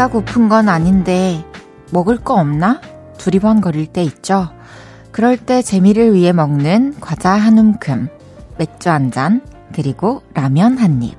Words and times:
배가 0.00 0.08
고픈 0.08 0.48
건 0.48 0.70
아닌데 0.70 1.44
먹을 1.90 2.16
거 2.16 2.32
없나? 2.32 2.80
두리번거릴 3.18 3.88
때 3.88 4.02
있죠. 4.02 4.48
그럴 5.12 5.36
때 5.36 5.60
재미를 5.60 6.14
위해 6.14 6.32
먹는 6.32 7.00
과자 7.00 7.32
한 7.32 7.58
움큼, 7.58 8.08
맥주 8.56 8.88
한 8.88 9.10
잔, 9.10 9.42
그리고 9.74 10.22
라면 10.32 10.78
한 10.78 11.02
입. 11.02 11.18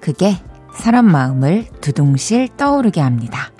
그게 0.00 0.38
사람 0.74 1.12
마음을 1.12 1.66
두둥실 1.82 2.48
떠오르게 2.56 3.02
합니다. 3.02 3.50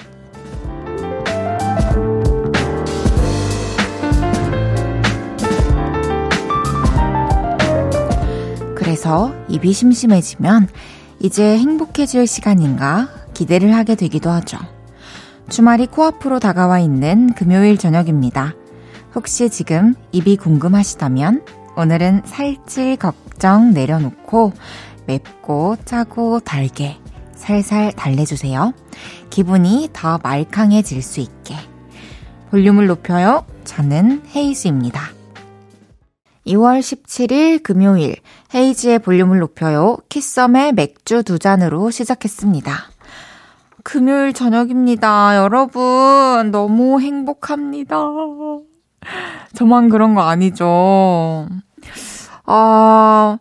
그래서 8.74 9.34
입이 9.48 9.74
심심해지면 9.74 10.68
이제 11.20 11.58
행복해질 11.58 12.26
시간인가 12.26 13.15
기대를 13.36 13.74
하게 13.74 13.96
되기도 13.96 14.30
하죠. 14.30 14.56
주말이 15.50 15.86
코앞으로 15.86 16.40
다가와 16.40 16.80
있는 16.80 17.34
금요일 17.34 17.76
저녁입니다. 17.76 18.54
혹시 19.14 19.50
지금 19.50 19.94
입이 20.10 20.38
궁금하시다면 20.38 21.44
오늘은 21.76 22.22
살찔 22.24 22.96
걱정 22.96 23.74
내려놓고 23.74 24.54
맵고 25.06 25.76
짜고 25.84 26.40
달게 26.40 26.96
살살 27.34 27.92
달래주세요. 27.92 28.72
기분이 29.28 29.90
더 29.92 30.18
말캉해질 30.22 31.02
수 31.02 31.20
있게. 31.20 31.56
볼륨을 32.50 32.86
높여요. 32.86 33.44
저는 33.64 34.22
헤이즈입니다. 34.34 35.10
2월 36.46 36.80
17일 36.80 37.62
금요일 37.62 38.16
헤이즈의 38.54 39.00
볼륨을 39.00 39.40
높여요. 39.40 39.98
키썸의 40.08 40.72
맥주 40.72 41.22
두 41.22 41.38
잔으로 41.38 41.90
시작했습니다. 41.90 42.95
금요일 43.88 44.32
저녁입니다. 44.32 45.36
여러분, 45.36 46.50
너무 46.50 47.00
행복합니다. 47.00 47.96
저만 49.54 49.90
그런 49.90 50.16
거 50.16 50.22
아니죠. 50.22 51.46
아, 52.46 53.38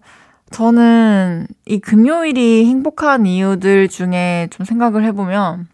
저는 0.51 1.47
이 1.65 1.79
금요일이 1.79 2.67
행복한 2.67 3.25
이유들 3.25 3.89
중에 3.89 4.47
좀 4.51 4.67
생각을 4.67 5.03
해보면, 5.05 5.67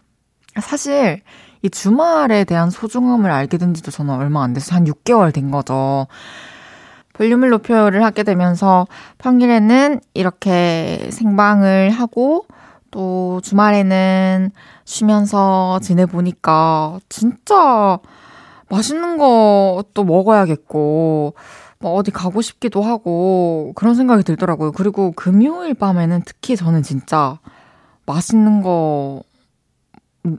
사실 0.61 1.21
이 1.63 1.69
주말에 1.69 2.45
대한 2.45 2.69
소중함을 2.69 3.29
알게 3.29 3.57
된 3.57 3.73
지도 3.73 3.91
저는 3.91 4.13
얼마 4.13 4.41
안 4.41 4.53
돼서 4.53 4.73
한 4.73 4.85
6개월 4.85 5.33
된 5.33 5.51
거죠. 5.51 6.07
볼륨을 7.11 7.49
높여를 7.49 8.05
하게 8.05 8.23
되면서 8.23 8.87
평일에는 9.17 9.99
이렇게 10.13 11.09
생방을 11.11 11.89
하고 11.89 12.45
또 12.91 13.39
주말에는 13.41 14.51
쉬면서 14.85 15.79
지내보니까 15.81 16.99
진짜 17.09 17.99
맛있는 18.69 19.17
것도 19.17 20.03
먹어야겠고, 20.05 21.33
뭐 21.79 21.93
어디 21.93 22.11
가고 22.11 22.41
싶기도 22.41 22.81
하고, 22.81 23.73
그런 23.75 23.95
생각이 23.95 24.23
들더라고요. 24.23 24.71
그리고 24.73 25.11
금요일 25.13 25.73
밤에는 25.73 26.21
특히 26.25 26.55
저는 26.55 26.83
진짜 26.83 27.39
맛있는 28.05 28.61
거 28.61 29.23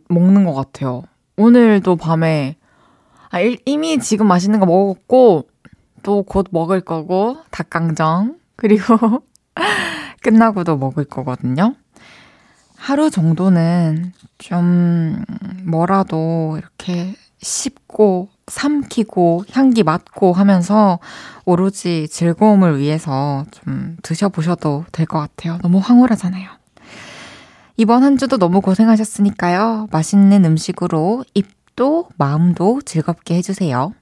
먹는 0.09 0.45
것 0.45 0.55
같아요. 0.55 1.03
오늘도 1.37 1.97
밤에, 1.97 2.57
아, 3.31 3.39
이미 3.67 3.99
지금 3.99 4.29
맛있는 4.29 4.61
거 4.61 4.67
먹었고, 4.67 5.49
또 6.03 6.23
곧 6.23 6.47
먹을 6.51 6.81
거고, 6.81 7.37
닭강정, 7.51 8.37
그리고 8.57 9.23
끝나고도 10.23 10.77
먹을 10.77 11.05
거거든요. 11.05 11.75
하루 12.83 13.11
정도는 13.11 14.13
좀 14.39 15.25
뭐라도 15.65 16.57
이렇게 16.59 17.15
씹고 17.41 18.29
삼키고 18.49 19.45
향기 19.53 19.85
맡고 19.85 20.33
하면서 20.33 20.99
오로지 21.45 22.09
즐거움을 22.09 22.81
위해서 22.81 23.45
좀 23.53 23.97
드셔보셔도 24.03 24.85
될 24.91 25.07
것 25.07 25.21
같아요. 25.21 25.59
너무 25.63 25.79
황홀하잖아요. 25.79 26.51
이번 27.77 28.03
한 28.03 28.19
주도 28.19 28.37
너무 28.37 28.61
고생하셨으니까요. 28.61 29.87
맛있는 29.93 30.45
음식으로 30.45 31.25
입도 31.35 32.09
마음도 32.17 32.81
즐겁게 32.85 33.37
해주세요. 33.37 33.93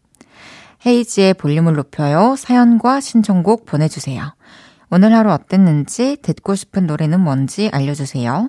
헤이지의 0.87 1.35
볼륨을 1.35 1.75
높여요. 1.75 2.35
사연과 2.35 3.01
신청곡 3.01 3.67
보내주세요. 3.67 4.35
오늘 4.91 5.15
하루 5.15 5.31
어땠는지 5.33 6.17
듣고 6.23 6.55
싶은 6.55 6.87
노래는 6.87 7.21
뭔지 7.21 7.69
알려주세요. 7.75 8.49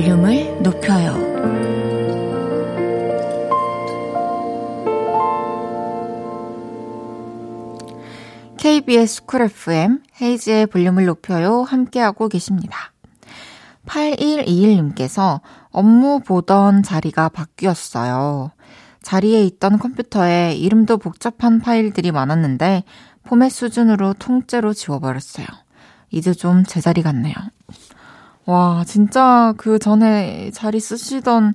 볼륨을 0.00 0.62
높여요. 0.62 1.12
KBS 8.56 9.26
쿨 9.26 9.42
FM 9.42 10.00
헤이즈의 10.22 10.68
볼륨을 10.68 11.04
높여요. 11.04 11.64
함께하고 11.64 12.28
계십니다. 12.28 12.94
8121님께서 13.84 15.42
업무 15.68 16.20
보던 16.20 16.82
자리가 16.82 17.28
바뀌었어요. 17.28 18.52
자리에 19.02 19.44
있던 19.44 19.78
컴퓨터에 19.78 20.54
이름도 20.54 20.96
복잡한 20.96 21.60
파일들이 21.60 22.10
많았는데 22.10 22.84
포맷 23.24 23.52
수준으로 23.52 24.14
통째로 24.14 24.72
지워버렸어요. 24.72 25.46
이제 26.10 26.32
좀 26.32 26.64
제자리 26.64 27.02
같네요. 27.02 27.34
와, 28.46 28.84
진짜 28.86 29.54
그 29.56 29.78
전에 29.78 30.50
자리 30.52 30.80
쓰시던, 30.80 31.54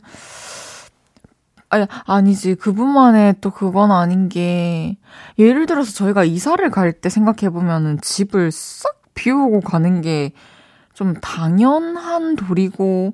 아니, 1.69 1.85
아니지. 2.05 2.55
그분만의 2.55 3.35
또 3.41 3.49
그건 3.51 3.91
아닌 3.91 4.29
게, 4.29 4.97
예를 5.39 5.65
들어서 5.65 5.91
저희가 5.91 6.23
이사를 6.23 6.69
갈 6.71 6.93
때 7.01 7.09
생각해보면은 7.09 7.99
집을 8.01 8.51
싹 8.51 8.91
비우고 9.13 9.61
가는 9.61 10.01
게 10.01 10.31
좀 10.93 11.13
당연한 11.21 12.37
도리고, 12.37 13.13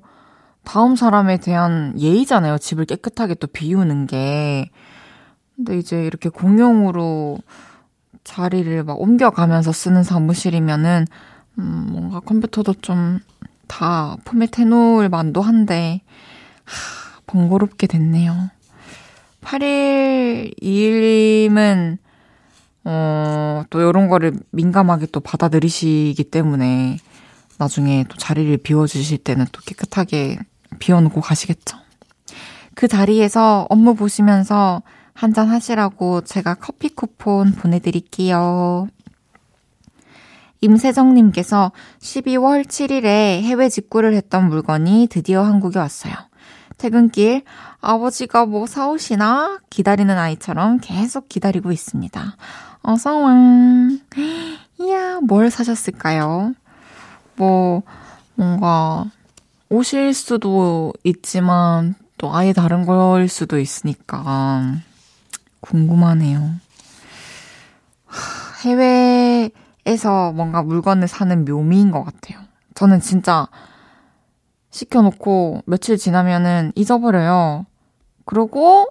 다음 0.62 0.94
사람에 0.94 1.38
대한 1.38 1.94
예의잖아요. 1.98 2.58
집을 2.58 2.84
깨끗하게 2.84 3.34
또 3.34 3.48
비우는 3.48 4.06
게. 4.06 4.70
근데 5.56 5.76
이제 5.78 6.04
이렇게 6.04 6.28
공용으로 6.28 7.38
자리를 8.22 8.84
막 8.84 9.00
옮겨가면서 9.00 9.72
쓰는 9.72 10.04
사무실이면은, 10.04 11.06
음, 11.58 11.86
뭔가 11.90 12.20
컴퓨터도 12.20 12.74
좀 12.82 13.18
다 13.72 14.16
포맷 14.26 14.58
해 14.58 14.66
놓을 14.66 15.08
만도 15.08 15.40
한데, 15.40 16.02
하, 16.64 17.22
번거롭게 17.26 17.86
됐네요. 17.86 18.50
8121님은, 19.40 21.96
어, 22.84 23.62
또 23.70 23.80
이런 23.80 24.08
거를 24.08 24.34
민감하게 24.50 25.06
또 25.10 25.20
받아들이시기 25.20 26.22
때문에, 26.24 26.98
나중에 27.56 28.04
또 28.10 28.18
자리를 28.18 28.54
비워주실 28.58 29.24
때는 29.24 29.46
또 29.52 29.62
깨끗하게 29.62 30.38
비워놓고 30.78 31.22
가시겠죠. 31.22 31.78
그 32.74 32.88
자리에서 32.88 33.66
업무 33.70 33.94
보시면서 33.94 34.82
한잔 35.14 35.48
하시라고 35.48 36.20
제가 36.20 36.56
커피 36.56 36.90
쿠폰 36.90 37.52
보내드릴게요. 37.52 38.88
임세정님께서 40.62 41.72
12월 42.00 42.64
7일에 42.64 43.42
해외 43.42 43.68
직구를 43.68 44.14
했던 44.14 44.48
물건이 44.48 45.08
드디어 45.10 45.42
한국에 45.42 45.78
왔어요. 45.78 46.14
퇴근길 46.78 47.42
아버지가 47.80 48.46
뭐 48.46 48.66
사오시나 48.66 49.60
기다리는 49.68 50.16
아이처럼 50.16 50.78
계속 50.80 51.28
기다리고 51.28 51.70
있습니다. 51.72 52.36
어서 52.82 53.16
와. 53.16 53.32
이야, 54.80 55.20
뭘 55.20 55.50
사셨을까요? 55.50 56.54
뭐, 57.36 57.82
뭔가, 58.34 59.04
옷일 59.68 60.12
수도 60.12 60.92
있지만, 61.04 61.94
또 62.18 62.34
아예 62.34 62.52
다른 62.52 62.84
거일 62.84 63.28
수도 63.28 63.58
있으니까, 63.60 64.74
궁금하네요. 65.60 66.50
해외 68.64 69.50
에서 69.84 70.32
뭔가 70.32 70.62
물건을 70.62 71.08
사는 71.08 71.44
묘미인 71.44 71.90
것 71.90 72.04
같아요. 72.04 72.40
저는 72.74 73.00
진짜 73.00 73.48
시켜놓고 74.70 75.62
며칠 75.66 75.96
지나면은 75.96 76.72
잊어버려요. 76.74 77.66
그러고 78.24 78.86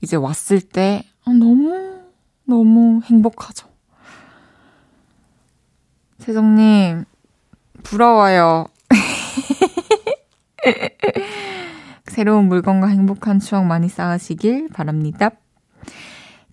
이제 0.00 0.16
왔을 0.16 0.60
때 0.60 1.04
아, 1.24 1.30
너무, 1.30 2.00
너무 2.44 3.00
행복하죠. 3.04 3.68
세정님, 6.18 7.04
부러워요. 7.82 8.66
새로운 12.06 12.48
물건과 12.48 12.88
행복한 12.88 13.40
추억 13.40 13.64
많이 13.64 13.88
쌓으시길 13.88 14.68
바랍니다. 14.70 15.30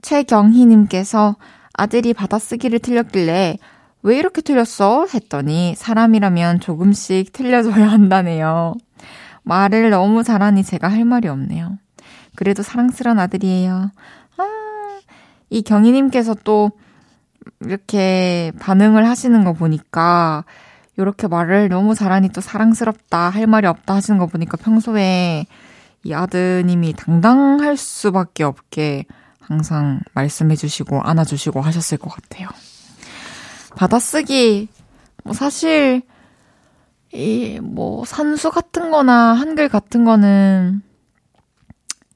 최경희님께서 0.02 1.36
아들이 1.74 2.14
받아쓰기를 2.14 2.80
틀렸길래 2.80 3.58
왜 4.06 4.20
이렇게 4.20 4.42
틀렸어? 4.42 5.08
했더니 5.12 5.74
사람이라면 5.76 6.60
조금씩 6.60 7.34
틀려줘야 7.34 7.88
한다네요. 7.92 8.76
말을 9.42 9.90
너무 9.90 10.22
잘하니 10.22 10.64
제가 10.64 10.88
할 10.90 11.06
말이 11.06 11.28
없네요. 11.28 11.80
그래도 12.36 12.62
사랑스러운 12.62 13.18
아들이에요. 13.18 13.90
아, 14.38 15.00
이 15.50 15.64
경희님께서 15.64 16.36
또 16.44 16.70
이렇게 17.62 18.52
반응을 18.60 19.10
하시는 19.10 19.44
거 19.44 19.54
보니까 19.54 20.46
이렇게 20.98 21.28
말을 21.28 21.70
너무 21.70 21.96
잘하니 21.96 22.30
또 22.30 22.42
사랑스럽다, 22.42 23.30
할 23.30 23.48
말이 23.48 23.66
없다 23.66 23.96
하시는 23.96 24.20
거 24.20 24.28
보니까 24.28 24.56
평소에 24.58 25.48
이 26.04 26.14
아드님이 26.14 26.94
당당할 26.94 27.76
수밖에 27.76 28.44
없게 28.44 29.06
항상 29.40 30.02
말씀해 30.14 30.56
주시고 30.56 31.02
안아주시고 31.02 31.60
하셨을 31.60 31.98
것 31.98 32.12
같아요. 32.12 32.50
받아쓰기, 33.76 34.68
뭐 35.24 35.34
사실, 35.34 36.02
이, 37.14 37.60
뭐, 37.62 38.06
산수 38.06 38.52
같은 38.52 38.92
거나 38.92 39.34
한글 39.34 39.70
같은 39.70 40.06
거는 40.06 40.82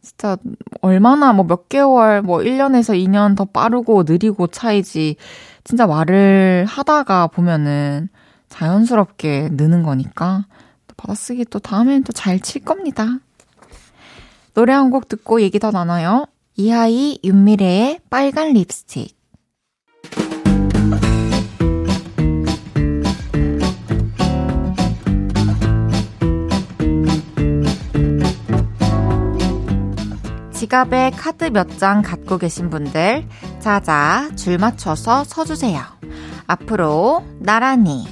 진짜 0.02 0.38
얼마나 0.82 1.34
뭐 1.34 1.46
몇 1.46 1.70
개월, 1.70 2.22
뭐 2.22 2.40
1년에서 2.40 2.96
2년 2.96 3.36
더 3.38 3.46
빠르고 3.46 4.04
느리고 4.08 4.48
차이지. 4.48 5.16
진짜 5.64 5.86
말을 5.88 6.66
하다가 6.68 7.28
보면은 7.28 8.10
자연스럽게 8.50 9.50
느는 9.54 9.84
거니까 9.84 10.46
또 10.88 10.96
받아쓰기 10.98 11.46
또 11.46 11.60
다음엔 11.60 12.04
또 12.04 12.14
잘 12.14 12.40
칠 12.40 12.64
겁니다. 12.66 13.06
노래 14.54 14.74
한 14.74 14.90
곡 14.92 15.08
듣고 15.08 15.42
얘기 15.42 15.60
더 15.60 15.72
나눠요. 15.72 16.26
이하이 16.56 17.20
윤미래의 17.24 18.00
빨간 18.10 18.54
립스틱. 18.54 19.19
지갑에 30.60 31.12
카드 31.16 31.46
몇 31.46 31.78
장 31.78 32.02
갖고 32.02 32.38
계신 32.38 32.70
분들, 32.70 33.26
자자, 33.60 34.30
줄 34.36 34.58
맞춰서 34.58 35.24
서주세요. 35.24 35.82
앞으로, 36.48 37.24
나란히. 37.40 38.06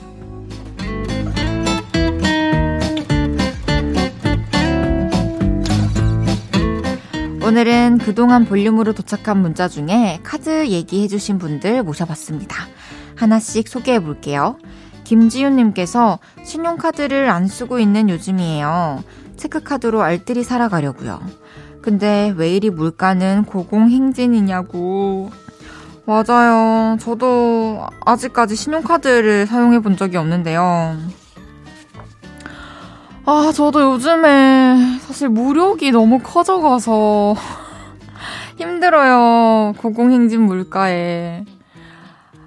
오늘은 7.43 7.97
그동안 7.99 8.45
볼륨으로 8.45 8.93
도착한 8.93 9.41
문자 9.41 9.67
중에 9.67 10.19
카드 10.23 10.67
얘기해주신 10.67 11.39
분들 11.39 11.83
모셔봤습니다. 11.83 12.55
하나씩 13.15 13.67
소개해 13.67 13.99
볼게요. 13.99 14.57
김지윤님께서 15.03 16.19
신용카드를 16.45 17.29
안 17.29 17.47
쓰고 17.47 17.79
있는 17.79 18.09
요즘이에요. 18.09 19.03
체크카드로 19.37 20.01
알뜰히 20.01 20.43
살아가려고요. 20.43 21.21
근데 21.87 22.33
왜 22.35 22.53
이리 22.53 22.69
물가는 22.69 23.45
고공행진이냐고. 23.45 25.31
맞아요. 26.05 26.97
저도 26.99 27.87
아직까지 28.05 28.57
신용카드를 28.57 29.47
사용해 29.47 29.79
본 29.79 29.95
적이 29.95 30.17
없는데요. 30.17 30.97
아, 33.25 33.51
저도 33.55 33.93
요즘에 33.93 34.99
사실 34.99 35.29
무력이 35.29 35.91
너무 35.91 36.19
커져가서 36.19 37.35
힘들어요. 38.59 39.73
고공행진 39.77 40.41
물가에. 40.41 41.45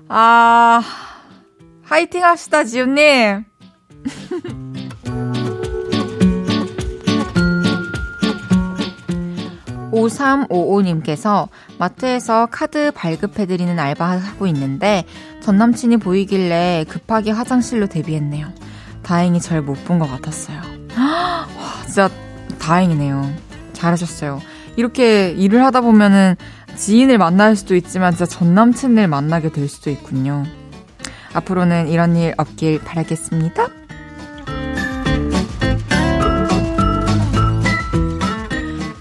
아, 0.08 0.82
화이팅 1.84 2.24
합시다, 2.24 2.64
지훈님. 2.64 3.46
5355님께서 10.00 11.48
마트에서 11.78 12.46
카드 12.50 12.90
발급해드리는 12.92 13.78
알바하고 13.78 14.46
있는데 14.48 15.04
전 15.40 15.56
남친이 15.58 15.98
보이길래 15.98 16.84
급하게 16.88 17.30
화장실로 17.32 17.86
데뷔했네요. 17.86 18.48
다행히 19.02 19.40
절 19.40 19.62
못 19.62 19.84
본 19.84 19.98
것 19.98 20.08
같았어요. 20.10 20.60
와, 20.96 21.46
진짜 21.86 22.10
다행이네요. 22.58 23.30
잘하셨어요. 23.72 24.40
이렇게 24.76 25.30
일을 25.32 25.64
하다 25.64 25.80
보면은 25.80 26.36
지인을 26.76 27.18
만날 27.18 27.56
수도 27.56 27.74
있지만 27.74 28.12
진짜 28.12 28.26
전 28.26 28.54
남친을 28.54 29.08
만나게 29.08 29.50
될 29.50 29.68
수도 29.68 29.90
있군요. 29.90 30.44
앞으로는 31.32 31.88
이런 31.88 32.16
일 32.16 32.34
없길 32.36 32.80
바라겠습니다. 32.80 33.68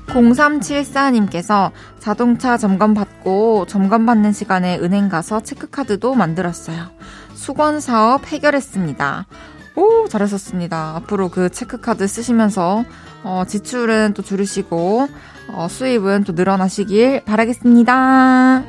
0374님께서 0.10 1.72
자동차 2.00 2.58
점검 2.58 2.94
받고 2.94 3.66
점검 3.68 4.06
받는 4.06 4.34
시간에 4.34 4.78
은행 4.80 5.10
가서 5.10 5.42
체크카드도 5.42 6.16
만들었어요. 6.16 6.90
수건 7.34 7.80
사업 7.80 8.28
해결했습니다. 8.28 9.28
오, 9.76 10.08
잘하셨습니다. 10.10 10.96
앞으로 10.98 11.30
그 11.30 11.50
체크카드 11.50 12.06
쓰시면서, 12.08 12.84
어, 13.24 13.44
지출은 13.48 14.14
또 14.14 14.22
줄이시고, 14.22 15.08
어, 15.54 15.68
수입은 15.70 16.26
또 16.26 16.34
늘어나시길 16.34 17.24
바라겠습니다. 17.26 18.64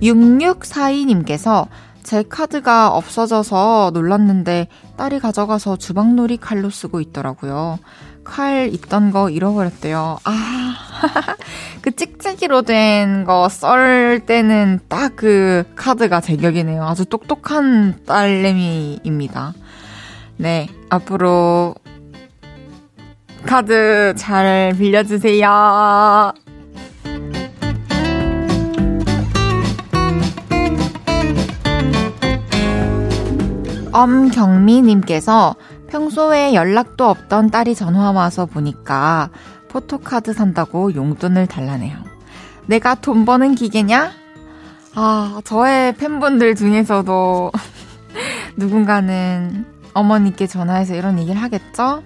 6642님께서 0.00 1.66
제 2.08 2.22
카드가 2.22 2.88
없어져서 2.96 3.90
놀랐는데 3.92 4.68
딸이 4.96 5.18
가져가서 5.20 5.76
주방놀이 5.76 6.38
칼로 6.38 6.70
쓰고 6.70 7.02
있더라고요. 7.02 7.78
칼 8.24 8.70
있던 8.72 9.10
거 9.10 9.28
잃어버렸대요. 9.28 10.16
아, 10.24 10.74
그 11.82 11.94
찍찍이로 11.94 12.62
된 12.62 13.24
거 13.26 13.48
썰 13.50 14.20
때는 14.24 14.80
딱 14.88 15.16
그 15.16 15.64
카드가 15.76 16.22
제격이네요. 16.22 16.82
아주 16.82 17.04
똑똑한 17.04 18.00
딸내미입니다. 18.06 19.52
네, 20.38 20.66
앞으로 20.88 21.74
카드 23.44 24.14
잘 24.16 24.74
빌려주세요. 24.78 26.32
엄경미님께서 33.98 35.56
평소에 35.88 36.54
연락도 36.54 37.04
없던 37.08 37.50
딸이 37.50 37.74
전화 37.74 38.12
와서 38.12 38.46
보니까 38.46 39.30
포토카드 39.68 40.32
산다고 40.32 40.94
용돈을 40.94 41.46
달라네요. 41.46 41.96
내가 42.66 42.94
돈 42.94 43.24
버는 43.24 43.54
기계냐? 43.54 44.12
아, 44.94 45.40
저의 45.44 45.94
팬분들 45.96 46.54
중에서도 46.54 47.50
누군가는 48.56 49.64
어머니께 49.94 50.46
전화해서 50.46 50.94
이런 50.94 51.18
얘기를 51.18 51.40
하겠죠? 51.42 52.02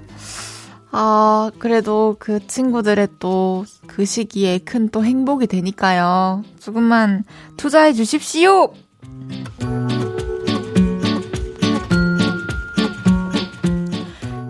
아, 0.92 1.50
그래도 1.58 2.16
그 2.18 2.46
친구들의 2.46 3.08
또 3.18 3.64
그 3.86 4.06
시기에 4.06 4.58
큰 4.58 4.88
또 4.90 5.04
행복이 5.04 5.46
되니까요. 5.46 6.42
조금만 6.58 7.24
투자해 7.58 7.92
주십시오! 7.92 8.72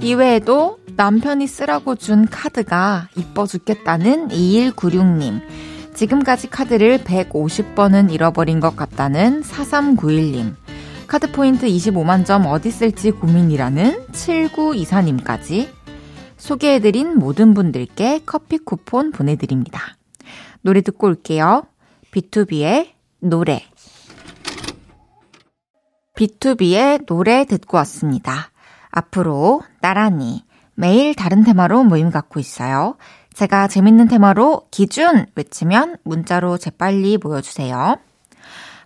이외에도 0.03 0.79
남편이 0.97 1.47
쓰라고 1.47 1.95
준 1.95 2.27
카드가 2.27 3.09
이뻐 3.17 3.47
죽겠다는 3.47 4.29
2196님. 4.29 5.41
지금까지 5.95 6.51
카드를 6.51 6.99
150번은 7.05 8.13
잃어버린 8.13 8.59
것 8.59 8.75
같다는 8.75 9.43
4391님. 9.43 10.57
카드 11.07 11.31
포인트 11.31 11.67
25만 11.67 12.27
점 12.27 12.47
어디 12.47 12.73
쓸지 12.73 13.13
고민이라는 13.13 14.07
7924님까지 14.09 15.69
소개해드린 16.37 17.19
모든 17.19 17.55
분들께 17.55 18.23
커피 18.27 18.59
쿠폰 18.59 19.13
보내드립니다. 19.13 19.97
노래 20.63 20.81
듣고 20.81 21.07
올게요. 21.07 21.65
B2B의 22.11 22.89
노래. 23.21 23.63
B2B의 26.17 27.07
노래 27.07 27.45
듣고 27.45 27.77
왔습니다. 27.77 28.52
앞으로 28.93 29.63
나란히 29.81 30.45
매일 30.75 31.15
다른 31.15 31.43
테마로 31.43 31.85
모임 31.85 32.11
갖고 32.11 32.39
있어요. 32.39 32.97
제가 33.35 33.67
재밌는 33.67 34.09
테마로 34.09 34.69
기준 34.71 35.27
외치면 35.35 35.97
문자로 36.05 36.59
재빨리 36.59 37.19
모여주세요. 37.19 37.97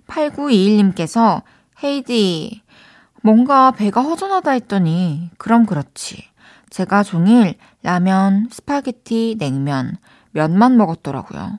8921님께서 0.07 1.43
헤이디, 1.83 2.63
뭔가 3.23 3.73
배가 3.73 4.03
허전하다 4.03 4.53
했더니, 4.53 5.31
그럼 5.37 5.67
그렇지. 5.67 6.25
제가 6.71 7.03
종일 7.03 7.57
라면, 7.83 8.49
스파게티, 8.51 9.37
냉면, 9.39 9.97
면만 10.31 10.77
먹었더라고요. 10.77 11.59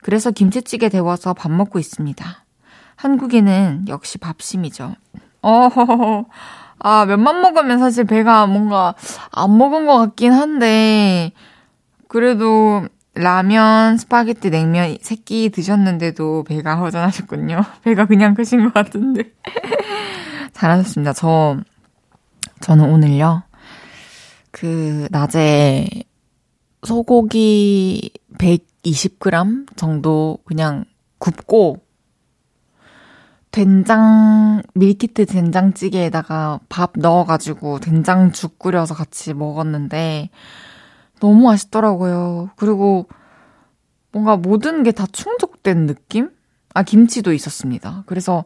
그래서 0.00 0.30
김치찌개 0.30 0.88
데워서 0.88 1.34
밥 1.34 1.50
먹고 1.50 1.78
있습니다. 1.78 2.24
한국인은 2.96 3.86
역시 3.88 4.18
밥심이죠. 4.18 4.94
어허허. 5.42 6.26
아, 6.80 7.04
면만 7.06 7.40
먹으면 7.42 7.78
사실 7.78 8.04
배가 8.04 8.46
뭔가 8.46 8.94
안 9.32 9.56
먹은 9.58 9.86
것 9.86 9.96
같긴 9.98 10.32
한데, 10.32 11.32
그래도 12.08 12.86
라면, 13.14 13.96
스파게티, 13.98 14.50
냉면 14.50 14.96
세 15.02 15.16
끼 15.16 15.50
드셨는데도 15.50 16.44
배가 16.44 16.76
허전하셨군요. 16.76 17.62
배가 17.82 18.06
그냥 18.06 18.34
크신 18.34 18.64
것 18.64 18.74
같은데. 18.74 19.32
잘하셨습니다. 20.52 21.12
저, 21.14 21.56
저는 22.60 22.84
오늘요, 22.90 23.42
그, 24.52 25.08
낮에 25.10 25.88
소고기 26.86 28.12
120g 28.38 29.76
정도 29.76 30.38
그냥 30.44 30.84
굽고, 31.18 31.80
된장, 33.50 34.62
밀키트 34.74 35.26
된장찌개에다가 35.26 36.60
밥 36.68 36.92
넣어가지고 36.96 37.80
된장죽 37.80 38.58
끓여서 38.58 38.94
같이 38.94 39.34
먹었는데, 39.34 40.30
너무 41.20 41.44
맛있더라고요. 41.44 42.50
그리고 42.56 43.08
뭔가 44.12 44.36
모든 44.36 44.82
게 44.82 44.92
다 44.92 45.06
충족된 45.06 45.86
느낌? 45.86 46.30
아, 46.74 46.82
김치도 46.82 47.32
있었습니다. 47.32 48.04
그래서 48.06 48.44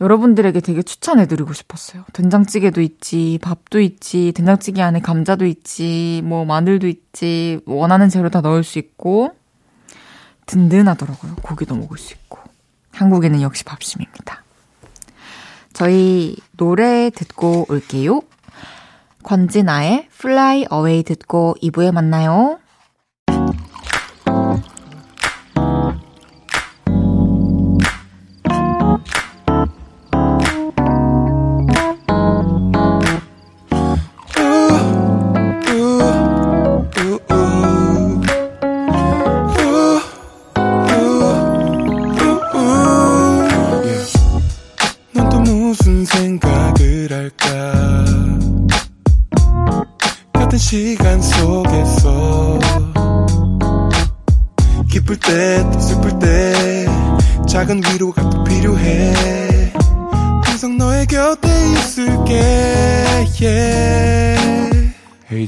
여러분들에게 0.00 0.60
되게 0.60 0.82
추천해드리고 0.82 1.52
싶었어요. 1.52 2.04
된장찌개도 2.12 2.80
있지, 2.80 3.38
밥도 3.42 3.80
있지, 3.80 4.32
된장찌개 4.32 4.82
안에 4.82 5.00
감자도 5.00 5.46
있지, 5.46 6.22
뭐 6.24 6.44
마늘도 6.44 6.88
있지, 6.88 7.60
원하는 7.66 8.08
재료 8.08 8.28
다 8.28 8.40
넣을 8.40 8.64
수 8.64 8.78
있고, 8.78 9.32
든든하더라고요. 10.46 11.36
고기도 11.36 11.76
먹을 11.76 11.98
수 11.98 12.14
있고. 12.14 12.38
한국에는 12.92 13.42
역시 13.42 13.64
밥심입니다. 13.64 14.42
저희 15.72 16.36
노래 16.56 17.10
듣고 17.10 17.66
올게요. 17.68 18.22
권진아의 19.22 20.08
Fly 20.12 20.66
Away 20.72 21.02
듣고 21.02 21.56
2부에 21.62 21.92
만나요. 21.92 22.58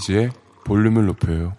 헤이지의 0.05 0.31
볼륨을 0.65 1.07
높여요. 1.07 1.55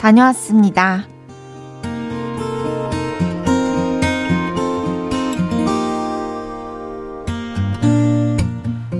다녀왔습니다. 0.00 1.06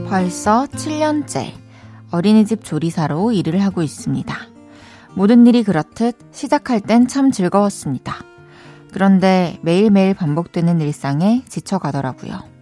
벌써 0.08 0.66
7년째 0.66 1.52
어린이집 2.12 2.62
조리사로 2.62 3.32
일을 3.32 3.60
하고 3.62 3.82
있습니다. 3.82 4.36
모든 5.14 5.46
일이 5.46 5.64
그렇듯 5.64 6.16
시작할 6.30 6.80
땐 6.80 7.08
참 7.08 7.30
즐거웠습니다. 7.32 8.31
그런데 8.92 9.58
매일매일 9.62 10.14
반복되는 10.14 10.80
일상에 10.80 11.42
지쳐가더라고요. 11.48 12.52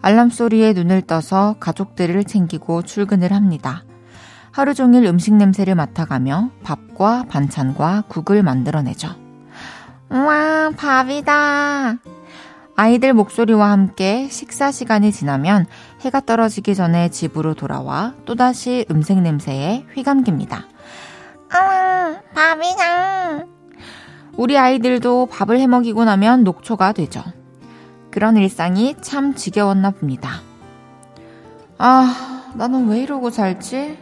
알람 0.00 0.30
소리에 0.30 0.72
눈을 0.72 1.02
떠서 1.02 1.56
가족들을 1.58 2.24
챙기고 2.24 2.82
출근을 2.82 3.32
합니다. 3.32 3.82
하루 4.52 4.72
종일 4.72 5.04
음식 5.04 5.34
냄새를 5.34 5.74
맡아가며 5.74 6.50
밥과 6.62 7.26
반찬과 7.28 8.04
국을 8.08 8.42
만들어내죠. 8.42 9.08
우와, 10.10 10.70
밥이다. 10.76 11.96
아이들 12.76 13.14
목소리와 13.14 13.70
함께 13.70 14.28
식사 14.28 14.70
시간이 14.70 15.10
지나면 15.10 15.66
해가 16.02 16.20
떨어지기 16.20 16.74
전에 16.74 17.08
집으로 17.08 17.54
돌아와 17.54 18.14
또다시 18.26 18.86
음색 18.90 19.20
냄새에 19.20 19.86
휘감깁니다. 19.94 20.64
아, 21.52 22.16
밥이다. 22.34 23.55
우리 24.36 24.58
아이들도 24.58 25.26
밥을 25.26 25.58
해 25.58 25.66
먹이고 25.66 26.04
나면 26.04 26.44
녹초가 26.44 26.92
되죠. 26.92 27.22
그런 28.10 28.36
일상이 28.36 28.94
참 29.00 29.34
지겨웠나 29.34 29.90
봅니다. 29.90 30.40
아, 31.78 32.44
나는 32.54 32.88
왜 32.88 33.00
이러고 33.02 33.30
살지? 33.30 33.98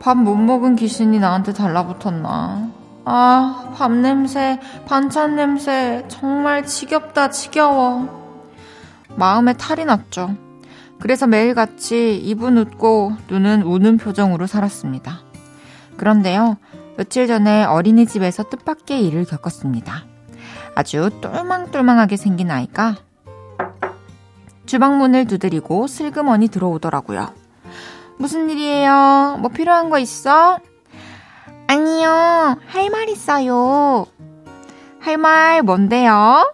밥 0.00 0.16
못 0.16 0.36
먹은 0.36 0.76
귀신이 0.76 1.18
나한테 1.18 1.52
달라붙었나? 1.52 2.70
아, 3.06 3.72
밥 3.76 3.92
냄새, 3.92 4.58
반찬 4.86 5.36
냄새, 5.36 6.04
정말 6.08 6.66
지겹다, 6.66 7.30
지겨워. 7.30 8.08
마음에 9.14 9.54
탈이 9.54 9.84
났죠. 9.84 10.34
그래서 10.98 11.26
매일같이 11.26 12.16
입은 12.16 12.58
웃고 12.58 13.12
눈은 13.28 13.62
우는 13.62 13.96
표정으로 13.98 14.46
살았습니다. 14.46 15.20
그런데요, 15.96 16.56
며칠 16.96 17.26
전에 17.26 17.64
어린이집에서 17.64 18.44
뜻밖의 18.44 19.06
일을 19.06 19.24
겪었습니다. 19.24 20.04
아주 20.74 21.10
똘망똘망하게 21.20 22.16
생긴 22.16 22.50
아이가 22.50 22.96
주방문을 24.66 25.26
두드리고 25.26 25.86
슬그머니 25.86 26.48
들어오더라고요. 26.48 27.32
무슨 28.18 28.50
일이에요? 28.50 29.36
뭐 29.40 29.50
필요한 29.50 29.90
거 29.90 29.98
있어? 29.98 30.58
아니요, 31.68 32.58
할 32.66 32.90
말 32.90 33.08
있어요. 33.08 34.06
할 35.00 35.18
말 35.18 35.62
뭔데요? 35.62 36.52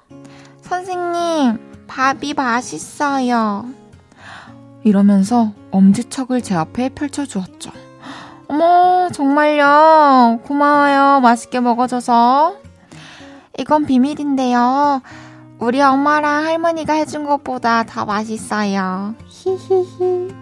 선생님, 0.62 1.86
밥이 1.86 2.34
맛있어요. 2.34 3.66
이러면서 4.84 5.52
엄지척을 5.70 6.42
제 6.42 6.54
앞에 6.54 6.90
펼쳐주었죠. 6.90 7.70
어머, 8.52 9.08
정말요. 9.10 10.40
고마워요. 10.44 11.20
맛있게 11.20 11.60
먹어줘서. 11.60 12.56
이건 13.58 13.86
비밀인데요. 13.86 15.00
우리 15.58 15.80
엄마랑 15.80 16.44
할머니가 16.44 16.92
해준 16.92 17.24
것보다 17.24 17.84
더 17.84 18.04
맛있어요. 18.04 19.14
히히히. 19.26 20.34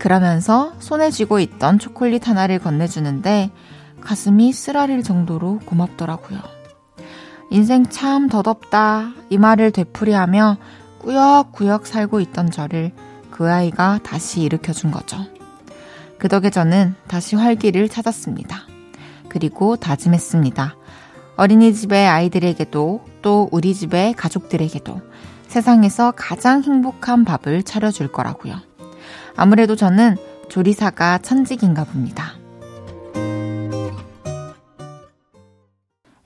그러면서 0.00 0.72
손에 0.80 1.12
쥐고 1.12 1.38
있던 1.38 1.78
초콜릿 1.78 2.26
하나를 2.26 2.58
건네주는데 2.58 3.52
가슴이 4.00 4.52
쓰라릴 4.52 5.04
정도로 5.04 5.60
고맙더라고요. 5.66 6.40
인생 7.50 7.86
참 7.86 8.28
더덥다. 8.28 9.12
이 9.28 9.38
말을 9.38 9.70
되풀이하며 9.70 10.56
꾸역꾸역 10.98 11.86
살고 11.86 12.18
있던 12.18 12.50
저를 12.50 12.90
그 13.30 13.48
아이가 13.48 14.00
다시 14.02 14.40
일으켜준 14.40 14.90
거죠. 14.90 15.18
그 16.20 16.28
덕에 16.28 16.50
저는 16.50 16.94
다시 17.08 17.34
활기를 17.34 17.88
찾았습니다. 17.88 18.66
그리고 19.30 19.76
다짐했습니다. 19.76 20.76
어린이집의 21.36 22.06
아이들에게도 22.06 23.04
또 23.22 23.48
우리 23.50 23.74
집의 23.74 24.12
가족들에게도 24.12 25.00
세상에서 25.48 26.12
가장 26.12 26.62
행복한 26.62 27.24
밥을 27.24 27.62
차려줄 27.62 28.12
거라고요. 28.12 28.56
아무래도 29.34 29.76
저는 29.76 30.16
조리사가 30.50 31.18
천직인가 31.18 31.84
봅니다. 31.84 32.34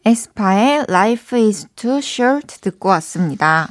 에스파의 0.04 0.86
Life 0.88 1.40
is 1.40 1.68
too 1.76 1.98
short 1.98 2.60
듣고 2.60 2.88
왔습니다. 2.90 3.68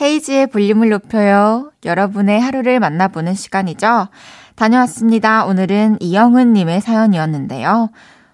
헤이지의 0.00 0.46
볼륨을 0.48 0.88
높여요. 0.88 1.70
여러분의 1.84 2.40
하루를 2.40 2.80
만나보는 2.80 3.34
시간이죠. 3.34 4.08
다녀왔습니다. 4.56 5.44
오늘은 5.44 5.98
이영은님의 6.00 6.80
사연이었는데요. 6.80 7.90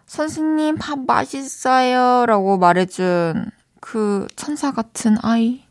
선생님, 0.06 0.76
밥 0.78 1.00
맛있어요. 1.00 2.26
라고 2.26 2.58
말해준 2.58 3.50
그 3.80 4.28
천사 4.36 4.70
같은 4.70 5.16
아이. 5.22 5.64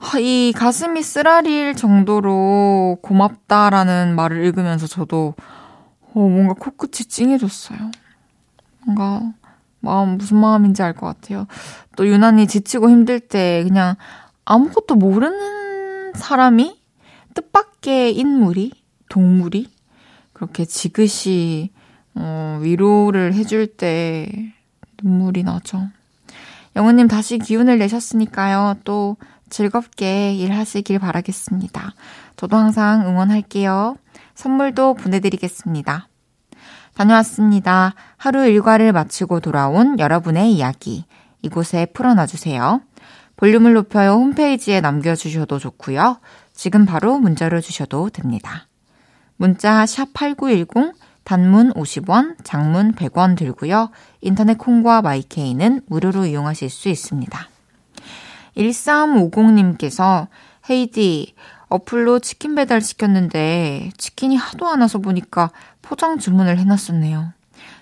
아, 0.00 0.18
이 0.18 0.52
가슴이 0.56 1.02
쓰라릴 1.02 1.76
정도로 1.76 2.98
고맙다라는 3.02 4.16
말을 4.16 4.44
읽으면서 4.46 4.86
저도 4.86 5.34
어, 6.14 6.18
뭔가 6.18 6.54
코끝이 6.54 7.06
찡해졌어요. 7.08 7.78
뭔가 8.84 9.22
마음 9.78 10.16
무슨 10.16 10.38
마음인지 10.38 10.82
알 10.82 10.94
것 10.94 11.06
같아요. 11.06 11.46
또 11.96 12.08
유난히 12.08 12.46
지치고 12.48 12.90
힘들 12.90 13.20
때 13.20 13.62
그냥 13.62 13.94
아무것도 14.46 14.96
모르는 14.96 16.14
사람이 16.14 16.80
뜻밖의 17.34 18.16
인물이 18.16 18.72
동물이 19.10 19.70
그렇게 20.32 20.64
지그시 20.64 21.70
어, 22.14 22.58
위로를 22.62 23.34
해줄 23.34 23.66
때 23.66 24.26
눈물이 25.02 25.42
나죠. 25.42 25.88
영우님 26.76 27.08
다시 27.08 27.38
기운을 27.38 27.78
내셨으니까요. 27.78 28.76
또 28.84 29.16
즐겁게 29.50 30.32
일하시길 30.34 30.98
바라겠습니다. 30.98 31.94
저도 32.36 32.56
항상 32.56 33.06
응원할게요. 33.06 33.96
선물도 34.34 34.94
보내드리겠습니다. 34.94 36.08
다녀왔습니다. 36.94 37.94
하루 38.16 38.46
일과를 38.46 38.92
마치고 38.92 39.40
돌아온 39.40 39.98
여러분의 39.98 40.52
이야기. 40.52 41.04
이곳에 41.42 41.86
풀어놔주세요. 41.86 42.80
볼륨을 43.36 43.72
높여요 43.72 44.12
홈페이지에 44.12 44.80
남겨주셔도 44.80 45.58
좋고요. 45.58 46.20
지금 46.52 46.84
바로 46.86 47.18
문자로 47.18 47.60
주셔도 47.60 48.10
됩니다. 48.10 48.66
문자 49.40 49.86
샵 49.86 50.12
8910 50.12 50.92
단문 51.24 51.72
50원, 51.72 52.36
장문 52.44 52.92
100원 52.92 53.38
들고요. 53.38 53.88
인터넷 54.20 54.58
콩과 54.58 55.00
마이케이는 55.00 55.80
무료로 55.86 56.26
이용하실 56.26 56.68
수 56.68 56.90
있습니다. 56.90 57.48
1350님께서 58.54 60.26
헤이디 60.68 61.34
어플로 61.70 62.18
치킨 62.18 62.54
배달 62.54 62.82
시켰는데 62.82 63.92
치킨이 63.96 64.36
하도 64.36 64.68
안 64.68 64.82
와서 64.82 64.98
보니까 64.98 65.52
포장 65.80 66.18
주문을 66.18 66.58
해놨었네요. 66.58 67.32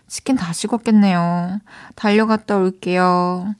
치킨 0.07 0.37
다 0.37 0.53
식었겠네요. 0.53 1.59
달려갔다 1.97 2.57
올게요. 2.57 3.57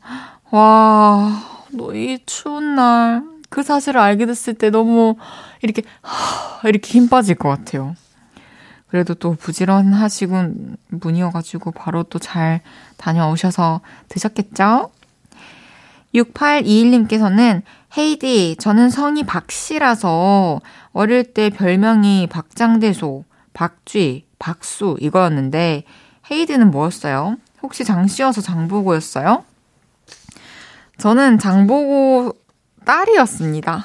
와, 0.53 1.65
너이 1.73 2.21
추운 2.27 2.77
날 2.77 3.38
그 3.49 3.63
사실을 3.63 4.01
알게 4.01 4.27
됐을 4.27 4.55
때 4.55 4.71
너무 4.71 5.17
이렇게 5.63 5.83
이렇게 6.65 6.91
힘 6.91 7.09
빠질 7.09 7.35
것 7.35 7.49
같아요. 7.49 7.95
그래도 8.89 9.15
또 9.15 9.35
부지런하시군 9.35 10.77
분이어가지고 11.01 11.73
바로 11.73 12.03
또 12.05 12.19
잘 12.19 12.61
다녀오셔서 12.97 13.81
드셨겠죠? 14.09 14.91
6821님께서는 16.15 17.63
헤이디, 17.97 18.57
저는 18.59 18.91
성이 18.91 19.25
박씨라서 19.25 20.61
어릴 20.93 21.33
때 21.35 21.51
별명이 21.51 22.27
박장대소, 22.29 23.25
박쥐, 23.53 24.27
박수 24.39 24.97
이거였는데 25.01 25.85
헤이디는 26.31 26.71
뭐였어요? 26.71 27.37
혹시 27.63 27.85
장씨여서 27.85 28.41
장보고였어요? 28.41 29.45
저는 30.99 31.39
장보고 31.39 32.35
딸이었습니다. 32.89 33.85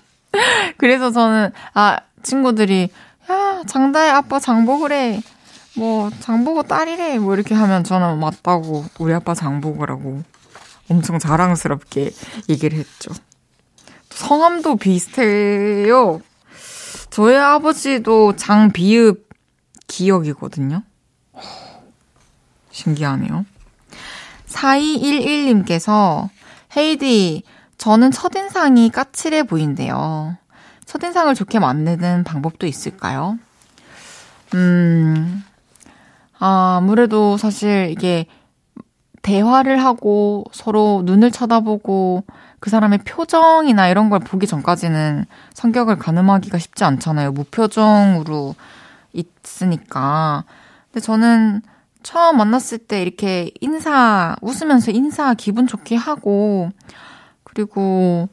그래서 0.78 1.12
저는 1.12 1.52
아 1.74 2.00
친구들이 2.22 2.88
야 3.30 3.62
장다혜 3.66 4.08
아빠 4.08 4.40
장보고래 4.40 5.20
뭐 5.76 6.10
장보고 6.20 6.62
딸이래 6.62 7.18
뭐 7.18 7.34
이렇게 7.34 7.54
하면 7.54 7.84
저는 7.84 8.18
맞다고 8.18 8.86
우리 8.98 9.12
아빠 9.12 9.34
장보고라고 9.34 10.22
엄청 10.90 11.18
자랑스럽게 11.18 12.10
얘기를 12.48 12.78
했죠. 12.78 13.12
성함도 14.08 14.76
비슷해요. 14.76 16.20
저희 17.10 17.36
아버지도 17.36 18.36
장비읍 18.36 19.28
기억이거든요. 19.86 20.82
신기하네요. 22.70 23.44
4211님께서 24.48 26.28
헤이디, 26.76 27.42
저는 27.78 28.10
첫인상이 28.10 28.90
까칠해 28.90 29.44
보인대요. 29.44 30.36
첫인상을 30.86 31.34
좋게 31.34 31.58
만드는 31.58 32.24
방법도 32.24 32.66
있을까요? 32.66 33.38
음, 34.54 35.42
아, 36.38 36.76
아무래도 36.78 37.36
사실 37.36 37.88
이게 37.90 38.26
대화를 39.22 39.82
하고 39.82 40.44
서로 40.52 41.02
눈을 41.04 41.30
쳐다보고 41.30 42.24
그 42.60 42.70
사람의 42.70 43.00
표정이나 43.04 43.88
이런 43.88 44.10
걸 44.10 44.20
보기 44.20 44.46
전까지는 44.46 45.26
성격을 45.54 45.98
가늠하기가 45.98 46.58
쉽지 46.58 46.84
않잖아요. 46.84 47.32
무표정으로 47.32 48.54
있으니까. 49.12 50.44
근데 50.92 51.00
저는 51.00 51.62
처음 52.02 52.36
만났을 52.36 52.78
때 52.78 53.02
이렇게 53.02 53.50
인사, 53.60 54.36
웃으면서 54.42 54.92
인사 54.92 55.34
기분 55.34 55.66
좋게 55.66 55.96
하고, 55.96 56.70
그리고 57.54 58.28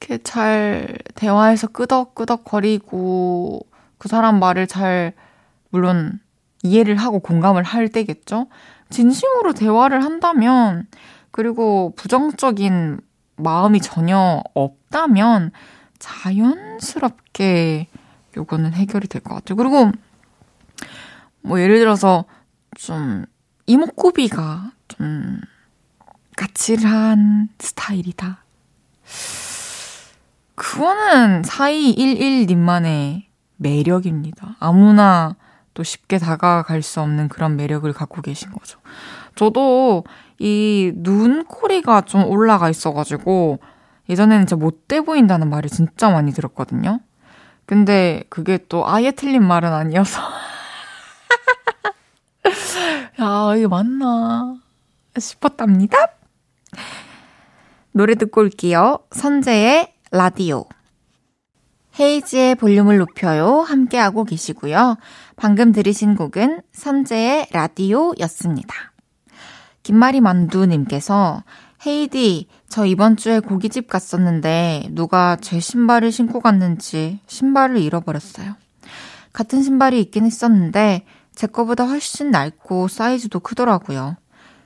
이렇게 0.00 0.18
잘 0.22 0.98
대화해서 1.14 1.66
끄덕끄덕 1.68 2.44
거리고, 2.44 3.66
그 3.98 4.08
사람 4.08 4.38
말을 4.38 4.66
잘, 4.66 5.14
물론 5.70 6.20
이해를 6.62 6.96
하고 6.96 7.20
공감을 7.20 7.62
할 7.62 7.88
때겠죠? 7.88 8.46
진심으로 8.90 9.54
대화를 9.54 10.04
한다면, 10.04 10.86
그리고 11.30 11.94
부정적인 11.96 13.00
마음이 13.36 13.80
전혀 13.80 14.42
없다면, 14.54 15.52
자연스럽게 15.98 17.88
요거는 18.36 18.72
해결이 18.74 19.08
될 19.08 19.22
것 19.22 19.34
같아요. 19.34 19.56
그리고, 19.56 19.90
뭐 21.42 21.60
예를 21.60 21.78
들어서, 21.78 22.24
좀, 22.76 23.24
이목구비가 23.66 24.72
좀, 24.88 25.40
까칠한 26.36 27.48
스타일이다. 27.58 28.44
그거는 30.54 31.42
4211님만의 31.42 33.24
매력입니다. 33.56 34.56
아무나 34.58 35.36
또 35.74 35.82
쉽게 35.82 36.18
다가갈 36.18 36.82
수 36.82 37.00
없는 37.00 37.28
그런 37.28 37.56
매력을 37.56 37.90
갖고 37.92 38.22
계신 38.22 38.50
거죠. 38.52 38.78
저도 39.34 40.04
이 40.38 40.92
눈코리가 40.96 42.02
좀 42.02 42.24
올라가 42.24 42.68
있어가지고 42.68 43.58
예전에는 44.08 44.46
진짜 44.46 44.56
못돼 44.56 45.02
보인다는 45.02 45.48
말을 45.48 45.70
진짜 45.70 46.10
많이 46.10 46.32
들었거든요. 46.32 47.00
근데 47.64 48.24
그게 48.28 48.58
또 48.68 48.86
아예 48.88 49.12
틀린 49.12 49.44
말은 49.44 49.72
아니어서. 49.72 50.20
야, 53.20 53.54
이게 53.56 53.68
맞나 53.68 54.56
싶었답니다. 55.16 55.98
노래 57.92 58.14
듣고 58.14 58.42
올게요. 58.42 58.98
선재의 59.10 59.92
라디오. 60.10 60.64
헤이지의 61.98 62.54
볼륨을 62.54 62.98
높여요. 62.98 63.60
함께하고 63.60 64.24
계시고요. 64.24 64.96
방금 65.36 65.72
들으신 65.72 66.14
곡은 66.14 66.62
선재의 66.72 67.48
라디오였습니다. 67.52 68.74
김마리 69.82 70.20
만두님께서 70.20 71.42
헤이디, 71.86 72.46
저 72.68 72.84
이번 72.84 73.16
주에 73.16 73.40
고깃집 73.40 73.88
갔었는데 73.88 74.88
누가 74.92 75.36
제 75.40 75.58
신발을 75.58 76.12
신고 76.12 76.40
갔는지 76.40 77.20
신발을 77.26 77.78
잃어버렸어요. 77.78 78.54
같은 79.32 79.62
신발이 79.62 80.00
있긴 80.00 80.26
했었는데 80.26 81.04
제 81.34 81.46
거보다 81.46 81.84
훨씬 81.86 82.30
낡고 82.30 82.88
사이즈도 82.88 83.40
크더라고요. 83.40 84.16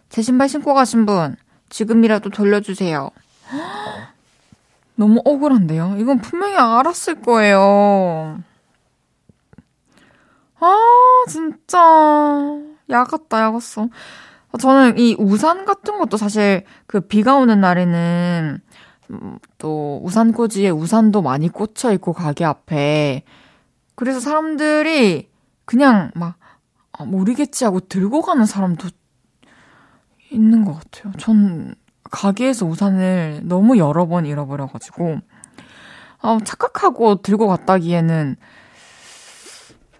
제 0.09 0.23
신발 0.23 0.49
신고 0.49 0.75
가신 0.75 1.07
분, 1.07 1.37
지금이라도 1.69 2.31
돌려주세요. 2.31 3.11
너무 4.97 5.21
억울한데요? 5.25 5.97
이건 5.99 6.21
분명히 6.21 6.57
알았을 6.57 7.21
거예요. 7.23 8.41
아, 10.61 11.25
진짜. 11.29 11.79
야갔다, 12.89 13.43
야갔어. 13.43 13.89
저는 14.59 14.99
이 14.99 15.17
우산 15.19 15.65
같은 15.65 15.99
것도 15.99 16.17
사실 16.17 16.65
그 16.87 17.01
비가 17.01 17.37
오는 17.37 17.61
날에는 17.61 18.61
음, 19.11 19.39
또 19.59 20.01
우산꽂이에 20.05 20.71
우산도 20.71 21.23
많이 21.23 21.49
꽂혀 21.49 21.93
있고 21.93 22.13
가게 22.13 22.45
앞에 22.45 23.25
그래서 23.95 24.21
사람들이 24.21 25.29
그냥 25.65 26.11
막 26.15 26.37
아, 26.93 27.05
모르겠지 27.05 27.65
하고 27.65 27.81
들고 27.81 28.23
가는 28.23 28.47
사람도 28.47 28.89
있는 30.35 30.65
것 30.65 30.75
같아요. 30.75 31.13
전 31.19 31.75
가게에서 32.11 32.67
우산을 32.67 33.43
너무 33.45 33.79
여러 33.79 34.07
번 34.07 34.27
잃어버려가지고 34.27 35.21
아, 36.21 36.39
착각하고 36.45 37.23
들고 37.23 37.49
갔다기에는 37.49 38.37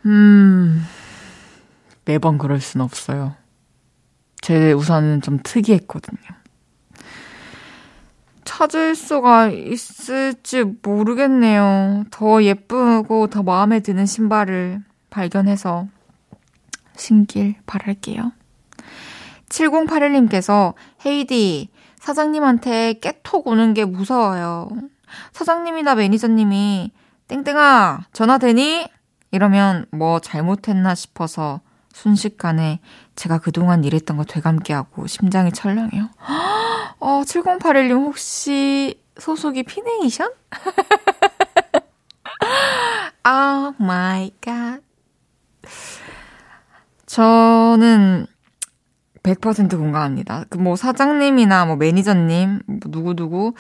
음 0.07 0.87
매번 2.05 2.39
그럴 2.39 2.61
순 2.61 2.81
없어요. 2.81 3.35
제 4.41 4.73
우산은 4.73 5.23
좀 5.23 5.39
특이했거든요. 5.43 6.19
찾을 8.45 8.95
수가 8.95 9.49
있을지 9.49 10.65
모르겠네요. 10.83 12.05
더 12.11 12.43
예쁘고 12.43 13.29
더 13.29 13.43
마음에 13.43 13.81
드는 13.81 14.07
신발을 14.07 14.83
발견해서 15.11 15.89
신길 16.97 17.57
바랄게요. 17.67 18.33
7081님께서 19.49 20.75
헤이디, 21.05 21.69
사장님한테 21.97 22.95
깨톡 22.95 23.47
오는 23.47 23.75
게 23.75 23.85
무서워요. 23.85 24.69
사장님이나 25.33 25.95
매니저님이 25.95 26.93
땡땡아, 27.29 28.07
전화 28.13 28.39
되니? 28.39 28.87
이러면 29.31 29.87
뭐 29.91 30.21
잘못했나 30.21 30.95
싶어서 30.95 31.61
순식간에 31.93 32.81
제가 33.17 33.39
그동안 33.39 33.85
일했던 33.85 34.17
거 34.17 34.25
되감게 34.25 34.73
하고 34.73 35.07
심장이 35.07 35.53
철렁해요. 35.53 36.11
어, 37.01 37.23
7081님 37.23 38.05
혹시 38.05 39.01
소속이 39.19 39.63
피네이션? 39.63 40.33
oh 43.23 43.73
my 43.79 44.33
god. 44.41 44.81
저는 47.07 48.27
100% 49.25 49.77
공감합니다. 49.79 50.45
그 50.51 50.59
뭐 50.59 50.77
사장님이나 50.77 51.65
뭐 51.67 51.77
매니저님, 51.77 52.61
뭐 52.67 52.79
누구누구 52.89 53.55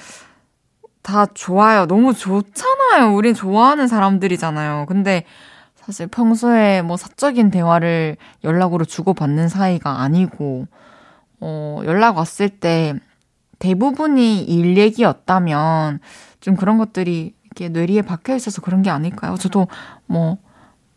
다 1.02 1.26
좋아요. 1.26 1.86
너무 1.86 2.14
좋잖아요. 2.14 3.14
우린 3.14 3.34
좋아하는 3.34 3.88
사람들이잖아요. 3.88 4.86
근데 4.88 5.24
사실 5.76 6.06
평소에 6.06 6.80
뭐 6.82 6.96
사적인 6.96 7.50
대화를 7.50 8.16
연락으로 8.42 8.84
주고받는 8.86 9.48
사이가 9.48 10.00
아니고, 10.00 10.66
어, 11.40 11.80
연락 11.84 12.16
왔을 12.16 12.48
때 12.48 12.94
대부분이 13.58 14.44
일 14.44 14.78
얘기였다면 14.78 16.00
좀 16.40 16.56
그런 16.56 16.78
것들이 16.78 17.34
이렇게 17.44 17.68
뇌리에 17.68 18.02
박혀 18.02 18.34
있어서 18.34 18.62
그런 18.62 18.82
게 18.82 18.90
아닐까요? 18.90 19.36
저도 19.36 19.68
뭐, 20.06 20.38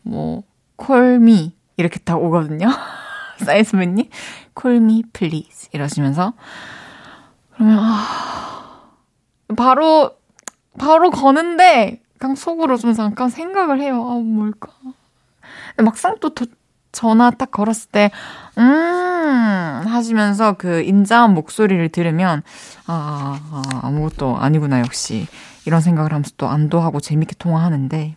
뭐, 0.03 0.43
call 0.77 1.28
me 1.28 1.53
이렇게 1.77 1.99
딱 1.99 2.15
오거든요. 2.23 2.67
사이즈맨님, 3.43 4.09
call 4.57 4.88
me 4.88 5.03
please 5.13 5.69
이러시면서 5.71 6.33
그러면 7.53 7.77
아 7.79 8.89
바로 9.55 10.11
바로 10.79 11.11
거는데 11.11 12.01
그냥 12.17 12.35
속으로 12.35 12.77
좀 12.77 12.93
잠깐 12.93 13.29
생각을 13.29 13.79
해요. 13.79 14.05
아 14.09 14.15
뭘까? 14.15 14.69
막상 15.77 16.17
또 16.19 16.33
도, 16.33 16.45
전화 16.91 17.29
딱 17.29 17.51
걸었을 17.51 17.91
때, 17.91 18.11
음, 18.57 18.63
하시면서 19.85 20.53
그 20.53 20.81
인자한 20.81 21.33
목소리를 21.35 21.89
들으면, 21.89 22.41
아, 22.87 23.39
아, 23.51 23.61
아무것도 23.83 24.37
아니구나, 24.37 24.79
역시. 24.79 25.27
이런 25.65 25.81
생각을 25.81 26.11
하면서 26.11 26.31
또 26.37 26.47
안도하고 26.47 26.99
재밌게 26.99 27.35
통화하는데, 27.37 28.15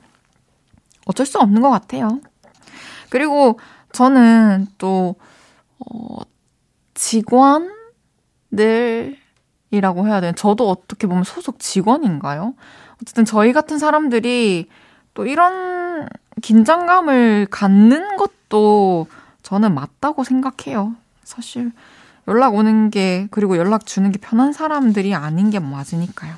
어쩔 1.05 1.27
수 1.27 1.39
없는 1.39 1.61
것 1.61 1.69
같아요. 1.69 2.21
그리고 3.11 3.59
저는 3.93 4.69
또, 4.79 5.17
어, 5.81 6.19
직원들이라고 7.01 9.17
해야 10.07 10.21
되나? 10.21 10.33
저도 10.33 10.69
어떻게 10.69 11.07
보면 11.07 11.25
소속 11.25 11.59
직원인가요? 11.59 12.53
어쨌든 13.01 13.25
저희 13.25 13.55
같은 13.55 13.79
사람들이 13.79 14.69
또 15.15 15.27
이런 15.27 16.07
긴장감을 16.43 17.47
갖는 17.51 18.19
것도 18.19 19.07
저는 19.43 19.75
맞다고 19.75 20.25
생각해요. 20.25 20.95
사실 21.25 21.73
연락 22.29 22.55
오는 22.55 22.91
게 22.91 23.29
그리고 23.31 23.57
연락 23.57 23.87
주는 23.87 24.13
게 24.13 24.19
편한 24.19 24.53
사람들이 24.53 25.15
아닌 25.15 25.49
게 25.49 25.59
맞으니까요. 25.59 26.35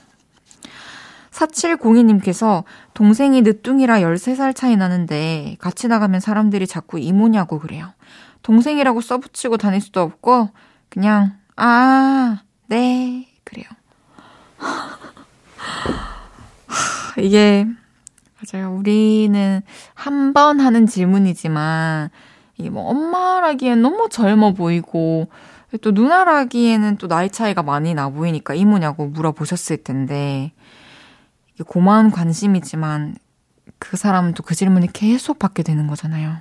4702님께서 1.32 2.62
동생이 2.94 3.42
늦둥이라 3.42 3.98
13살 4.00 4.54
차이 4.54 4.76
나는데 4.76 5.56
같이 5.58 5.88
나가면 5.88 6.20
사람들이 6.20 6.68
자꾸 6.68 7.00
이모냐고 7.00 7.58
그래요. 7.58 7.92
동생이라고 8.42 9.00
써붙이고 9.00 9.56
다닐 9.56 9.80
수도 9.80 10.00
없고 10.02 10.50
그냥 10.88 11.38
아, 11.56 12.42
네. 12.66 13.28
그래요. 13.44 13.66
이게 17.18 17.66
맞아요. 18.52 18.72
우리는 18.74 19.62
한 19.94 20.32
번 20.32 20.60
하는 20.60 20.86
질문이지만 20.86 22.08
이게 22.56 22.70
뭐 22.70 22.88
엄마라기엔 22.88 23.82
너무 23.82 24.08
젊어 24.10 24.52
보이고 24.54 25.28
또 25.82 25.90
누나라기에는 25.92 26.96
또 26.98 27.08
나이 27.08 27.30
차이가 27.30 27.62
많이 27.62 27.94
나 27.94 28.08
보이니까 28.08 28.54
이모냐고 28.54 29.06
물어보셨을 29.08 29.84
텐데 29.84 30.52
이게 31.54 31.64
고마운 31.64 32.10
관심이지만 32.10 33.16
그 33.78 33.96
사람은 33.96 34.34
또 34.34 34.42
그 34.42 34.54
질문이 34.54 34.92
계속 34.92 35.38
받게 35.38 35.62
되는 35.62 35.86
거잖아요. 35.86 36.36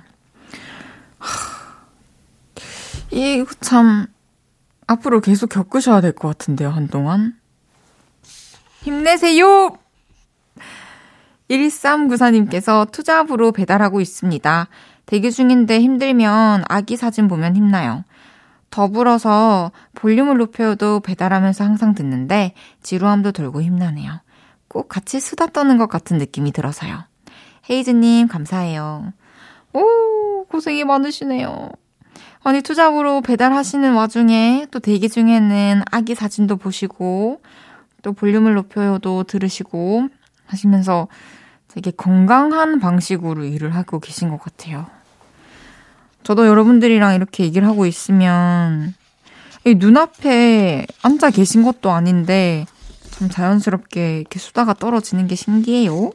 이거 3.12 3.52
참 3.60 4.06
앞으로 4.86 5.20
계속 5.20 5.48
겪으셔야 5.48 6.00
될 6.00 6.12
것 6.12 6.28
같은데요, 6.28 6.70
한동안. 6.70 7.36
힘내세요! 8.82 9.76
1394님께서 11.50 12.90
투잡으로 12.90 13.52
배달하고 13.52 14.00
있습니다. 14.00 14.68
대기 15.06 15.30
중인데 15.30 15.80
힘들면 15.80 16.64
아기 16.68 16.96
사진 16.96 17.28
보면 17.28 17.54
힘나요. 17.56 18.04
더불어서 18.70 19.70
볼륨을 19.94 20.38
높여도 20.38 21.00
배달하면서 21.00 21.62
항상 21.64 21.94
듣는데 21.94 22.54
지루함도 22.82 23.32
돌고 23.32 23.60
힘나네요. 23.60 24.20
꼭 24.68 24.88
같이 24.88 25.20
수다 25.20 25.48
떠는 25.48 25.76
것 25.76 25.88
같은 25.88 26.16
느낌이 26.16 26.52
들어서요. 26.52 27.04
헤이즈님, 27.68 28.28
감사해요. 28.28 29.12
오, 29.74 30.46
고생이 30.46 30.84
많으시네요. 30.84 31.68
아니, 32.44 32.60
투잡으로 32.62 33.20
배달하시는 33.20 33.92
와중에 33.92 34.66
또 34.70 34.80
대기 34.80 35.08
중에는 35.08 35.82
아기 35.90 36.14
사진도 36.14 36.56
보시고, 36.56 37.40
또 38.02 38.12
볼륨을 38.12 38.54
높여도 38.54 39.24
들으시고 39.24 40.08
하시면서 40.46 41.08
되게 41.68 41.90
건강한 41.90 42.80
방식으로 42.80 43.44
일을 43.44 43.74
하고 43.74 44.00
계신 44.00 44.28
것 44.28 44.40
같아요. 44.40 44.86
저도 46.22 46.46
여러분들이랑 46.46 47.14
이렇게 47.14 47.44
얘기를 47.44 47.66
하고 47.66 47.86
있으면 47.86 48.94
눈앞에 49.64 50.86
앉아 51.02 51.30
계신 51.30 51.62
것도 51.62 51.90
아닌데 51.90 52.66
참 53.10 53.28
자연스럽게 53.28 54.18
이렇게 54.18 54.38
수다가 54.38 54.74
떨어지는 54.74 55.26
게 55.26 55.34
신기해요. 55.34 56.12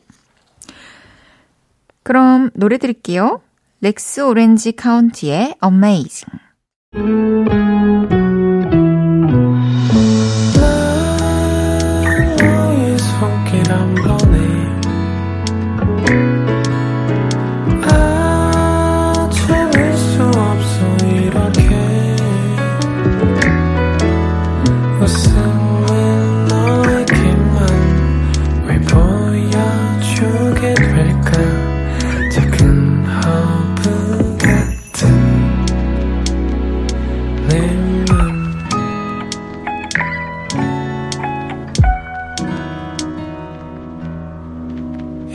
그럼 2.04 2.50
노래 2.54 2.78
드릴게요. 2.78 3.42
렉스 3.80 4.22
오렌지 4.22 4.72
카운티의 4.72 5.58
Amazing. 5.64 7.77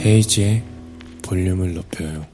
헤이지의 0.04 0.64
볼륨을 1.22 1.74
높여요. 1.74 2.26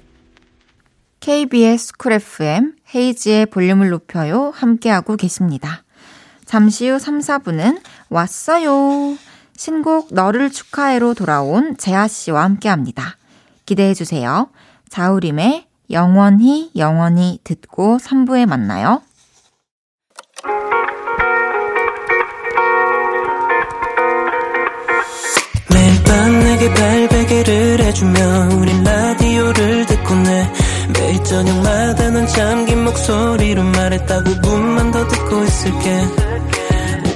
KBS 1.20 1.92
쿨 1.98 2.12
FM 2.12 2.74
헤이지의 2.94 3.46
볼륨을 3.46 3.90
높여요. 3.90 4.52
함께하고 4.54 5.16
계십니다. 5.16 5.82
잠시 6.46 6.88
후 6.88 6.98
3, 6.98 7.18
4분은 7.18 7.82
왔어요. 8.08 9.18
신곡 9.54 10.14
너를 10.14 10.50
축하해로 10.50 11.12
돌아온 11.12 11.76
재하 11.76 12.08
씨와 12.08 12.44
함께 12.44 12.70
합니다. 12.70 13.18
기대해 13.66 13.92
주세요. 13.92 14.48
자우림의 14.88 15.66
영원히 15.90 16.70
영원히 16.74 17.38
듣고 17.44 17.98
3부에 17.98 18.46
만나요. 18.46 19.02
매일 25.70 26.04
밤 26.04 26.38
내게 26.38 26.72
발 26.72 26.97
베개를 27.28 27.80
해주며 27.84 28.48
우린 28.56 28.82
라디오를 28.82 29.86
듣고 29.86 30.14
내. 30.14 30.52
매일 30.94 31.22
저녁마다 31.24 32.10
넌 32.10 32.26
잠긴 32.26 32.84
목소리로 32.84 33.62
말했다 33.62 34.22
5분만 34.22 34.92
더 34.92 35.06
듣고 35.06 35.44
있을게. 35.44 36.04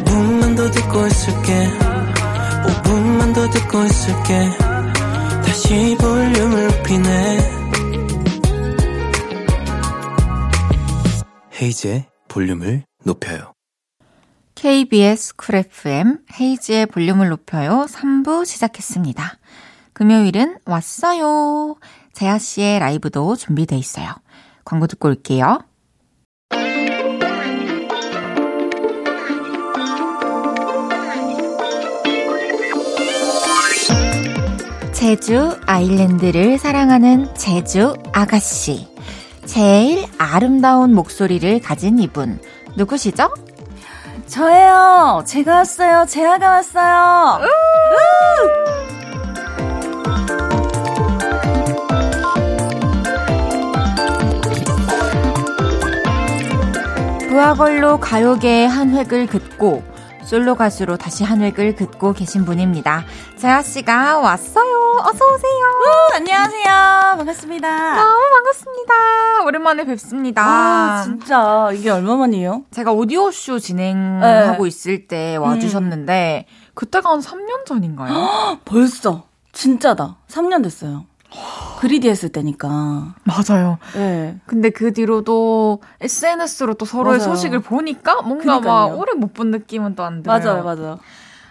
5분만 0.04 0.56
더 0.56 0.70
듣고 0.70 1.06
있을게. 1.06 1.68
5분만 2.66 3.34
더 3.34 3.50
듣고 3.50 3.84
있을게. 3.84 4.50
다시 5.46 5.96
볼륨을 5.98 6.66
높이네. 6.66 7.38
헤이즈의 11.60 12.04
볼륨을 12.28 12.84
높여요. 13.04 13.52
KBS 14.54 15.36
쿨 15.36 15.56
FM 15.56 16.18
헤이지의 16.38 16.86
볼륨을 16.86 17.30
높여요. 17.30 17.86
3부 17.88 18.44
시작했습니다. 18.44 19.38
금요일은 19.92 20.58
왔어요. 20.64 21.76
재하 22.12 22.38
씨의 22.38 22.78
라이브도 22.78 23.36
준비돼 23.36 23.76
있어요. 23.76 24.08
광고 24.64 24.86
듣고 24.86 25.08
올게요. 25.08 25.58
제주 34.92 35.58
아일랜드를 35.66 36.58
사랑하는 36.58 37.34
제주 37.34 37.94
아가씨. 38.12 38.86
제일 39.44 40.06
아름다운 40.16 40.94
목소리를 40.94 41.60
가진 41.60 41.98
이분. 41.98 42.40
누구시죠? 42.76 43.34
저예요. 44.26 45.24
제가 45.26 45.56
왔어요. 45.56 46.06
재아가 46.06 46.50
왔어요. 46.50 47.40
부하걸로 57.32 57.98
가요계의 57.98 58.68
한 58.68 58.90
획을 58.90 59.26
긋고 59.26 59.82
솔로 60.22 60.54
가수로 60.54 60.98
다시 60.98 61.24
한 61.24 61.40
획을 61.40 61.76
긋고 61.76 62.12
계신 62.12 62.44
분입니다. 62.44 63.06
재하 63.38 63.62
씨가 63.62 64.18
왔어요. 64.18 64.98
어서 65.00 65.24
오세요. 65.32 65.62
안녕하세요. 66.14 66.64
반갑습니다. 67.16 67.94
너무 67.94 68.20
반갑습니다. 68.34 68.92
오랜만에 69.46 69.86
뵙습니다. 69.86 70.42
아, 70.44 71.02
진짜 71.04 71.70
이게 71.72 71.88
얼마만이에요? 71.88 72.64
제가 72.70 72.92
오디오 72.92 73.30
쇼 73.30 73.58
진행하고 73.58 74.64
네. 74.64 74.68
있을 74.68 75.08
때 75.08 75.36
와주셨는데 75.36 76.44
그때가 76.74 77.12
한 77.12 77.20
3년 77.20 77.64
전인가요? 77.64 78.58
벌써 78.66 79.24
진짜다. 79.52 80.16
3년 80.28 80.62
됐어요. 80.62 81.06
그리디 81.80 82.08
했을 82.08 82.28
때니까. 82.28 82.68
맞아요. 83.24 83.78
네. 83.94 84.38
근데 84.46 84.70
그 84.70 84.92
뒤로도 84.92 85.80
SNS로 86.00 86.74
또 86.74 86.84
서로의 86.84 87.18
맞아요. 87.18 87.30
소식을 87.34 87.60
보니까 87.60 88.22
뭔가 88.22 88.60
막 88.60 88.60
그니까요. 88.60 88.96
오래 88.98 89.12
못 89.14 89.32
본 89.34 89.50
느낌은 89.50 89.94
또 89.96 90.04
안 90.04 90.22
들어요. 90.22 90.38
맞아요, 90.38 90.62
맞아요. 90.64 90.98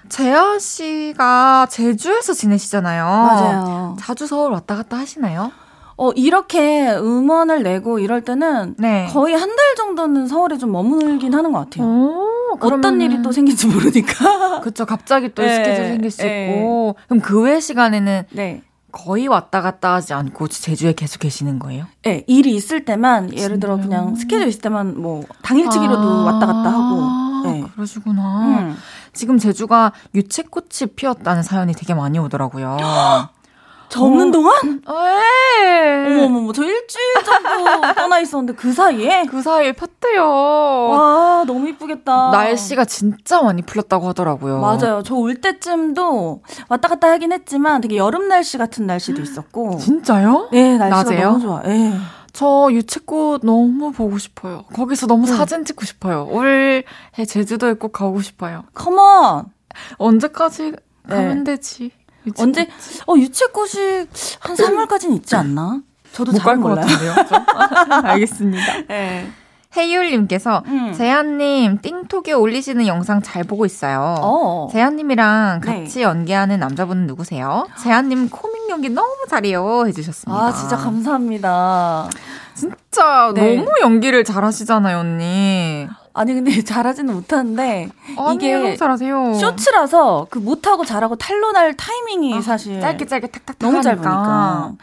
재하 0.10 0.58
씨가 0.60 1.68
제주에서 1.70 2.34
지내시잖아요. 2.34 3.06
맞아요. 3.06 3.96
자주 4.00 4.28
서울 4.28 4.52
왔다 4.52 4.76
갔다 4.76 4.98
하시나요? 4.98 5.52
어, 5.98 6.12
이렇게 6.14 6.90
음원을 6.96 7.64
내고 7.64 8.00
이럴 8.00 8.22
때는 8.22 8.76
네. 8.80 9.08
거의 9.12 9.36
한 9.36 9.50
달 9.50 9.76
정도는 9.78 10.28
서울에 10.28 10.58
좀 10.58 10.72
머물긴 10.72 11.34
하는 11.34 11.52
것 11.52 11.60
같아요. 11.60 11.86
오, 11.88 12.58
어떤 12.60 13.00
일이 13.02 13.22
또 13.22 13.32
생길지 13.32 13.68
모르니까. 13.68 14.62
그쵸. 14.62 14.86
갑자기 14.86 15.34
또 15.36 15.42
네, 15.44 15.56
스케줄 15.56 15.86
생길 15.88 16.12
수 16.12 16.22
네. 16.24 16.50
있고. 16.50 16.96
그럼 17.08 17.22
그 17.22 17.42
외 17.42 17.60
시간에는 17.60 18.24
네. 18.32 18.64
거의 18.92 19.28
왔다 19.28 19.62
갔다 19.62 19.94
하지 19.96 20.14
않고 20.14 20.48
제주에 20.48 20.94
계속 20.94 21.20
계시는 21.20 21.60
거예요? 21.60 21.86
네, 22.04 22.24
일이 22.28 22.56
있을 22.56 22.86
때만 22.86 23.36
예를 23.38 23.60
들어 23.60 23.76
진짜요? 23.76 23.90
그냥 23.90 24.16
스케줄 24.16 24.48
있을 24.48 24.62
때만 24.62 25.00
뭐 25.02 25.24
당일치기로도 25.44 26.26
왔다 26.26 26.46
갔다 26.46 26.70
하고. 26.72 27.50
네. 27.50 27.64
아, 27.64 27.70
그러시구나. 27.74 28.60
음. 28.60 28.76
지금 29.14 29.38
제주가 29.38 29.92
유채꽃이 30.16 30.92
피었다는 30.96 31.44
사연이 31.44 31.74
되게 31.74 31.94
많이 31.94 32.20
오더라고요. 32.20 32.78
저 33.92 34.04
없는 34.06 34.30
어. 34.30 34.32
동안? 34.32 34.82
왜? 34.88 36.16
어머머머, 36.16 36.54
저 36.54 36.64
일주일 36.64 37.04
정도 37.26 37.94
떠나 37.94 38.20
있었는데 38.22 38.54
그 38.54 38.72
사이에? 38.72 39.26
그 39.26 39.42
사이에 39.42 39.74
폈대요. 39.74 40.24
와, 40.26 41.44
너무 41.46 41.68
이쁘겠다. 41.68 42.32
날씨가 42.32 42.86
진짜 42.86 43.42
많이 43.42 43.62
풀렸다고 43.62 44.08
하더라고요. 44.08 44.60
맞아요. 44.60 45.04
저 45.04 45.16
올 45.16 45.36
때쯤도 45.36 46.42
왔다 46.70 46.88
갔다 46.88 47.12
하긴 47.12 47.32
했지만 47.34 47.82
되게 47.82 47.98
여름 47.98 48.28
날씨 48.30 48.58
같은 48.58 48.88
날씨도 48.88 49.22
있었고. 49.22 49.78
진짜요? 49.84 50.48
네, 50.52 50.78
날씨가 50.78 51.04
낮에요? 51.04 51.28
너무 51.34 51.42
좋아. 51.42 51.62
예. 51.66 51.92
저 52.34 52.70
유채꽃 52.72 53.42
너무 53.44 53.92
보고 53.92 54.18
싶어요. 54.18 54.64
거기서 54.74 55.06
너무 55.06 55.26
네. 55.26 55.34
사진 55.36 55.66
찍고 55.66 55.84
싶어요. 55.86 56.28
올해 56.32 56.84
제주도에 57.28 57.74
꼭 57.74 57.92
가고 57.92 58.22
싶어요. 58.22 58.64
컴온! 58.74 59.46
언제까지 59.98 60.74
가면 61.10 61.44
네. 61.44 61.56
되지? 61.56 61.92
유채꽃. 62.26 62.40
언제, 62.48 62.68
어, 63.08 63.16
유채꽃이 63.18 64.08
한 64.40 64.56
3월까지는 64.56 65.16
있지 65.16 65.36
않나? 65.36 65.82
저도 66.14 66.34
잘 66.34 66.58
못갈것 66.58 66.86
몰라요. 66.86 67.16
같은데요? 67.16 68.02
알겠습니다. 68.04 68.82
네. 68.88 69.32
해율님께서 69.76 70.64
음. 70.68 70.94
재한님 70.94 71.80
띵톡에 71.82 72.34
올리시는 72.34 72.88
영상 72.88 73.22
잘 73.22 73.46
보고 73.46 73.66
있어요. 73.66 74.18
어. 74.22 74.68
재한님이랑 74.72 75.62
네. 75.64 75.80
같이 75.84 76.02
연기하는 76.02 76.60
남자분은 76.60 77.08
누구세요? 77.08 77.66
재한님 77.82 78.30
코믹 78.30 78.70
연기 78.70 78.90
너무 78.90 79.16
잘해요 79.30 79.86
해주셨습니다. 79.88 80.46
아, 80.48 80.52
진짜 80.52 80.76
감사합니다. 80.76 82.10
진짜 82.62 83.32
네. 83.34 83.56
너무 83.56 83.72
연기를 83.82 84.24
잘하시잖아요, 84.24 84.98
언니. 85.00 85.88
아니, 86.14 86.34
근데 86.34 86.52
잘하지는 86.64 87.14
못하는데, 87.14 87.90
아니, 88.18 88.36
이게 88.36 88.58
너무 88.58 88.78
잘하세요. 88.78 89.34
쇼츠라서 89.34 90.28
그 90.30 90.38
못하고 90.38 90.86
잘하고 90.86 91.16
탈로 91.16 91.52
날 91.54 91.76
타이밍이 91.76 92.42
사실 92.42 92.78
아, 92.78 92.82
짧게 92.82 93.06
짧게 93.06 93.28
탁탁 93.28 93.56
너무 93.60 93.82
짧으니까. 93.82 94.74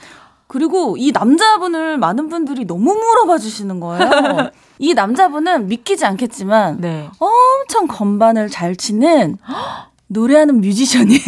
그리고 0.49 0.97
이 0.99 1.12
남자분을 1.12 1.99
많은 1.99 2.31
분들이 2.31 2.64
너무 2.67 2.95
물어봐 2.95 3.38
주시는 3.38 3.81
거예요. 3.81 4.01
이 4.79 4.95
남자분은 4.95 5.69
믿기지 5.69 6.07
않겠지만 6.07 6.81
네. 6.81 7.11
엄청 7.19 7.87
건반을 7.87 8.49
잘 8.49 8.75
치는 8.75 9.37
노래하는 10.09 10.62
뮤지션이에요. 10.62 11.21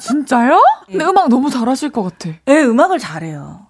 진짜요? 0.00 0.62
근데 0.86 1.04
음악 1.04 1.28
너무 1.28 1.50
잘하실 1.50 1.90
것 1.90 2.04
같아. 2.04 2.30
네, 2.44 2.62
음악을 2.64 3.00
잘해요. 3.00 3.65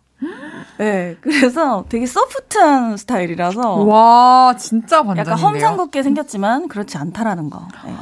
네, 0.78 1.16
그래서 1.20 1.84
되게 1.88 2.06
소프트한 2.06 2.96
스타일이라서 2.96 3.84
와, 3.84 4.54
진짜 4.58 5.02
반전인데요. 5.02 5.32
약간 5.32 5.38
험상궂게 5.38 6.02
생겼지만 6.02 6.68
그렇지 6.68 6.98
않다라는 6.98 7.50
거. 7.50 7.66
네. 7.84 7.94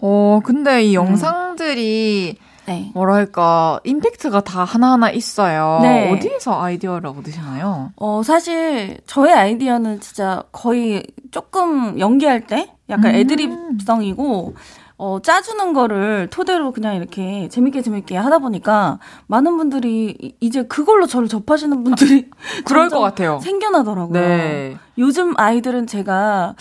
어, 0.00 0.40
근데 0.44 0.84
이 0.84 0.94
영상들이 0.94 2.38
네. 2.66 2.90
뭐랄까 2.94 3.80
임팩트가 3.84 4.42
다 4.42 4.64
하나하나 4.64 5.10
있어요. 5.10 5.80
네. 5.82 6.12
어디에서 6.12 6.60
아이디어를 6.62 7.08
얻으시나요? 7.10 7.92
어, 7.96 8.22
사실 8.24 8.98
저의 9.06 9.32
아이디어는 9.34 10.00
진짜 10.00 10.44
거의 10.52 11.02
조금 11.30 11.98
연기할 11.98 12.46
때 12.46 12.72
약간 12.88 13.14
음. 13.14 13.20
애드립성이고 13.20 14.54
어, 15.04 15.18
짜주는 15.20 15.72
거를 15.72 16.28
토대로 16.30 16.70
그냥 16.70 16.94
이렇게 16.94 17.48
재밌게 17.48 17.82
재밌게 17.82 18.16
하다 18.16 18.38
보니까 18.38 19.00
많은 19.26 19.56
분들이 19.56 20.16
이- 20.20 20.36
이제 20.38 20.62
그걸로 20.62 21.06
저를 21.06 21.26
접하시는 21.26 21.82
분들이 21.82 22.30
그럴 22.64 22.88
것 22.88 23.00
같아요. 23.00 23.40
생겨나더라고요. 23.42 24.12
네. 24.12 24.76
요즘 24.98 25.34
아이들은 25.36 25.88
제가 25.88 26.54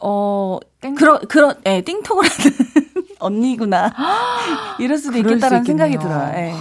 어 0.00 0.58
땡- 0.80 0.94
그런 0.94 1.18
그런 1.28 1.54
예, 1.66 1.82
띵톡을 1.82 2.24
하는 2.26 2.56
언니구나 3.20 3.92
이럴 4.80 4.96
수도 4.96 5.18
있겠다라는 5.18 5.64
생각이. 5.66 5.98
들어요. 5.98 6.32
예. 6.34 6.54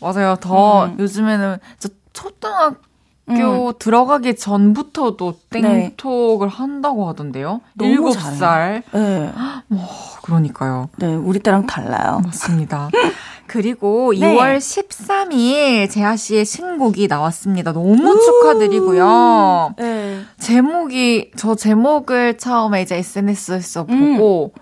맞아요. 0.00 0.36
더 0.40 0.86
음. 0.86 0.96
요즘에는 0.98 1.58
저 1.78 1.90
초등학 2.14 2.80
교 3.26 3.68
음. 3.68 3.72
들어가기 3.78 4.36
전부터도 4.36 5.34
네. 5.50 5.60
땡톡을 5.60 6.48
한다고 6.48 7.08
하던데요. 7.08 7.60
너무 7.74 7.90
일곱 7.90 8.12
잘해요. 8.12 8.38
살 8.38 8.82
예. 8.94 9.32
그러니까요. 10.22 10.88
네, 10.96 11.14
우리 11.14 11.38
때랑 11.38 11.66
달라요. 11.66 12.20
맞습니다. 12.24 12.90
그리고 13.46 14.12
네. 14.16 14.34
2월 14.34 14.58
13일 14.58 15.90
재하 15.90 16.16
씨의 16.16 16.44
신곡이 16.44 17.08
나왔습니다. 17.08 17.72
너무 17.72 18.18
축하드리고요. 18.20 19.74
네. 19.76 20.20
제목이 20.38 21.32
저 21.36 21.54
제목을 21.56 22.38
처음에 22.38 22.82
이제 22.82 22.96
SNS에서 22.96 23.86
음. 23.88 24.16
보고 24.16 24.52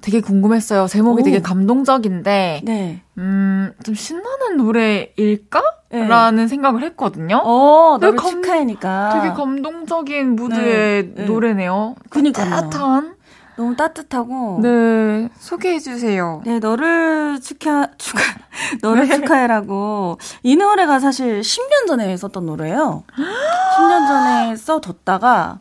되게 0.00 0.20
궁금했어요. 0.20 0.86
제목이 0.86 1.22
오. 1.22 1.24
되게 1.24 1.40
감동적인데, 1.40 2.60
네. 2.64 3.02
음, 3.18 3.72
좀 3.82 3.94
신나는 3.96 4.56
노래일까? 4.56 5.60
네. 5.90 6.06
라는 6.06 6.48
생각을 6.48 6.82
했거든요. 6.82 7.40
어, 7.44 7.98
너를 8.00 8.16
네, 8.16 8.22
감- 8.22 8.42
축하해니까. 8.42 9.20
되게 9.20 9.34
감동적인 9.34 10.34
무드의 10.36 11.04
네, 11.06 11.14
네. 11.14 11.24
노래네요. 11.24 11.94
그니까요. 12.10 12.50
따뜻한. 12.50 13.16
너무 13.56 13.74
따뜻하고. 13.74 14.58
네, 14.62 15.30
소개해 15.38 15.78
주세요. 15.78 16.42
네, 16.44 16.58
너를 16.58 17.40
축하, 17.40 17.88
축하, 17.96 18.20
너를 18.82 19.08
축하해라고. 19.08 20.18
이 20.42 20.56
노래가 20.56 20.98
사실 20.98 21.40
10년 21.40 21.86
전에 21.86 22.14
썼던 22.18 22.44
노래예요. 22.44 23.04
10년 23.16 24.06
전에 24.08 24.56
써뒀다가, 24.56 25.60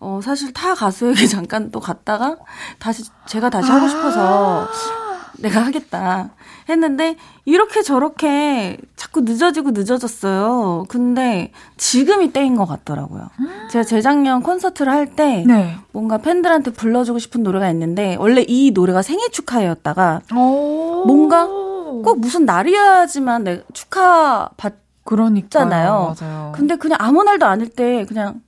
어, 0.00 0.20
사실 0.24 0.52
타 0.52 0.74
가수에게 0.74 1.26
잠깐 1.28 1.70
또 1.70 1.78
갔다가, 1.78 2.36
다시, 2.80 3.04
제가 3.26 3.48
다시 3.50 3.70
하고 3.70 3.86
싶어서, 3.86 4.66
내가 5.38 5.64
하겠다. 5.64 6.30
했는데, 6.68 7.16
이렇게 7.44 7.82
저렇게 7.82 8.76
자꾸 9.10 9.22
늦어지고 9.22 9.72
늦어졌어요. 9.72 10.84
근데, 10.88 11.50
지금이 11.76 12.32
때인 12.32 12.54
것 12.54 12.64
같더라고요. 12.66 13.28
제가 13.70 13.82
재작년 13.82 14.40
콘서트를 14.42 14.92
할 14.92 15.16
때, 15.16 15.44
네. 15.46 15.74
뭔가 15.92 16.18
팬들한테 16.18 16.70
불러주고 16.70 17.18
싶은 17.18 17.42
노래가 17.42 17.68
있는데, 17.70 18.16
원래 18.20 18.44
이 18.46 18.70
노래가 18.70 19.02
생일 19.02 19.30
축하였다가, 19.32 20.20
오. 20.36 21.04
뭔가 21.06 21.46
꼭 21.48 22.20
무슨 22.20 22.44
날이어야지만 22.46 23.44
내 23.44 23.62
축하 23.72 24.48
받 24.56 24.74
그러니까요. 25.04 25.44
있잖아요. 25.44 26.14
맞아요. 26.20 26.52
근데 26.54 26.76
그냥 26.76 26.98
아무 27.00 27.24
날도 27.24 27.44
아닐 27.46 27.68
때 27.68 28.04
그냥 28.06 28.40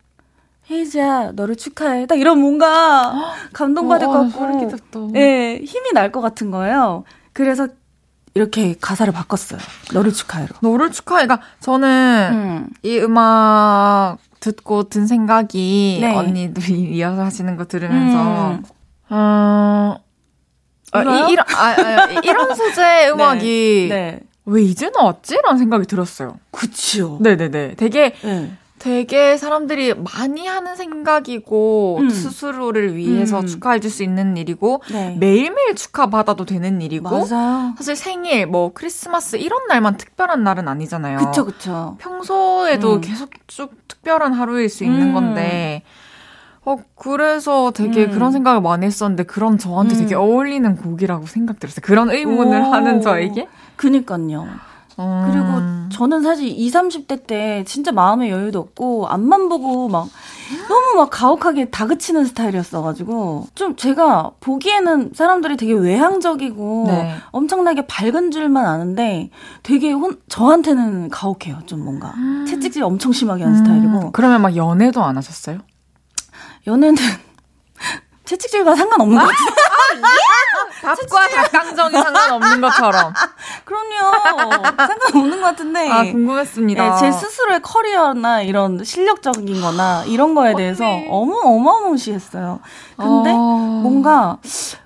헤이즈야 0.70 1.32
너를 1.32 1.56
축하해 1.56 2.06
딱 2.06 2.20
이런 2.20 2.38
뭔가 2.40 3.12
감동받을 3.52 4.06
것 4.06 4.12
어, 4.14 4.22
같고. 4.28 5.10
예 5.16 5.56
힘이 5.64 5.92
날 5.92 6.12
것 6.12 6.20
같은 6.20 6.52
거예요. 6.52 7.02
그래서 7.32 7.66
이렇게 8.34 8.74
가사를 8.80 9.12
바꿨어요. 9.12 9.60
너를 9.92 10.12
축하해로. 10.12 10.54
너를 10.60 10.90
축하해. 10.90 11.26
그러니까 11.26 11.46
저는 11.60 12.30
음. 12.32 12.68
이 12.82 12.98
음악 12.98 14.18
듣고 14.40 14.84
든 14.88 15.06
생각이 15.06 15.98
네. 16.00 16.14
언니들이 16.14 16.80
이어서 16.96 17.22
하시는 17.22 17.56
거 17.56 17.66
들으면서 17.66 18.52
음. 18.52 18.62
어, 19.10 19.96
아? 20.92 21.02
이, 21.02 21.32
이런 21.32 21.44
아, 21.54 21.66
아, 21.66 22.06
이런 22.22 22.54
소재 22.56 23.08
음악이 23.10 23.88
네. 23.90 24.20
왜 24.44 24.62
이제 24.62 24.90
나왔지 24.94 25.38
라는 25.42 25.58
생각이 25.58 25.86
들었어요. 25.86 26.38
그치요. 26.50 27.18
네네네. 27.20 27.74
되게 27.76 28.14
네. 28.22 28.52
되게 28.82 29.36
사람들이 29.36 29.94
많이 29.94 30.48
하는 30.48 30.74
생각이고 30.74 31.98
음. 32.00 32.10
스스로를 32.10 32.96
위해서 32.96 33.38
음. 33.38 33.46
축하해 33.46 33.78
줄 33.78 33.92
수 33.92 34.02
있는 34.02 34.36
일이고 34.36 34.82
네. 34.90 35.16
매일매일 35.20 35.76
축하받아도 35.76 36.46
되는 36.46 36.80
일이고 36.82 37.08
맞아요. 37.28 37.74
사실 37.76 37.94
생일 37.94 38.46
뭐 38.46 38.72
크리스마스 38.72 39.36
이런 39.36 39.68
날만 39.68 39.98
특별한 39.98 40.42
날은 40.42 40.66
아니잖아요. 40.66 41.18
그쵸 41.18 41.44
그쵸. 41.44 41.96
평소에도 42.00 42.94
음. 42.94 43.00
계속 43.02 43.30
쭉 43.46 43.70
특별한 43.86 44.32
하루일 44.32 44.68
수 44.68 44.82
있는 44.82 45.10
음. 45.10 45.14
건데 45.14 45.82
어 46.64 46.76
그래서 46.96 47.70
되게 47.70 48.06
음. 48.06 48.10
그런 48.10 48.32
생각을 48.32 48.62
많이 48.62 48.84
했었는데 48.86 49.24
그런 49.24 49.58
저한테 49.58 49.94
음. 49.94 50.00
되게 50.00 50.14
어울리는 50.16 50.74
곡이라고 50.74 51.26
생각들었어요. 51.26 51.82
그런 51.84 52.10
의문을 52.10 52.60
오. 52.62 52.64
하는 52.72 53.00
저에게. 53.00 53.46
그니까요. 53.76 54.48
음. 55.02 55.30
그리고 55.30 55.92
저는 55.96 56.22
사실 56.22 56.48
20, 56.48 56.74
30대 57.06 57.26
때 57.26 57.64
진짜 57.66 57.92
마음의 57.92 58.30
여유도 58.30 58.58
없고 58.58 59.08
앞만 59.08 59.48
보고 59.48 59.88
막 59.88 60.08
너무 60.68 60.96
막 60.96 61.10
가혹하게 61.10 61.70
다그치는 61.70 62.24
스타일이었어가지고 62.24 63.48
좀 63.54 63.76
제가 63.76 64.32
보기에는 64.40 65.12
사람들이 65.14 65.56
되게 65.56 65.72
외향적이고 65.72 66.84
네. 66.88 67.16
엄청나게 67.30 67.86
밝은 67.86 68.30
줄만 68.30 68.66
아는데 68.66 69.30
되게 69.62 69.92
혼, 69.92 70.18
저한테는 70.28 71.10
가혹해요. 71.10 71.60
좀 71.66 71.84
뭔가 71.84 72.14
채찍질 72.46 72.82
엄청 72.82 73.12
심하게 73.12 73.44
하는 73.44 73.58
스타일이고 73.58 74.06
음. 74.06 74.12
그러면 74.12 74.42
막 74.42 74.56
연애도 74.56 75.02
안 75.02 75.16
하셨어요? 75.16 75.58
연애는 76.66 76.96
채찍질과 78.24 78.74
상관없는 78.74 79.18
것 79.18 79.22
같아요. 79.22 80.02
밥과 80.82 81.28
닭강정이 81.28 81.92
상관없는 81.92 82.60
것처럼. 82.60 83.12
그럼요. 83.64 84.76
상관없는 84.76 85.40
것 85.40 85.46
같은데. 85.46 85.88
아 85.88 86.02
궁금했습니다. 86.02 86.90
네, 86.90 87.00
제 87.00 87.12
스스로의 87.12 87.62
커리어나 87.62 88.42
이런 88.42 88.82
실력적인 88.82 89.60
거나 89.60 90.04
이런 90.06 90.34
거에 90.34 90.54
대해서 90.54 90.84
언니. 90.84 91.06
어머, 91.08 91.36
어마무시했어요. 91.44 92.60
근데 92.96 93.30
어. 93.32 93.80
뭔가 93.82 94.38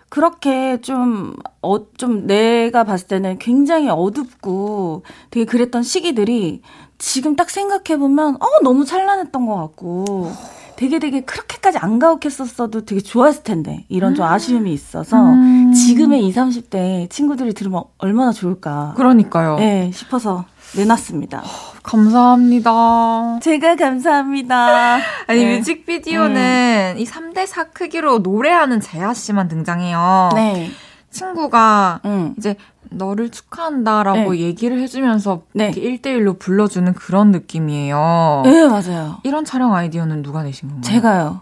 그렇게 0.09 0.80
좀, 0.80 1.35
어, 1.62 1.76
좀 1.96 2.26
내가 2.26 2.85
봤을 2.85 3.06
때는 3.06 3.38
굉장히 3.38 3.88
어둡고 3.90 5.02
되게 5.30 5.44
그랬던 5.44 5.82
시기들이 5.82 6.62
지금 6.98 7.37
딱 7.37 7.50
생각해보면, 7.50 8.37
어, 8.37 8.46
너무 8.62 8.87
찬란했던 8.87 9.44
것 9.46 9.56
같고 9.56 10.32
되게 10.76 10.98
되게 10.98 11.20
그렇게까지 11.22 11.78
안 11.78 11.98
가혹했었어도 11.98 12.84
되게 12.84 13.00
좋았을 13.00 13.42
텐데 13.42 13.84
이런 13.88 14.14
좀 14.14 14.24
아쉬움이 14.26 14.72
있어서 14.72 15.16
음. 15.32 15.72
지금의 15.72 16.24
20, 16.26 16.36
30대 16.36 17.10
친구들이 17.10 17.54
들으면 17.54 17.84
얼마나 17.98 18.32
좋을까. 18.32 18.94
그러니까요. 18.96 19.56
네, 19.56 19.90
싶어서 19.92 20.44
내놨습니다. 20.76 21.42
감사합니다. 21.82 23.38
제가 23.40 23.76
감사합니다. 23.76 24.98
아니 25.26 25.44
네. 25.44 25.56
뮤직비디오는 25.56 26.96
이 26.98 27.04
3대 27.04 27.46
4 27.46 27.64
크기로 27.70 28.18
노래하는 28.18 28.80
재하 28.80 29.14
씨만 29.14 29.48
등장해요. 29.48 30.30
네. 30.34 30.70
친구가 31.10 32.00
음. 32.04 32.34
이제 32.36 32.56
너를 32.96 33.30
축하한다라고 33.30 34.32
네. 34.32 34.40
얘기를 34.40 34.80
해주면서 34.80 35.42
네. 35.52 35.72
이렇게 35.76 35.80
1대1로 35.80 36.38
불러주는 36.38 36.92
그런 36.94 37.30
느낌이에요. 37.30 38.42
네, 38.44 38.66
맞아요. 38.66 39.18
이런 39.22 39.44
촬영 39.44 39.74
아이디어는 39.74 40.22
누가 40.22 40.42
내신 40.42 40.68
건가요? 40.68 40.82
제가요. 40.82 41.40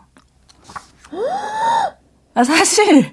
아, 2.35 2.43
사실, 2.43 3.13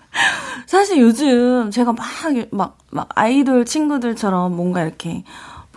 사실 0.66 0.98
요즘 0.98 1.70
제가 1.70 1.92
막, 1.92 2.06
막, 2.50 2.78
막 2.90 3.08
아이돌 3.14 3.64
친구들처럼 3.64 4.54
뭔가 4.54 4.82
이렇게 4.82 5.24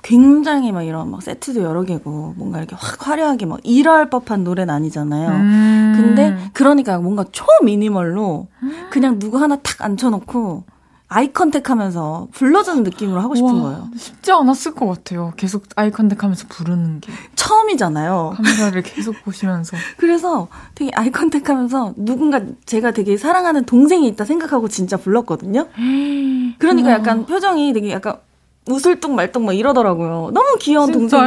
굉장히 0.03 0.71
막 0.71 0.81
이런 0.83 1.11
막 1.11 1.21
세트도 1.21 1.61
여러 1.61 1.83
개고 1.83 2.33
뭔가 2.35 2.57
이렇게 2.57 2.75
확 2.77 3.07
화려하게 3.07 3.45
막 3.45 3.59
이럴 3.63 4.09
법한 4.09 4.43
노래는 4.43 4.73
아니잖아요. 4.73 5.29
음. 5.29 5.93
근데 5.95 6.49
그러니까 6.53 6.97
뭔가 6.97 7.23
초 7.31 7.45
미니멀로 7.63 8.47
그냥 8.89 9.19
누구 9.19 9.39
하나 9.39 9.57
탁 9.57 9.83
앉혀놓고 9.83 10.63
eye 11.13 11.33
contact 11.33 11.69
하면서 11.69 12.29
불러주는 12.31 12.83
느낌으로 12.83 13.19
하고 13.19 13.35
싶은 13.35 13.53
와, 13.53 13.61
거예요. 13.63 13.89
쉽지 13.97 14.31
않았을 14.31 14.73
것 14.73 14.87
같아요. 14.87 15.33
계속 15.35 15.65
eye 15.75 15.91
contact 15.91 16.23
하면서 16.23 16.45
부르는 16.47 17.01
게 17.01 17.11
처음이잖아요. 17.35 18.35
카메라를 18.37 18.81
계속 18.81 19.21
보시면서 19.25 19.75
그래서 19.97 20.47
되게 20.73 20.89
eye 20.95 21.11
contact 21.11 21.49
하면서 21.49 21.93
누군가 21.97 22.39
제가 22.65 22.91
되게 22.91 23.17
사랑하는 23.17 23.65
동생이 23.65 24.07
있다 24.07 24.23
생각하고 24.23 24.69
진짜 24.69 24.95
불렀거든요. 24.95 25.67
그러니까 26.59 26.91
약간 26.91 27.25
표정이 27.25 27.73
되게 27.73 27.91
약간 27.91 28.15
웃을똥 28.69 29.11
말똥 29.13 29.43
막 29.43 29.51
이러더라고요. 29.51 30.31
너무 30.33 30.55
귀여운 30.61 30.93
동생이? 30.93 31.23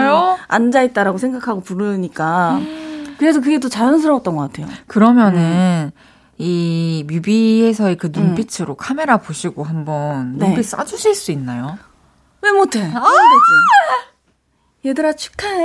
앉아있다라고 0.49 1.19
생각하고 1.19 1.61
부르니까. 1.61 2.59
그래서 3.19 3.43
그게 3.43 3.61
더 3.61 3.69
자연스러웠던 3.69 4.35
것 4.35 4.51
같아요. 4.51 4.67
그러면은 4.87 5.93
이 6.39 7.05
뮤비에서의 7.07 7.97
그 7.97 8.11
눈빛으로 8.13 8.75
카메라 8.75 9.17
보시고 9.19 9.63
한번 9.65 10.37
네. 10.39 10.47
눈빛 10.47 10.63
쏴주실 10.63 11.15
수 11.15 11.31
있나요? 11.33 11.79
왜 12.43 12.53
못해? 12.53 12.81
하면 12.81 12.93
되지. 13.03 14.89
얘들아 14.89 15.13
축하해. 15.15 15.65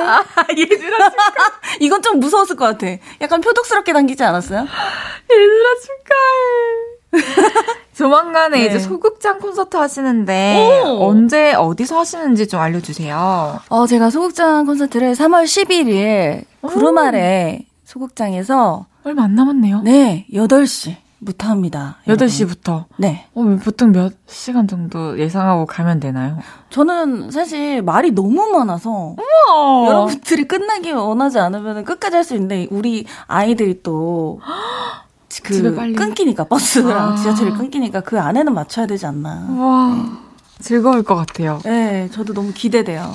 얘들아 0.57 1.11
이건 1.81 2.01
좀 2.01 2.19
무서웠을 2.19 2.55
것 2.55 2.65
같아. 2.65 2.87
약간 3.19 3.41
표독스럽게 3.41 3.91
당기지 3.93 4.23
않았어요? 4.23 4.59
얘들아 4.59 5.69
축하해. 5.81 6.89
조만간에 7.95 8.59
네. 8.59 8.65
이제 8.67 8.79
소극장 8.79 9.39
콘서트 9.39 9.75
하시는데 9.75 10.83
오! 10.85 11.07
언제 11.09 11.53
어디서 11.53 11.97
하시는지 11.99 12.47
좀 12.47 12.59
알려주세요. 12.61 13.59
어, 13.67 13.87
제가 13.87 14.09
소극장 14.09 14.65
콘서트를 14.65 15.13
3월 15.13 15.43
11일 15.43 16.45
구름 16.61 16.97
아래 16.97 17.65
소극장에서 17.89 18.85
얼마 19.03 19.23
안 19.23 19.33
남았네요. 19.33 19.81
네, 19.81 20.27
8시부터 20.31 21.41
합니다. 21.45 21.97
여러분. 22.07 22.27
8시부터. 22.27 22.85
네. 22.97 23.25
어, 23.33 23.41
보통 23.63 23.91
몇 23.91 24.13
시간 24.27 24.67
정도 24.67 25.17
예상하고 25.17 25.65
가면 25.65 25.99
되나요? 25.99 26.37
저는 26.69 27.31
사실 27.31 27.81
말이 27.81 28.11
너무 28.11 28.47
많아서 28.51 29.15
어. 29.49 29.85
여러분들이 29.87 30.43
끝나기 30.47 30.91
원하지 30.91 31.39
않으면 31.39 31.83
끝까지 31.83 32.15
할 32.17 32.23
수 32.23 32.35
있는데 32.35 32.67
우리 32.69 33.05
아이들이 33.25 33.81
또 33.81 34.39
그 35.43 35.53
집에 35.55 35.73
빨리. 35.73 35.93
끊기니까 35.93 36.43
버스랑 36.43 37.13
아. 37.13 37.15
지하철이 37.15 37.51
끊기니까 37.53 38.01
그 38.01 38.19
안에는 38.19 38.53
맞춰야 38.53 38.85
되지 38.85 39.07
않나. 39.07 39.47
와, 39.57 40.19
즐거울 40.59 41.01
것 41.01 41.15
같아요. 41.15 41.59
네, 41.63 42.07
저도 42.11 42.33
너무 42.35 42.51
기대돼요. 42.53 43.13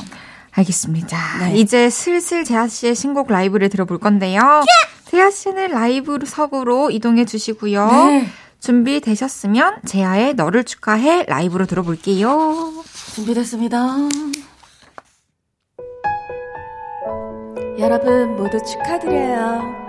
알겠습니다. 0.57 1.19
네. 1.41 1.57
이제 1.57 1.91
슬슬 1.91 2.45
재하 2.45 2.69
씨의 2.69 2.95
신곡 2.95 3.31
라이브를 3.31 3.69
들어볼 3.69 3.99
건데요. 3.99 4.65
재하 5.07 5.31
씨는 5.31 5.69
라이브 5.73 6.19
석으로 6.25 6.91
이동해 6.91 7.25
주시고요. 7.25 7.87
네. 7.87 8.27
준비되셨으면 8.61 9.83
제아의 9.85 10.35
너를 10.35 10.65
축하해 10.65 11.25
라이브로 11.29 11.67
들어볼게요. 11.67 12.73
준비됐습니다. 13.15 13.79
여러분 17.79 18.37
모두 18.37 18.59
축하드려요. 18.65 19.84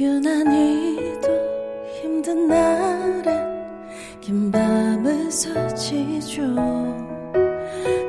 유난히도 0.00 1.28
힘든 2.00 2.46
날엔 2.46 3.66
긴 4.20 4.48
밤을 4.48 5.28
서지죠. 5.28 6.54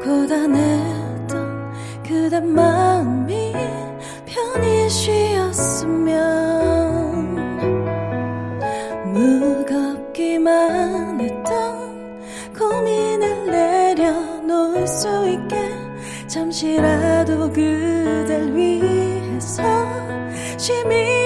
고단했던 0.04 1.74
그대 2.04 2.40
마음이 2.42 3.54
편히 4.28 4.88
쉬었으면 4.88 6.14
무겁기만 9.12 11.20
했던 11.20 12.22
고민을 12.56 13.48
내려놓을 13.48 14.86
수 14.86 15.28
있게 15.28 15.58
잠시라도 16.28 17.52
그댈 17.52 18.54
위해서 18.54 19.64
쉼이 20.56 21.19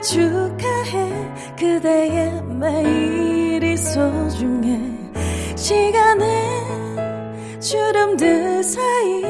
축하해. 0.00 1.12
그대의 1.58 2.42
매일이 2.42 3.76
소중해. 3.76 4.80
시간은 5.56 7.60
주름들 7.60 8.62
사이. 8.62 9.22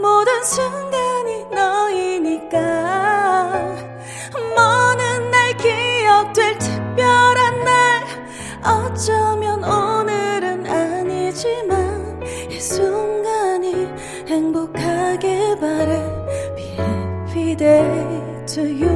모든 0.00 0.42
순간이 0.44 1.44
너이니까. 1.52 2.58
먼날 4.56 5.56
기억될 5.58 6.56
특별한 6.58 7.64
날. 7.64 8.02
어쩌면 8.64 9.62
오늘은 9.62 10.66
아니지만 10.66 12.22
이 12.50 12.58
순간이 12.58 13.86
행복하게 14.26 15.56
바래. 15.60 16.02
Be 16.56 16.64
happy 16.78 17.54
day 17.56 18.46
to 18.46 18.62
you 18.62 18.93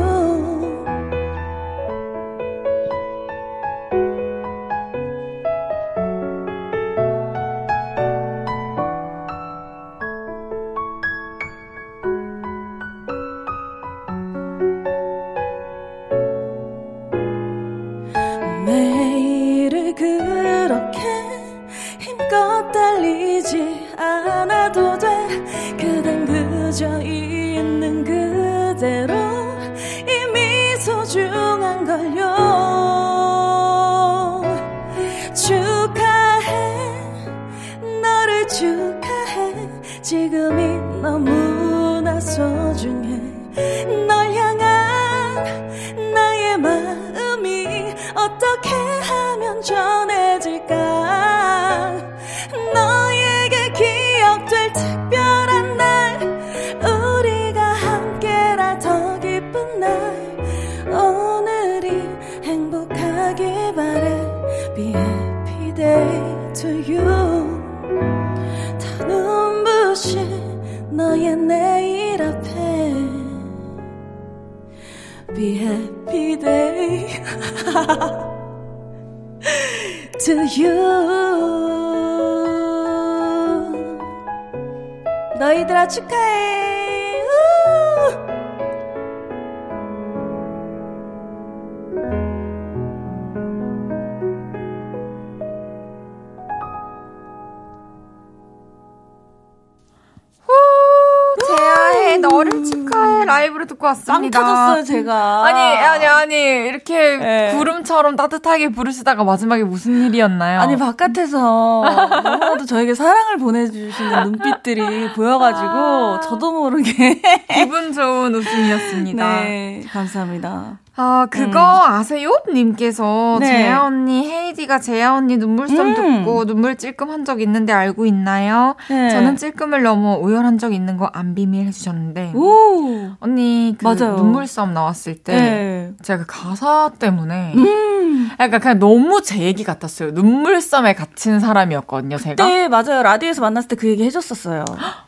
듣고 104.22 104.30
빵. 104.30 104.46
터졌어요 104.74 104.84
제가 104.84 105.44
아니, 105.46 105.60
아니, 105.60 106.06
아니, 106.06 106.34
이렇게 106.68 107.16
네. 107.16 107.52
구름처럼 107.56 108.16
따뜻하게 108.16 108.70
부르시다가 108.70 109.24
마지막에 109.24 109.64
무슨 109.64 110.02
일이었나요? 110.06 110.60
아니 110.60 110.76
바깥에서 110.76 111.38
너무나도 111.38 112.64
저에게 112.66 112.94
사랑을 112.94 113.38
보내주시는 113.38 114.22
눈빛들이 114.24 115.12
보여가지고 115.14 116.20
저도 116.20 116.52
모르게 116.52 117.20
기분 117.52 117.92
좋은 117.92 118.34
웃음이었습니다. 118.34 119.40
네 119.44 119.84
감사합니다. 119.92 120.78
아, 121.00 121.26
그거 121.30 121.58
아세요? 121.86 122.30
님께서 122.52 123.36
네. 123.40 123.46
재아 123.46 123.84
언니, 123.84 124.28
헤이디가 124.28 124.80
재아 124.80 125.14
언니 125.14 125.36
눈물섬 125.36 125.78
음. 125.78 125.94
듣고 126.24 126.44
눈물 126.44 126.76
찔끔 126.76 127.10
한 127.10 127.24
적 127.24 127.40
있는데 127.40 127.72
알고 127.72 128.04
있나요? 128.06 128.74
네. 128.88 129.10
저는 129.10 129.36
찔끔을 129.36 129.82
넘어 129.82 130.16
우열한 130.18 130.58
적 130.58 130.72
있는 130.72 130.96
거 130.96 131.08
안 131.12 131.34
비밀 131.34 131.66
해주셨는데. 131.66 132.32
오 132.34 133.10
언니, 133.20 133.74
그 133.78 133.84
맞아요. 133.84 134.16
눈물섬 134.16 134.74
나왔을 134.74 135.16
때. 135.16 135.32
네. 135.34 135.92
제가 136.02 136.24
그 136.24 136.26
가사 136.28 136.90
때문에. 136.98 137.52
음. 137.56 138.30
약간 138.40 138.60
그냥 138.60 138.78
너무 138.78 139.22
제 139.22 139.38
얘기 139.40 139.62
같았어요. 139.64 140.10
눈물섬에 140.10 140.94
갇힌 140.94 141.38
사람이었거든요, 141.40 142.16
제가. 142.18 142.44
네 142.44 142.68
맞아요 142.68 143.02
라디오에서 143.02 143.40
만났을 143.40 143.68
때 143.68 143.76
그 143.76 143.86
얘기 143.88 144.02
해줬었어요. 144.04 144.64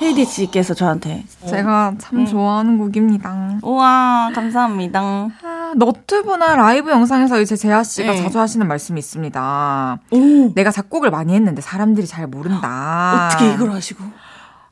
헤이디 0.00 0.24
씨께서 0.24 0.74
저한테 0.74 1.24
제가 1.48 1.94
참 1.98 2.20
음. 2.20 2.26
좋아하는 2.26 2.78
곡입니다. 2.78 3.58
우와 3.62 4.30
감사합니다. 4.32 5.00
아, 5.00 5.72
너튜브나 5.76 6.54
라이브 6.54 6.90
영상에서 6.90 7.40
이제 7.40 7.56
재하 7.56 7.82
씨가 7.82 8.12
네. 8.12 8.22
자주 8.22 8.38
하시는 8.38 8.66
말씀이 8.66 8.98
있습니다. 8.98 9.98
오 10.10 10.52
내가 10.54 10.70
작곡을 10.70 11.10
많이 11.10 11.34
했는데 11.34 11.60
사람들이 11.60 12.06
잘 12.06 12.28
모른다. 12.28 13.26
어떻게 13.26 13.52
이걸 13.52 13.72
하시고? 13.72 14.04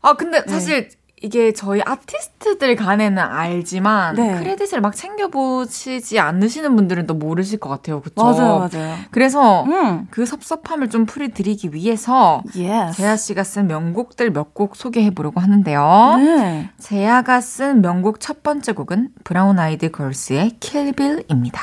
아 0.02 0.12
근데 0.14 0.44
네. 0.44 0.52
사실 0.52 0.90
이게 1.22 1.54
저희 1.54 1.80
아티스트들 1.82 2.76
간에는 2.76 3.16
알지만 3.18 4.16
네. 4.16 4.38
크레딧을 4.38 4.82
막 4.82 4.94
챙겨보시지 4.94 6.20
않으시는 6.20 6.76
분들은 6.76 7.06
또 7.06 7.14
모르실 7.14 7.58
것 7.58 7.70
같아요. 7.70 8.02
그쵸? 8.02 8.22
맞아요 8.22 8.68
맞아요. 8.70 8.96
그래서 9.10 9.64
음 9.64 10.06
그 10.10 10.26
섭섭함을 10.26 10.90
좀 10.90 11.06
풀어드리기 11.06 11.72
위해서 11.72 12.42
yes. 12.54 12.96
재하 12.98 13.16
씨가 13.16 13.44
쓴 13.44 13.66
명곡들 13.66 14.30
몇 14.30 14.52
곡 14.54 14.76
소개해 14.76 15.10
보려고 15.10 15.40
하는데요. 15.40 16.14
네. 16.18 16.70
재하가 16.78 17.40
쓴 17.40 17.80
명곡 17.80 18.20
첫 18.20 18.42
번째 18.42 18.72
곡은 18.72 19.08
브라운 19.24 19.58
아이드 19.58 19.90
걸스의 19.90 20.58
킬빌입니다. 20.60 21.60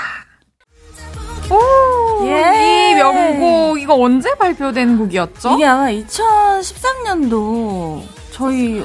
오, 1.51 2.25
예. 2.25 2.91
이 2.91 2.95
명곡 2.95 3.79
이거 3.79 3.93
언제 3.95 4.33
발표된 4.35 4.97
곡이었죠? 4.97 5.51
이게 5.55 5.65
아마 5.65 5.89
2013년도 5.91 8.01
저희 8.33 8.83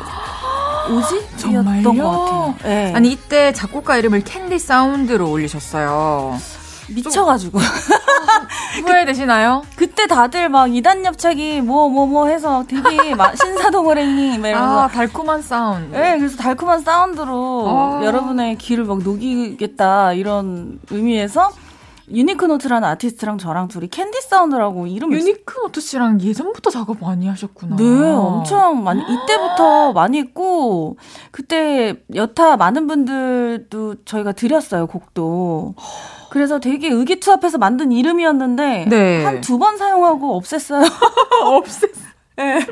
오지였던? 0.90 1.64
것 1.82 2.10
같아요. 2.10 2.54
네. 2.62 2.92
아니 2.94 3.12
이때 3.12 3.52
작곡가 3.52 3.96
이름을 3.96 4.22
캔디 4.22 4.58
사운드로 4.58 5.30
올리셨어요. 5.30 6.38
미쳐가지고. 6.90 7.58
후회되시나요? 8.84 9.62
그때 9.76 10.06
다들 10.06 10.48
막 10.48 10.74
이단옆차기 10.74 11.60
뭐뭐 11.60 12.06
뭐 12.06 12.26
해서 12.26 12.64
되게 12.68 13.14
막 13.14 13.36
신사동호랭이 13.36 14.38
막 14.38 14.48
이러면서 14.48 14.80
아, 14.82 14.88
달콤한 14.88 15.42
사운드. 15.42 15.96
네, 15.96 16.18
그래서 16.18 16.36
달콤한 16.36 16.82
사운드로 16.82 17.64
아. 17.68 18.00
여러분의 18.04 18.56
귀를 18.56 18.84
막 18.84 19.02
녹이겠다 19.02 20.12
이런 20.12 20.78
의미에서 20.90 21.50
유니크노트라는 22.10 22.88
아티스트랑 22.88 23.38
저랑 23.38 23.68
둘이 23.68 23.88
캔디 23.88 24.20
사운드라고 24.22 24.86
이름을 24.86 25.18
유니크노트 25.18 25.80
씨랑 25.80 26.20
예전부터 26.20 26.70
작업 26.70 27.00
많이 27.00 27.28
하셨구나. 27.28 27.76
네, 27.76 27.84
엄청 27.84 28.82
많이 28.84 29.02
이때부터 29.02 29.92
많이 29.92 30.18
했고 30.18 30.96
그때 31.30 31.96
여타 32.14 32.56
많은 32.56 32.86
분들도 32.86 34.04
저희가 34.04 34.32
드렸어요 34.32 34.86
곡도. 34.86 35.74
그래서 36.30 36.60
되게 36.60 36.88
의기투합해서 36.88 37.58
만든 37.58 37.90
이름이었는데 37.92 38.86
네. 38.88 39.24
한두 39.24 39.58
번 39.58 39.76
사용하고 39.76 40.40
없앴어요. 40.40 40.84
없앴어. 41.62 42.08
네. 42.38 42.64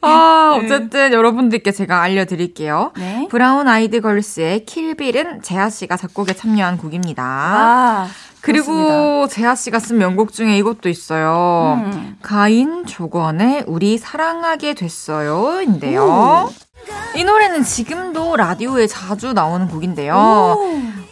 아, 0.00 0.56
어쨌든 0.62 1.12
여러분들께 1.12 1.72
제가 1.72 2.02
알려드릴게요. 2.02 2.92
네. 2.96 3.26
브라운 3.28 3.66
아이드 3.66 4.00
걸스의 4.00 4.64
킬빌은 4.64 5.42
재하 5.42 5.68
씨가 5.68 5.96
작곡에 5.96 6.34
참여한 6.34 6.78
곡입니다. 6.78 7.24
아, 7.24 8.06
그리고 8.46 9.26
재하 9.26 9.56
씨가 9.56 9.80
쓴 9.80 9.98
명곡 9.98 10.32
중에 10.32 10.56
이것도 10.56 10.88
있어요. 10.88 11.82
음. 11.84 12.16
가인 12.22 12.86
조건의 12.86 13.64
우리 13.66 13.98
사랑하게 13.98 14.74
됐어요인데요. 14.74 16.48
이 17.16 17.24
노래는 17.24 17.64
지금도 17.64 18.36
라디오에 18.36 18.86
자주 18.86 19.32
나오는 19.32 19.66
곡인데요. 19.66 20.14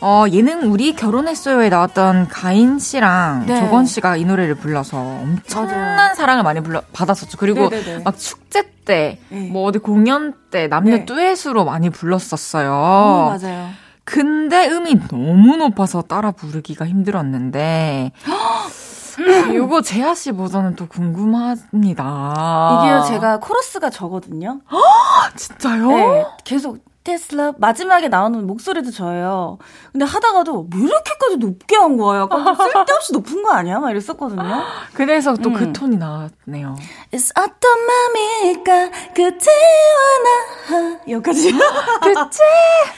어, 0.01 0.25
예능 0.31 0.71
우리 0.71 0.95
결혼했어요에 0.95 1.71
나왔던 1.71 2.29
가인 2.29 2.79
씨랑 2.79 3.47
네. 3.47 3.59
조건 3.59 3.87
씨가 3.87 4.17
이 4.17 4.25
노래를 4.25 4.55
불러서 4.55 4.99
엄청난 4.99 5.97
맞아요. 5.97 6.15
사랑을 6.15 6.45
많이 6.45 6.61
불러, 6.61 6.83
받았었죠. 6.93 7.39
그리고 7.39 7.69
네네네. 7.69 8.03
막 8.05 8.17
축제 8.17 8.71
때, 8.85 9.19
네. 9.31 9.49
뭐 9.51 9.65
어디 9.65 9.79
공연 9.79 10.35
때 10.51 10.69
남녀 10.69 10.99
네. 10.99 11.05
듀엣으로 11.07 11.65
많이 11.65 11.91
불렀었어요. 11.91 12.71
어, 12.71 13.37
맞아요. 13.41 13.71
근데 14.05 14.69
음이 14.69 15.09
너무 15.09 15.57
높아서 15.57 16.03
따라 16.03 16.31
부르기가 16.31 16.87
힘들었는데 16.87 18.13
이거 19.55 19.81
재하 19.81 20.15
씨 20.15 20.33
버전은 20.33 20.77
또 20.77 20.87
궁금합니다. 20.89 22.81
이게요, 22.83 23.05
제가 23.09 23.39
코러스가 23.39 23.91
저거든요. 23.91 24.61
진짜요? 25.37 25.89
네, 25.89 26.27
계속 26.45 26.79
테슬라 27.05 27.53
마지막에 27.59 28.09
나오는 28.09 28.47
목소리도 28.47 28.91
저예요. 28.91 29.59
근데 29.93 30.07
하다가도 30.07 30.69
왜 30.75 30.83
이렇게까지 30.85 31.37
높게 31.37 31.77
한? 31.77 32.17
약간 32.17 32.45
좀 32.45 32.55
쓸데없이 32.55 33.13
높은 33.13 33.43
거 33.43 33.53
아니야? 33.53 33.79
막 33.79 33.91
이랬었거든요. 33.91 34.63
그래서 34.95 35.35
또그 35.35 35.65
음. 35.65 35.73
톤이 35.75 35.99
나왔네요. 35.99 36.77
It's 37.13 37.31
어떤 37.39 37.87
맘일까 37.87 38.91
그대와 39.15 40.19
나 40.25 40.99
여기까지. 41.11 41.53
그치? 42.03 42.41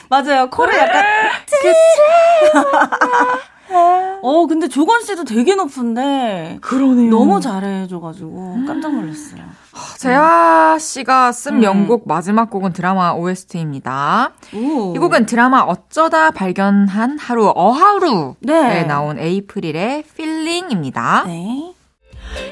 맞아요. 0.08 0.48
코를 0.50 0.78
약간 0.78 1.04
어 4.22 4.46
근데 4.46 4.68
조건 4.68 5.02
씨도 5.02 5.24
되게 5.24 5.56
높은데 5.56 6.58
그러네요. 6.60 7.10
너무 7.10 7.40
잘해줘가지고 7.40 8.60
깜짝 8.68 8.94
놀랐어요. 8.94 9.42
재하 9.98 10.78
씨가 10.78 11.32
쓴 11.32 11.54
음. 11.54 11.60
명곡 11.60 12.06
마지막 12.06 12.50
곡은 12.50 12.72
드라마 12.72 13.12
OST입니다. 13.12 14.32
오. 14.54 14.94
이 14.94 14.98
곡은 14.98 15.26
드라마 15.26 15.60
어쩌다 15.60 16.30
발견한 16.30 17.18
하루 17.18 17.52
어하루에 17.54 18.34
네. 18.40 18.84
나온 18.84 19.18
에이프릴의 19.18 20.04
필링입니다. 20.16 21.24
네. 21.26 21.72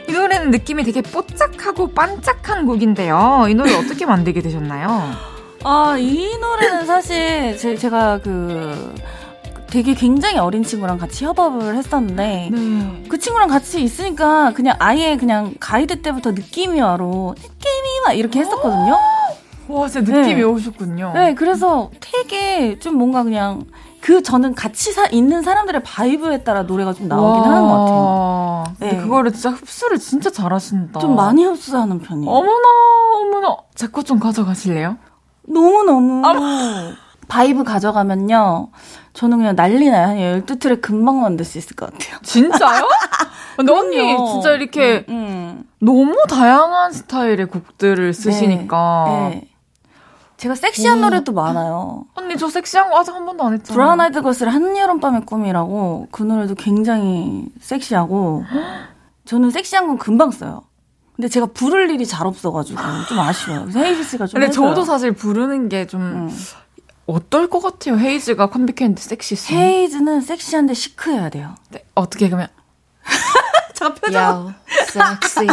이 0.09 0.13
노래는 0.13 0.51
느낌이 0.51 0.85
되게 0.85 1.03
뽀짝하고 1.03 1.93
반짝한 1.93 2.67
곡인데요. 2.67 3.47
이 3.49 3.55
노래 3.55 3.75
어떻게 3.75 4.07
만들게 4.07 4.41
되셨나요? 4.41 5.11
아, 5.65 5.97
이 5.99 6.37
노래는 6.39 6.87
사실 6.87 7.57
제, 7.57 7.75
제가 7.77 8.21
그 8.23 8.95
되게 9.75 9.93
굉장히 9.93 10.39
어린 10.39 10.63
친구랑 10.63 10.99
같이 10.99 11.25
협업을 11.25 11.75
했었는데 11.75 12.51
네. 12.53 13.05
그 13.09 13.19
친구랑 13.19 13.49
같이 13.49 13.83
있으니까 13.83 14.53
그냥 14.53 14.77
아예 14.79 15.17
그냥 15.17 15.53
가이드 15.59 16.01
때부터 16.01 16.31
느낌이 16.31 16.81
와로 16.81 17.35
느낌이 17.37 18.01
막 18.07 18.13
이렇게 18.13 18.39
했었거든요. 18.39 18.97
와, 19.67 19.89
진짜 19.89 20.13
느낌이 20.13 20.37
네. 20.37 20.43
오셨군요. 20.45 21.13
네, 21.15 21.35
그래서 21.35 21.91
되게 21.99 22.79
좀 22.79 22.99
뭔가 22.99 23.25
그냥 23.25 23.65
그 24.01 24.23
저는 24.23 24.55
같이 24.55 24.93
사, 24.93 25.07
있는 25.07 25.43
사람들의 25.43 25.83
바이브에 25.83 26.45
따라 26.45 26.63
노래가 26.63 26.93
좀 26.93 27.09
나오긴 27.09 27.43
와. 27.43 27.51
하는 27.51 27.63
것 27.67 27.79
같아요. 27.81 28.65
근데 28.79 28.97
네. 28.97 29.03
그거를 29.03 29.33
진짜 29.33 29.51
흡수를 29.51 29.99
진짜 29.99 30.31
잘하신다. 30.31 31.01
좀 31.01 31.17
많이 31.17 31.45
흡수하는 31.45 31.99
편이에요. 31.99 32.31
어머나, 32.31 32.69
어머나. 33.17 33.57
제 33.75 33.86
거 33.86 34.04
좀 34.04 34.21
가져가실래요? 34.21 34.99
너무너무 35.49 36.23
vibe 37.35 37.65
가져가면요. 37.65 38.69
저는 39.13 39.39
그냥 39.39 39.57
난리 39.57 39.91
나요. 39.91 40.07
한 40.07 40.17
12트랙 40.17 40.81
금방 40.81 41.21
만들 41.21 41.45
수 41.45 41.59
있을 41.59 41.75
것 41.75 41.93
같아요. 41.93 42.19
진짜요? 42.23 42.89
근데 43.57 43.73
언니. 43.73 44.17
진짜 44.33 44.53
이렇게 44.53 45.05
음. 45.09 45.65
너무 45.81 46.17
다양한 46.29 46.93
스타일의 46.93 47.47
곡들을 47.47 48.13
쓰시니까. 48.15 49.31
네. 49.31 49.49
제가 50.37 50.55
섹시한 50.55 50.99
오. 50.99 51.01
노래도 51.03 51.33
많아요. 51.33 52.05
언니 52.15 52.37
저 52.37 52.49
섹시한 52.49 52.91
거 52.91 53.01
아직 53.01 53.13
한 53.13 53.27
번도 53.27 53.43
안 53.45 53.55
했잖아요. 53.55 53.75
브라운 53.75 54.01
아이드 54.01 54.23
걸스의 54.23 54.51
한여름밤의 54.51 55.23
꿈이라고 55.27 56.09
그 56.13 56.23
노래도 56.23 56.55
굉장히 56.55 57.47
섹시하고 57.61 58.45
저는 59.27 59.51
섹시한 59.51 59.89
건 59.89 59.99
금방 59.99 60.31
써요. 60.31 60.63
근데 61.17 61.29
제가 61.29 61.47
부를 61.47 61.91
일이 61.91 62.07
잘 62.07 62.27
없어가지고 62.27 62.81
좀 63.09 63.19
아쉬워요. 63.19 63.63
그래서 63.67 63.79
헤이지 63.81 64.05
씨가 64.05 64.27
좀 64.27 64.35
근데 64.35 64.49
해줘요. 64.49 64.69
저도 64.69 64.85
사실 64.85 65.13
부르는 65.13 65.69
게좀 65.69 66.01
음. 66.01 66.31
어떨 67.07 67.49
것 67.49 67.61
같아요. 67.61 67.99
헤이즈가 67.99 68.49
컴백했는데 68.49 69.01
섹시했어요. 69.01 69.59
헤이즈는 69.59 70.21
섹시한데 70.21 70.75
시크해야 70.75 71.29
돼요. 71.29 71.55
네, 71.71 71.85
어떻게 71.95 72.29
그러면 72.29 72.49
저 73.75 73.93
표정 73.95 74.55
sexy, 74.71 75.47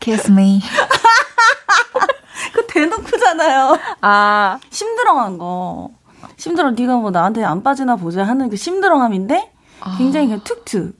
kiss 0.00 0.30
me. 0.30 0.60
그 2.52 2.66
대놓고잖아요. 2.66 3.78
아, 4.00 4.58
심드렁한 4.70 5.38
거. 5.38 5.90
심드렁 6.36 6.74
네가 6.74 6.96
뭐 6.96 7.10
나한테 7.10 7.44
안 7.44 7.62
빠지나 7.62 7.96
보자 7.96 8.24
하는 8.24 8.48
그 8.50 8.56
심드렁함인데 8.56 9.52
굉장히 9.98 10.26
그냥 10.26 10.42
툭툭. 10.42 10.94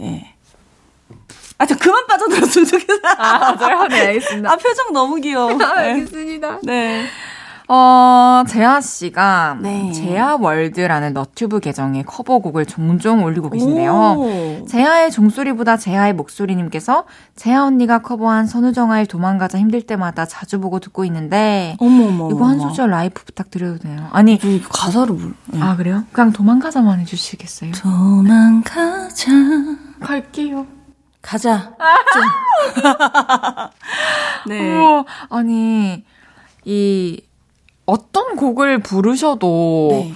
예. 0.00 0.34
아, 1.58 1.64
저 1.64 1.74
그만 1.76 2.06
빠져들었으면 2.06 2.66
좋겠어요. 2.66 3.00
아 3.16 3.54
맞아요. 3.54 3.88
네, 3.88 4.06
알겠습니다. 4.08 4.52
아, 4.52 4.56
표정 4.56 4.92
너무 4.92 5.16
귀여워. 5.16 5.54
네. 5.54 5.64
알겠습니다. 5.64 6.58
네. 6.64 7.06
어, 7.68 8.44
재하 8.46 8.80
씨가 8.80 9.58
네. 9.60 9.90
재하 9.92 10.36
월드라는 10.36 11.12
너튜브 11.14 11.58
계정에 11.58 12.02
커버곡을 12.04 12.64
종종 12.66 13.24
올리고 13.24 13.50
계신데요. 13.50 13.92
오. 13.92 14.64
재하의 14.68 15.10
종소리보다 15.10 15.76
재하의 15.76 16.12
목소리님께서 16.14 17.04
재하 17.34 17.64
언니가 17.64 17.98
커버한 18.02 18.46
선우정아의 18.46 19.06
도망가자 19.06 19.58
힘들 19.58 19.82
때마다 19.82 20.26
자주 20.26 20.60
보고 20.60 20.78
듣고 20.78 21.04
있는데 21.06 21.76
어머, 21.80 22.06
어머. 22.06 22.30
이거 22.30 22.44
한. 22.46 22.60
소절 22.60 22.90
라이브 22.90 23.24
부탁드려도 23.24 23.78
돼요? 23.78 24.08
아니, 24.12 24.38
가사를 24.68 25.12
몰. 25.12 25.34
네. 25.46 25.60
아 25.60 25.74
그래요? 25.76 26.04
그냥 26.12 26.32
도망가자만 26.32 27.00
해주시겠어요? 27.00 27.72
도망가자. 27.72 29.30
갈게요. 30.00 30.66
가자. 31.20 31.72
좀. 32.14 32.82
네. 34.48 34.78
우와, 34.78 35.04
아니 35.30 36.04
이 36.64 37.20
어떤 37.86 38.36
곡을 38.36 38.80
부르셔도 38.80 39.88
네. 39.92 40.12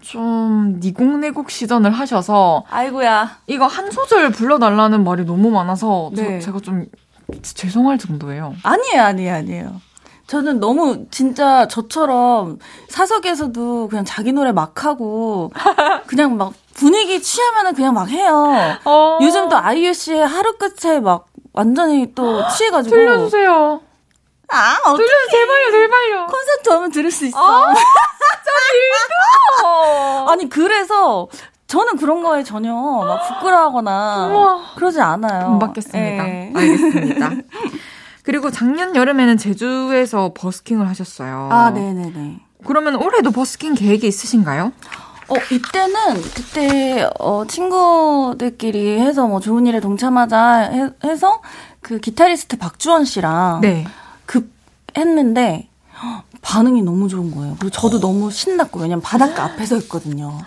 좀 0.00 0.78
니곡내곡 0.80 1.50
시전을 1.50 1.90
하셔서 1.90 2.64
아이고야. 2.70 3.38
이거 3.46 3.66
한 3.66 3.90
소절 3.90 4.30
불러달라는 4.30 5.04
말이 5.04 5.24
너무 5.24 5.50
많아서 5.50 6.10
저- 6.16 6.22
네. 6.22 6.40
제가 6.40 6.60
좀 6.60 6.86
죄송할 7.42 7.98
정도예요. 7.98 8.54
아니에요, 8.62 9.02
아니에요, 9.02 9.34
아니에요. 9.34 9.80
저는 10.26 10.60
너무 10.60 11.06
진짜 11.10 11.66
저처럼 11.68 12.58
사석에서도 12.88 13.88
그냥 13.88 14.04
자기 14.04 14.32
노래 14.32 14.52
막 14.52 14.84
하고 14.84 15.50
그냥 16.06 16.36
막 16.36 16.52
분위기 16.74 17.20
취하면은 17.20 17.74
그냥 17.74 17.94
막 17.94 18.08
해요. 18.08 18.76
어. 18.84 19.18
요즘 19.22 19.48
또 19.48 19.56
아이유 19.56 19.92
씨의 19.92 20.26
하루 20.26 20.56
끝에 20.56 21.00
막 21.00 21.26
완전히 21.52 22.14
또 22.14 22.46
취해가지고 22.56 22.94
들려주세요. 22.94 23.80
아 24.52 24.78
어떻게 24.86 25.04
들려 25.04 25.16
제발요 25.30 25.70
제발요. 25.70 26.26
콘서트 26.26 26.70
오면 26.70 26.90
들을 26.90 27.10
수 27.10 27.26
있어. 27.26 27.38
아, 27.38 27.74
어. 29.64 30.26
아니 30.30 30.48
그래서 30.48 31.28
저는 31.66 31.96
그런 31.96 32.22
거에 32.22 32.42
전혀 32.42 32.74
막 32.74 33.28
부끄러워하거나. 33.28 34.60
그러지 34.76 35.00
않아요. 35.00 35.50
못 35.50 35.58
받겠습니다. 35.60 36.28
예. 36.28 36.52
알겠습니다. 36.56 37.30
그리고 38.24 38.50
작년 38.50 38.94
여름에는 38.96 39.36
제주에서 39.38 40.32
버스킹을 40.34 40.88
하셨어요. 40.88 41.48
아 41.50 41.70
네네네. 41.70 42.40
그러면 42.66 42.96
올해도 42.96 43.30
버스킹 43.30 43.74
계획이 43.74 44.06
있으신가요? 44.06 44.72
어, 45.28 45.34
이때는 45.50 46.22
그때 46.34 47.08
어 47.20 47.44
친구들끼리 47.46 48.98
해서 49.00 49.26
뭐 49.28 49.38
좋은 49.38 49.64
일에 49.66 49.78
동참하자 49.80 50.70
해, 50.72 50.90
해서 51.04 51.40
그 51.80 51.98
기타리스트 52.00 52.58
박주원 52.58 53.04
씨랑 53.04 53.60
네. 53.62 53.86
급 54.30 54.48
했는데 54.96 55.68
반응이 56.40 56.82
너무 56.82 57.08
좋은 57.08 57.34
거예요. 57.34 57.56
그리고 57.58 57.70
저도 57.70 57.98
너무 57.98 58.30
신났고 58.30 58.78
왜냐면 58.80 59.02
바닷가 59.02 59.44
앞에서 59.44 59.74
했거든요. 59.76 60.38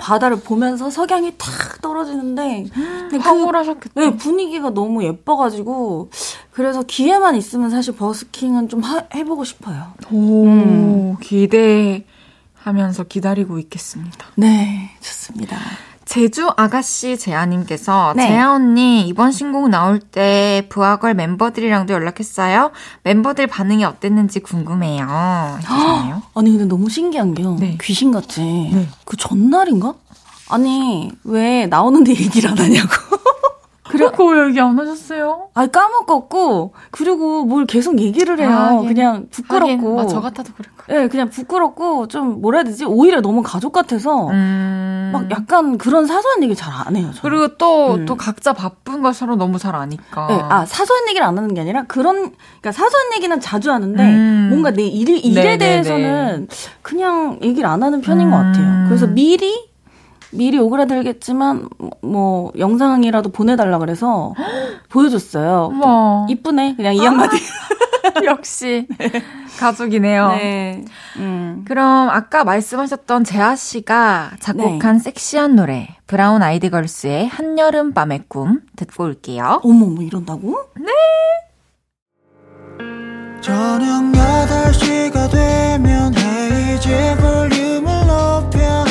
바다를 0.00 0.40
보면서 0.40 0.90
석양이 0.90 1.34
탁 1.36 1.82
떨어지는데 1.82 2.66
그- 3.10 3.16
황홀하셨겠다. 3.18 4.00
네, 4.00 4.16
분위기가 4.16 4.70
너무 4.70 5.02
예뻐가지고 5.04 6.10
그래서 6.52 6.82
기회만 6.82 7.34
있으면 7.34 7.68
사실 7.70 7.94
버스킹은 7.96 8.68
좀 8.68 8.80
하- 8.80 9.04
해보고 9.12 9.42
싶어요. 9.44 9.92
오, 10.12 10.44
음. 10.46 11.16
기대하면서 11.20 13.04
기다리고 13.08 13.58
있겠습니다. 13.58 14.26
네, 14.36 14.90
좋습니다. 15.00 15.58
제주 16.12 16.50
아가씨 16.58 17.16
재아님께서 17.16 18.12
네. 18.14 18.28
재아 18.28 18.52
언니 18.52 19.08
이번 19.08 19.32
신곡 19.32 19.70
나올 19.70 19.98
때 19.98 20.66
부하걸 20.68 21.14
멤버들이랑도 21.14 21.94
연락했어요. 21.94 22.70
멤버들 23.02 23.46
반응이 23.46 23.82
어땠는지 23.86 24.40
궁금해요. 24.40 25.06
해주셨네요. 25.56 26.22
아니 26.36 26.50
근데 26.50 26.66
너무 26.66 26.90
신기한 26.90 27.32
게요. 27.32 27.56
네. 27.58 27.78
귀신 27.80 28.12
같이 28.12 28.90
그 29.06 29.16
전날인가? 29.16 29.94
아니 30.50 31.10
왜 31.24 31.64
나오는데 31.64 32.10
얘기를 32.10 32.50
안 32.50 32.58
하냐고. 32.58 32.90
그리고 33.92 34.48
얘기 34.48 34.60
안 34.60 34.78
하셨어요? 34.78 35.48
아니 35.54 35.70
까먹었고 35.70 36.72
그리고 36.90 37.44
뭘 37.44 37.66
계속 37.66 37.98
얘기를 38.00 38.38
해요. 38.40 38.50
아, 38.50 38.76
하긴. 38.76 38.88
그냥 38.88 39.26
부끄럽고. 39.30 40.00
아, 40.00 40.06
저 40.06 40.20
같아도 40.20 40.52
그럴 40.56 40.72
거. 40.76 40.82
네, 40.92 41.08
그냥 41.08 41.28
부끄럽고 41.30 42.08
좀 42.08 42.40
뭐라 42.40 42.58
해야 42.58 42.64
되지? 42.64 42.84
오히려 42.84 43.20
너무 43.20 43.42
가족 43.42 43.72
같아서 43.72 44.28
음. 44.30 45.10
막 45.12 45.30
약간 45.30 45.78
그런 45.78 46.06
사소한 46.06 46.42
얘기 46.42 46.54
잘 46.56 46.72
안 46.72 46.96
해요. 46.96 47.10
저는. 47.14 47.20
그리고 47.22 47.56
또, 47.58 47.94
음. 47.94 48.06
또 48.06 48.16
각자 48.16 48.54
바쁜 48.54 49.02
걸 49.02 49.12
서로 49.12 49.36
너무 49.36 49.58
잘 49.58 49.76
아니까. 49.76 50.26
네, 50.28 50.40
아 50.48 50.64
사소한 50.64 51.06
얘기를 51.08 51.24
안 51.26 51.36
하는 51.36 51.52
게 51.54 51.60
아니라 51.60 51.84
그런 51.86 52.32
그러니까 52.60 52.72
사소한 52.72 53.12
얘기는 53.16 53.38
자주 53.40 53.70
하는데 53.70 54.02
음. 54.02 54.48
뭔가 54.50 54.70
내 54.70 54.84
일, 54.84 55.10
일에 55.10 55.42
네네네. 55.42 55.58
대해서는 55.58 56.48
그냥 56.80 57.38
얘기를 57.42 57.68
안 57.68 57.82
하는 57.82 58.00
편인 58.00 58.30
것 58.30 58.36
음. 58.38 58.52
같아요. 58.52 58.88
그래서 58.88 59.06
미리 59.06 59.70
미리 60.32 60.58
오그라들겠지만 60.58 61.68
뭐 62.02 62.52
영상이라도 62.58 63.30
보내달라 63.30 63.78
그래서 63.78 64.34
보여줬어요. 64.88 66.26
이쁘네 66.28 66.76
그냥 66.76 66.94
이 66.94 67.00
한마디. 67.00 67.36
역시 68.24 68.86
가족이네요. 69.58 70.28
네. 70.32 70.84
음. 71.16 71.64
그럼 71.66 72.08
아까 72.10 72.44
말씀하셨던 72.44 73.24
재아 73.24 73.54
씨가 73.56 74.32
작곡한 74.40 74.98
네. 74.98 75.02
섹시한 75.02 75.54
노래 75.56 75.88
브라운 76.06 76.42
아이드 76.42 76.70
걸스의 76.70 77.28
한여름 77.28 77.92
밤의 77.92 78.24
꿈 78.28 78.60
듣고 78.76 79.04
올게요. 79.04 79.60
어머 79.62 79.86
뭐 79.86 80.02
이런다고? 80.02 80.56
저녁 83.40 84.12
8시가 84.12 85.30
되면 85.30 86.14
헤이즈 86.16 87.16
볼륨을 87.20 88.06
높여 88.06 88.84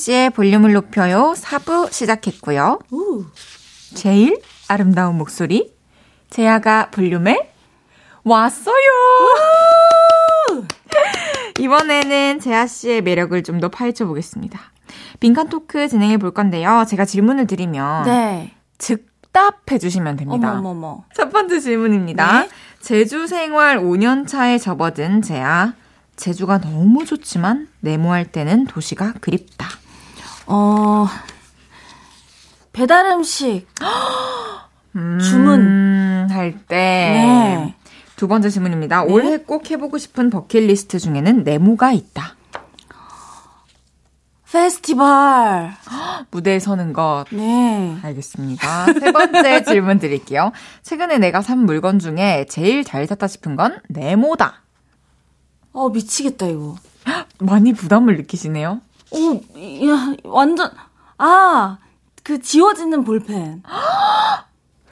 헤이지의 0.00 0.30
볼륨을 0.30 0.72
높여요 0.72 1.34
4부 1.36 1.92
시작했고요. 1.92 2.78
우. 2.90 3.24
제일 3.94 4.40
아름다운 4.68 5.18
목소리 5.18 5.74
재아가 6.30 6.88
볼륨에 6.90 7.52
왔어요. 8.24 8.74
이번에는 11.58 12.40
재아 12.40 12.66
씨의 12.66 13.02
매력을 13.02 13.42
좀 13.42 13.60
더 13.60 13.68
파헤쳐 13.68 14.06
보겠습니다. 14.06 14.58
빈칸 15.20 15.48
토크 15.50 15.86
진행해 15.88 16.16
볼 16.16 16.30
건데요. 16.32 16.84
제가 16.88 17.04
질문을 17.04 17.46
드리면 17.46 18.04
네. 18.04 18.54
즉답해 18.78 19.78
주시면 19.78 20.16
됩니다. 20.16 20.52
어머 20.52 20.70
어머 20.70 20.70
어머. 20.70 21.04
첫 21.14 21.30
번째 21.30 21.60
질문입니다. 21.60 22.40
네. 22.44 22.48
제주 22.80 23.26
생활 23.26 23.78
5년 23.78 24.26
차에 24.26 24.56
접어든 24.56 25.20
재아. 25.20 25.74
제주가 26.16 26.58
너무 26.58 27.04
좋지만 27.04 27.68
네모할 27.80 28.26
때는 28.32 28.64
도시가 28.66 29.14
그립다. 29.20 29.68
어 30.46 31.06
배달 32.72 33.06
음식 33.06 33.66
주문. 34.92 35.60
음, 35.60 36.28
할 36.30 36.52
때. 36.66 36.76
네. 36.76 37.74
두 38.16 38.28
번째 38.28 38.50
질문입니다. 38.50 39.04
네. 39.04 39.12
올해 39.12 39.38
꼭 39.38 39.70
해보고 39.70 39.98
싶은 39.98 40.30
버킷리스트 40.30 40.98
중에는 40.98 41.44
네모가 41.44 41.92
있다. 41.92 42.34
페스티벌. 44.50 45.70
무대에 46.32 46.58
서는 46.58 46.92
것. 46.92 47.24
네. 47.30 47.96
알겠습니다. 48.02 48.86
세 48.98 49.12
번째 49.12 49.62
질문 49.64 50.00
드릴게요. 50.00 50.50
최근에 50.82 51.18
내가 51.18 51.40
산 51.40 51.60
물건 51.64 52.00
중에 52.00 52.46
제일 52.48 52.82
잘 52.84 53.06
샀다 53.06 53.28
싶은 53.28 53.54
건 53.54 53.78
네모다. 53.88 54.54
어 55.72 55.88
미치겠다 55.90 56.46
이거. 56.46 56.74
많이 57.38 57.72
부담을 57.72 58.16
느끼시네요. 58.16 58.80
오, 59.12 59.34
야 59.88 60.14
완전 60.24 60.70
아. 61.18 61.78
그 62.22 62.40
지워지는 62.40 63.04
볼펜. 63.04 63.62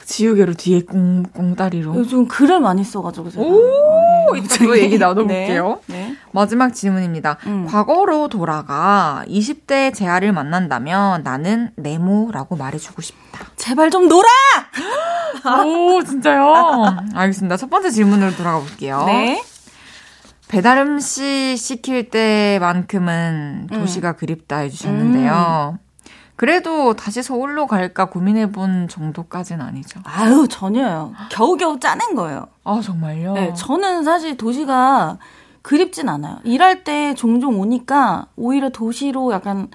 지우개로 0.05 0.55
뒤에 0.55 0.81
꽁, 0.81 1.23
꽁다리로. 1.23 1.95
요즘 1.95 2.27
글을 2.27 2.61
많이 2.61 2.83
써가지고 2.83 3.31
제가. 3.31 3.45
오, 3.45 4.35
네, 4.35 4.41
이따 4.41 4.57
또 4.64 4.79
얘기 4.79 4.99
나눠볼게요. 4.99 5.81
네. 5.87 6.09
네. 6.09 6.16
마지막 6.33 6.75
질문입니다. 6.75 7.37
음. 7.47 7.66
과거로 7.66 8.29
돌아가 8.29 9.23
20대 9.29 9.95
재아를 9.95 10.33
만난다면 10.33 11.23
나는 11.23 11.73
네모라고 11.77 12.57
말해주고 12.57 13.03
싶다. 13.03 13.45
제발 13.57 13.91
좀 13.91 14.09
놀아. 14.09 14.27
오, 15.66 16.03
진짜요? 16.03 16.85
알겠습니다. 17.14 17.59
첫 17.59 17.69
번째 17.69 17.91
질문으로 17.91 18.33
돌아가 18.35 18.61
볼게요. 18.61 19.05
네. 19.07 19.43
배달 20.49 20.78
음식 20.78 21.57
시킬 21.57 22.09
때만큼은 22.11 23.68
음. 23.70 23.78
도시가 23.78 24.12
그립다 24.16 24.59
해주셨는데요. 24.59 25.78
그래도 26.36 26.94
다시 26.94 27.22
서울로 27.22 27.66
갈까 27.66 28.07
고민해본 28.07 28.88
정도까지는 28.88 29.64
아니죠. 29.64 30.01
아유 30.05 30.46
전혀요. 30.49 31.12
겨우겨우 31.30 31.80
짜낸 31.80 32.14
거예요. 32.14 32.46
아, 32.64 32.80
정말요? 32.80 33.34
네, 33.34 33.53
저는 33.55 34.05
사실 34.05 34.36
도시가 34.36 35.18
그립진 35.62 36.09
않아요. 36.09 36.38
일할 36.44 36.84
때 36.84 37.14
종종 37.14 37.59
오니까 37.61 38.28
오히려 38.36 38.70
도시로 38.70 39.32
약간 39.32 39.68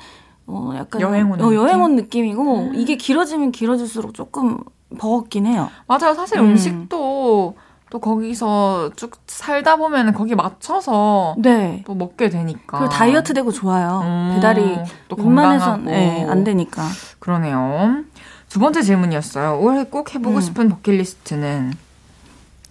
어 0.47 0.71
약간 0.75 1.01
여행 1.01 1.31
오는 1.31 1.43
어, 1.43 1.53
여행 1.53 1.77
느낌? 1.77 1.81
온 1.81 1.95
느낌이고 1.95 2.71
이게 2.75 2.95
길어지면 2.95 3.51
길어질수록 3.51 4.13
조금 4.13 4.57
버겁긴 4.97 5.45
해요. 5.45 5.69
맞아요. 5.87 6.13
사실 6.13 6.39
음. 6.39 6.51
음. 6.51 6.57
식도 6.57 7.55
또 7.93 7.99
거기서 7.99 8.89
쭉 8.95 9.11
살다 9.27 9.75
보면 9.75 10.13
거기 10.13 10.33
맞춰서 10.33 11.35
네. 11.37 11.83
또 11.85 11.93
먹게 11.93 12.31
되니까. 12.31 12.79
그리고 12.79 12.91
다이어트 12.91 13.35
되고 13.35 13.51
좋아요. 13.51 14.01
음, 14.03 14.31
배달이 14.33 14.79
또 15.09 15.15
건강하고. 15.15 15.83
네, 15.83 16.25
안 16.27 16.43
되니까. 16.43 16.81
그러네요. 17.19 18.03
두 18.49 18.59
번째 18.59 18.81
질문이었어요. 18.81 19.59
올해 19.61 19.83
꼭 19.83 20.15
해보고 20.15 20.37
음. 20.37 20.41
싶은 20.41 20.69
버킷리스트는 20.69 21.73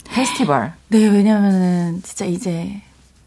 페스티벌. 0.09 0.73
네, 0.89 1.07
왜냐면은 1.07 2.01
진짜 2.03 2.25
이제 2.25 2.83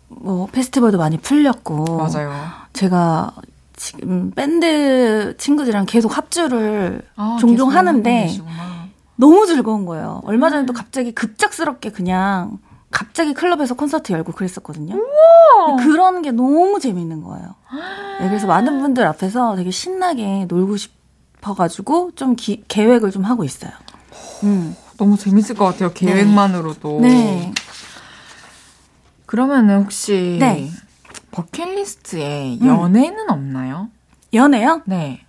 뭐 0.10 0.50
페스티벌도 0.52 0.98
많이 0.98 1.18
풀렸고 1.18 1.96
맞아요. 1.96 2.34
제가 2.74 3.32
지금 3.78 4.32
밴드 4.32 5.38
친구들이랑 5.38 5.86
계속 5.86 6.18
합주를 6.18 7.04
아, 7.16 7.38
종종 7.40 7.70
계속 7.70 7.78
하는데 7.78 8.14
하고 8.14 8.28
계시구나. 8.28 8.75
너무 9.18 9.46
즐거운 9.48 9.86
거예요. 9.86 10.22
얼마 10.26 10.50
전에도 10.50 10.74
갑자기 10.74 11.14
급작스럽게 11.14 11.92
그냥 11.92 12.60
갑자기 12.92 13.34
클럽에서 13.34 13.74
콘서트 13.76 14.12
열고 14.14 14.34
그랬었거든요. 14.34 14.96
그런 15.80 16.22
게 16.22 16.32
너무 16.32 16.80
재밌는 16.80 17.24
거예요. 17.24 17.56
네, 18.20 18.28
그래서 18.30 18.48
많은 18.48 18.82
분들 18.82 19.06
앞에서 19.08 19.56
되게 19.56 19.72
신나게 19.72 20.46
놀고 20.48 20.78
싶어가지고 20.78 22.12
좀 22.16 22.36
기- 22.36 22.64
계획을 22.68 23.12
좀 23.12 23.24
하고 23.24 23.44
있어요. 23.44 23.72
음. 24.44 24.76
너무 24.98 25.18
재밌을 25.18 25.56
것 25.56 25.66
같아요. 25.66 25.92
계획만으로도. 25.94 27.02
네. 27.02 27.52
그러면은 29.26 29.84
혹시 29.84 30.38
네. 30.40 30.70
버킷리스트에 31.32 32.60
음. 32.62 32.66
연애는 32.68 33.30
없나요? 33.30 33.90
연애요? 34.34 34.82
네. 34.86 35.26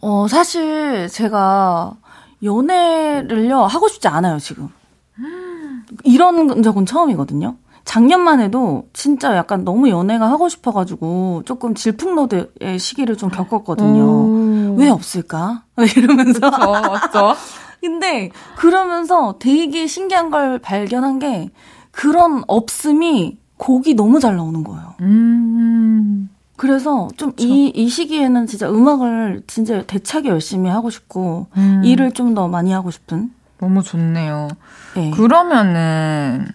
어, 0.00 0.26
사실 0.28 1.08
제가 1.08 1.94
연애를요, 2.42 3.62
하고 3.62 3.88
싶지 3.88 4.08
않아요, 4.08 4.38
지금. 4.38 4.68
이런 6.04 6.62
적은 6.62 6.86
처음이거든요. 6.86 7.56
작년만 7.84 8.40
해도 8.40 8.88
진짜 8.92 9.36
약간 9.36 9.64
너무 9.64 9.88
연애가 9.88 10.28
하고 10.28 10.48
싶어가지고 10.48 11.42
조금 11.46 11.74
질풍노도의 11.74 12.78
시기를 12.78 13.16
좀 13.16 13.30
겪었거든요. 13.30 14.04
오. 14.04 14.74
왜 14.76 14.88
없을까? 14.88 15.62
이러면서. 15.96 16.50
저, 16.50 16.72
맞죠? 16.72 17.34
근데 17.80 18.30
그러면서 18.56 19.36
되게 19.38 19.86
신기한 19.86 20.30
걸 20.30 20.58
발견한 20.58 21.20
게 21.20 21.50
그런 21.92 22.42
없음이 22.48 23.38
곡이 23.58 23.94
너무 23.94 24.18
잘 24.18 24.36
나오는 24.36 24.64
거예요. 24.64 24.94
음. 25.00 26.28
그래서 26.56 27.08
좀 27.16 27.32
이 27.38 27.70
이 27.74 27.88
시기에는 27.88 28.46
진짜 28.46 28.68
음악을 28.70 29.42
진짜 29.46 29.82
대차게 29.82 30.28
열심히 30.30 30.70
하고 30.70 30.90
싶고 30.90 31.46
음. 31.56 31.82
일을 31.84 32.12
좀 32.12 32.34
더 32.34 32.48
많이 32.48 32.72
하고 32.72 32.90
싶은. 32.90 33.30
너무 33.58 33.82
좋네요. 33.82 34.48
네. 34.94 35.10
그러면은 35.12 36.46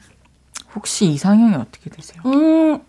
혹시 0.75 1.07
이상형이 1.07 1.55
어떻게 1.55 1.89
되세요? 1.89 2.21
음, 2.25 2.79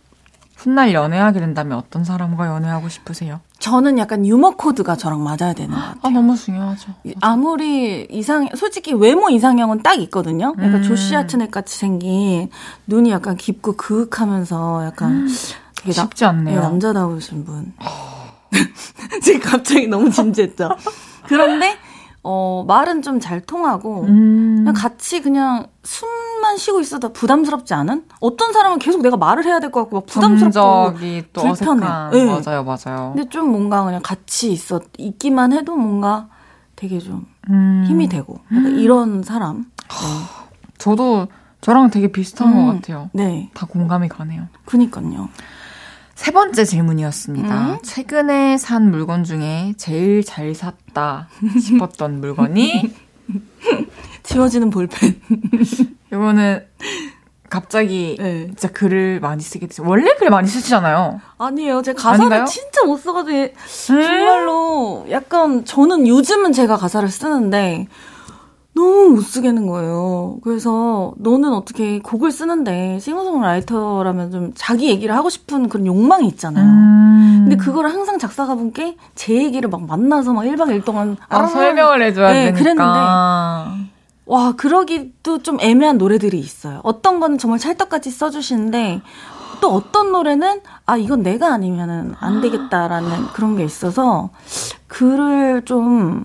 훗날 0.56 0.92
연애하게 0.94 1.40
된다면 1.40 1.78
어떤 1.78 2.04
사람과 2.04 2.46
연애하고 2.46 2.88
싶으세요? 2.88 3.40
저는 3.58 3.98
약간 3.98 4.26
유머 4.26 4.50
코드가 4.56 4.96
저랑 4.96 5.22
맞아야 5.22 5.52
되는 5.54 5.70
것 5.70 5.76
같아요. 5.80 6.00
아 6.02 6.10
너무 6.10 6.36
중요하죠. 6.36 6.92
아무리 7.20 8.06
이상 8.10 8.48
솔직히 8.56 8.92
외모 8.92 9.30
이상형은 9.30 9.82
딱 9.82 9.94
있거든요. 10.00 10.54
약간 10.58 10.74
음. 10.76 10.82
조시 10.82 11.16
아트넷 11.16 11.50
같이 11.50 11.78
생긴 11.78 12.50
눈이 12.86 13.10
약간 13.10 13.36
깊고 13.36 13.76
그윽하면서 13.76 14.84
약간 14.86 15.28
되게 15.83 15.93
나- 15.93 16.03
쉽지 16.03 16.24
않네요. 16.24 16.57
네, 16.57 16.62
남자다우신 16.62 17.45
분. 17.45 17.72
지금 19.22 19.41
갑자기 19.41 19.87
너무 19.87 20.11
진지했죠. 20.11 20.70
그런데 21.26 21.76
어 22.24 22.64
말은 22.68 23.03
좀 23.03 23.18
잘 23.20 23.41
통하고 23.41 24.03
음. 24.03 24.57
그냥 24.59 24.74
같이 24.74 25.20
그냥 25.22 25.66
숨만 25.83 26.57
쉬고 26.57 26.80
있어도 26.80 27.12
부담스럽지 27.12 27.74
않은? 27.74 28.05
어떤 28.20 28.53
사람은 28.53 28.78
계속 28.78 29.03
내가 29.03 29.16
말을 29.16 29.45
해야 29.45 29.59
될 29.59 29.70
것 29.72 29.80
같고 29.83 29.97
막 29.97 30.07
부담스럽고 30.07 30.99
또 31.33 31.43
불편해. 31.43 31.87
네. 32.12 32.24
맞아요, 32.26 32.62
맞아요. 32.64 33.12
근데 33.14 33.28
좀 33.28 33.51
뭔가 33.51 33.83
그냥 33.85 34.01
같이 34.03 34.53
있어 34.53 34.80
있기만 34.99 35.53
해도 35.53 35.74
뭔가 35.76 36.28
되게 36.76 36.99
좀 37.01 37.26
음. 37.51 37.85
힘이 37.89 38.09
되고 38.09 38.39
약간 38.53 38.78
이런 38.78 39.22
사람. 39.24 39.64
저도 40.78 41.26
저랑 41.61 41.91
되게 41.91 42.11
비슷한 42.11 42.53
음. 42.53 42.66
것 42.66 42.72
같아요. 42.74 43.11
네, 43.12 43.51
다 43.55 43.66
공감이 43.66 44.09
가네요. 44.09 44.47
그니까요. 44.64 45.28
세 46.22 46.30
번째 46.30 46.64
질문이었습니다. 46.64 47.72
음? 47.72 47.78
최근에 47.82 48.56
산 48.56 48.92
물건 48.92 49.24
중에 49.24 49.74
제일 49.76 50.22
잘 50.24 50.54
샀다 50.54 51.28
싶었던 51.60 52.20
물건이 52.20 52.94
지워지는 54.22 54.70
볼펜. 54.70 55.20
이거는 56.12 56.64
갑자기 57.50 58.14
네. 58.20 58.46
진짜 58.46 58.70
글을 58.70 59.18
많이 59.18 59.42
쓰게 59.42 59.66
되죠. 59.66 59.82
원래 59.84 60.14
글 60.16 60.30
많이 60.30 60.46
쓰시잖아요. 60.46 61.20
아니에요. 61.38 61.82
제가 61.82 62.00
가사를 62.00 62.20
아닌가요? 62.20 62.44
진짜 62.44 62.84
못 62.84 62.98
써가지고 62.98 63.54
정말로 63.84 65.04
약간 65.10 65.64
저는 65.64 66.06
요즘은 66.06 66.52
제가 66.52 66.76
가사를 66.76 67.08
쓰는데 67.08 67.88
너무 68.74 69.10
못 69.10 69.20
쓰겠는 69.20 69.66
거예요. 69.66 70.38
그래서 70.42 71.12
너는 71.18 71.52
어떻게 71.52 71.98
곡을 71.98 72.30
쓰는데 72.32 72.98
싱어송라이터라면 73.00 74.30
좀 74.30 74.52
자기 74.54 74.88
얘기를 74.88 75.14
하고 75.14 75.28
싶은 75.28 75.68
그런 75.68 75.86
욕망이 75.86 76.26
있잖아요. 76.28 76.64
음. 76.64 77.40
근데 77.42 77.56
그거를 77.56 77.92
항상 77.92 78.18
작사가분께 78.18 78.96
제 79.14 79.34
얘기를 79.34 79.68
막 79.68 79.84
만나서 79.84 80.32
막 80.32 80.42
1박 80.42 80.68
2일 80.68 80.84
동안 80.84 81.16
아, 81.28 81.46
설명을 81.46 82.02
해줘야 82.02 82.32
네, 82.32 82.52
되니까. 82.52 83.76
와, 84.24 84.52
그러기도 84.52 85.42
좀 85.42 85.58
애매한 85.60 85.98
노래들이 85.98 86.38
있어요. 86.38 86.80
어떤 86.84 87.20
거는 87.20 87.38
정말 87.38 87.58
찰떡같이 87.58 88.10
써주시는데, 88.10 89.02
또 89.60 89.74
어떤 89.74 90.12
노래는, 90.12 90.60
아, 90.86 90.96
이건 90.96 91.22
내가 91.22 91.52
아니면은 91.52 92.14
안 92.18 92.40
되겠다라는 92.40 93.26
그런 93.34 93.56
게 93.56 93.64
있어서, 93.64 94.30
글을 94.86 95.64
좀 95.64 96.24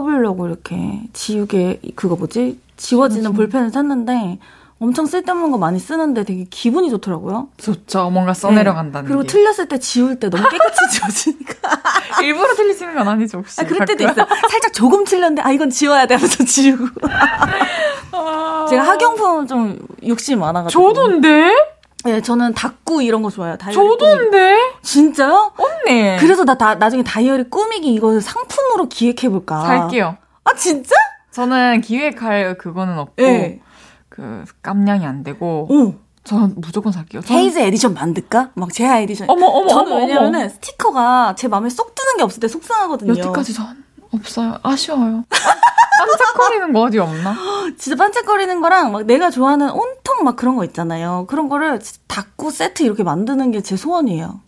써보려고 0.00 0.46
이렇게 0.46 1.00
지우개, 1.12 1.80
그거 1.96 2.14
뭐지? 2.14 2.60
지워지는 2.76 3.32
볼펜을 3.32 3.70
샀는데, 3.70 4.38
엄청 4.78 5.04
쓸데없는 5.04 5.50
거 5.50 5.58
많이 5.58 5.78
쓰는데 5.80 6.24
되게 6.24 6.44
기분이 6.48 6.88
좋더라고요. 6.90 7.48
좋죠. 7.58 8.08
뭔가 8.08 8.32
써내려간다는 8.32 9.04
네. 9.04 9.08
그리고 9.08 9.22
게. 9.22 9.26
틀렸을 9.28 9.68
때 9.68 9.78
지울 9.78 10.18
때 10.18 10.30
너무 10.30 10.42
깨끗이 10.48 10.78
지워지니까. 10.98 11.52
일부러 12.22 12.54
틀리시는 12.54 12.94
건 12.94 13.08
아니죠, 13.08 13.38
혹시? 13.38 13.60
아, 13.60 13.64
그럴 13.64 13.84
때도? 13.84 14.04
있어요. 14.04 14.26
살짝 14.48 14.72
조금 14.72 15.04
틀렸는데, 15.04 15.42
아, 15.42 15.50
이건 15.50 15.68
지워야 15.70 16.06
돼 16.06 16.14
하면서 16.14 16.44
지우고. 16.44 16.86
제가 18.70 18.82
학용품 18.86 19.46
좀 19.48 19.78
욕심이 20.06 20.38
많아가지고. 20.38 20.94
저도인데? 20.94 21.52
네, 22.04 22.20
저는 22.22 22.54
닭구 22.54 23.02
이런 23.02 23.22
거 23.22 23.30
좋아해요. 23.30 23.56
다이어리. 23.58 23.74
저도인데? 23.74 24.56
진짜요? 24.82 25.52
언니. 25.58 26.16
그래서 26.18 26.44
나, 26.44 26.56
다, 26.56 26.74
나중에 26.74 27.02
다이어리 27.02 27.44
꾸미기 27.50 27.92
이거 27.92 28.18
상품으로 28.20 28.88
기획해볼까. 28.88 29.60
살게요. 29.66 30.16
아, 30.44 30.54
진짜? 30.56 30.94
저는 31.30 31.80
기획할 31.82 32.56
그거는 32.58 32.98
없고, 32.98 33.22
네. 33.22 33.60
그, 34.08 34.44
깜냥이 34.62 35.04
안 35.04 35.22
되고, 35.22 35.66
오. 35.70 35.94
저는 36.24 36.54
무조건 36.56 36.92
살게요. 36.92 37.22
저는- 37.22 37.30
헤이즈 37.32 37.58
에디션 37.58 37.94
만들까? 37.94 38.50
막 38.54 38.72
제아 38.72 38.98
에디션. 39.00 39.28
어머, 39.30 39.46
어머, 39.46 39.68
저는 39.68 39.92
어머, 39.92 40.00
왜냐면은 40.02 40.40
어머. 40.40 40.48
스티커가 40.48 41.34
제 41.36 41.48
마음에 41.48 41.68
쏙 41.70 41.94
드는 41.94 42.16
게 42.16 42.22
없을 42.22 42.40
때 42.40 42.48
속상하거든요. 42.48 43.12
여태까지 43.12 43.54
전 43.54 43.84
없어요. 44.12 44.58
아쉬워요. 44.62 45.24
반짝거리는 46.06 46.72
거 46.72 46.80
어디 46.82 46.98
없나? 46.98 47.34
진짜 47.78 47.96
반짝거리는 47.96 48.60
거랑 48.60 48.92
막 48.92 49.04
내가 49.04 49.30
좋아하는 49.30 49.70
온통 49.70 50.24
막 50.24 50.36
그런 50.36 50.56
거 50.56 50.64
있잖아요. 50.64 51.26
그런 51.28 51.48
거를 51.48 51.78
닭구 52.08 52.50
세트 52.50 52.82
이렇게 52.82 53.02
만드는 53.02 53.50
게 53.52 53.60
제 53.62 53.76
소원이에요. 53.76 54.40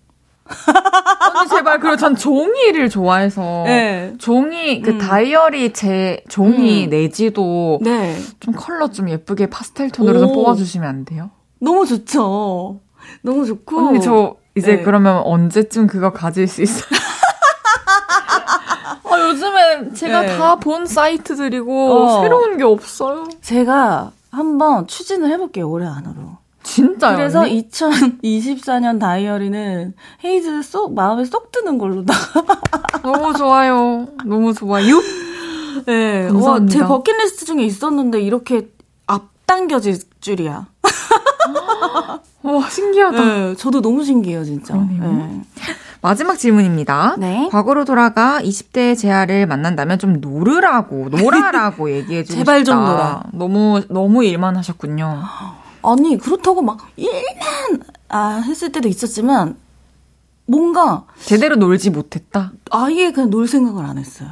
언니 1.34 1.48
제발 1.48 1.78
그리고 1.80 1.96
전 1.96 2.16
종이를 2.16 2.88
좋아해서 2.88 3.62
네. 3.64 4.14
종이 4.18 4.82
그 4.82 4.90
음. 4.92 4.98
다이어리 4.98 5.72
제 5.72 6.22
종이 6.28 6.84
음. 6.86 6.90
내지도 6.90 7.78
네. 7.82 8.18
좀 8.40 8.52
컬러 8.54 8.90
좀 8.90 9.08
예쁘게 9.08 9.46
파스텔 9.48 9.90
톤으로 9.90 10.18
좀 10.18 10.30
오. 10.30 10.34
뽑아주시면 10.34 10.88
안 10.88 11.04
돼요? 11.04 11.30
너무 11.60 11.86
좋죠. 11.86 12.80
너무 13.22 13.46
좋고. 13.46 13.78
언니 13.88 14.00
저 14.00 14.36
이제 14.56 14.76
네. 14.76 14.82
그러면 14.82 15.22
언제쯤 15.24 15.86
그거 15.86 16.12
가질 16.12 16.48
수 16.48 16.60
있어요? 16.62 16.84
아, 19.22 19.28
요즘에 19.28 19.92
제가 19.94 20.20
네. 20.22 20.36
다본 20.36 20.86
사이트들이고 20.86 21.92
어. 21.92 22.22
새로운 22.22 22.56
게 22.56 22.64
없어요. 22.64 23.28
제가 23.40 24.12
한번 24.30 24.86
추진을 24.86 25.30
해볼게요, 25.30 25.68
올해 25.70 25.86
안으로. 25.86 26.38
진짜요? 26.62 27.16
그래서 27.16 27.40
언니? 27.40 27.68
2024년 27.68 29.00
다이어리는 29.00 29.94
헤이즈 30.24 30.62
쏙, 30.62 30.94
마음에 30.94 31.24
쏙 31.24 31.50
드는 31.52 31.78
걸로 31.78 32.04
다. 32.04 32.14
너무 33.02 33.36
좋아요. 33.36 34.08
너무 34.24 34.54
좋아요. 34.54 35.00
네. 35.86 36.28
와, 36.30 36.64
제 36.66 36.80
버킷리스트 36.80 37.44
중에 37.46 37.64
있었는데 37.64 38.20
이렇게 38.20 38.68
앞당겨질 39.06 39.98
줄이야. 40.20 40.66
와 42.42 42.68
신기하다. 42.68 43.24
네, 43.24 43.56
저도 43.56 43.80
너무 43.80 44.04
신기해요, 44.04 44.44
진짜. 44.44 44.74
네. 44.74 45.42
마지막 46.02 46.36
질문입니다. 46.36 47.14
네. 47.18 47.48
과거로 47.50 47.84
돌아가 47.84 48.40
20대 48.42 48.98
재하를 48.98 49.46
만난다면 49.46 50.00
좀 50.00 50.20
놀으라고, 50.20 51.08
놀아라고 51.10 51.90
얘기해 51.94 52.24
주고 52.24 52.38
제발 52.38 52.58
싶다. 52.60 52.72
좀 52.72 52.84
놀아. 52.84 53.22
너무, 53.32 53.80
너무 53.88 54.24
일만 54.24 54.56
하셨군요. 54.56 55.22
아니, 55.84 56.18
그렇다고 56.18 56.60
막 56.60 56.88
일만, 56.96 57.82
아, 58.08 58.42
했을 58.44 58.72
때도 58.72 58.88
있었지만, 58.88 59.56
뭔가 60.46 61.06
제대로 61.24 61.54
놀지 61.54 61.90
못했다. 61.90 62.52
아예 62.72 63.12
그냥 63.12 63.30
놀 63.30 63.46
생각을 63.46 63.84
안 63.84 63.96
했어요. 63.96 64.28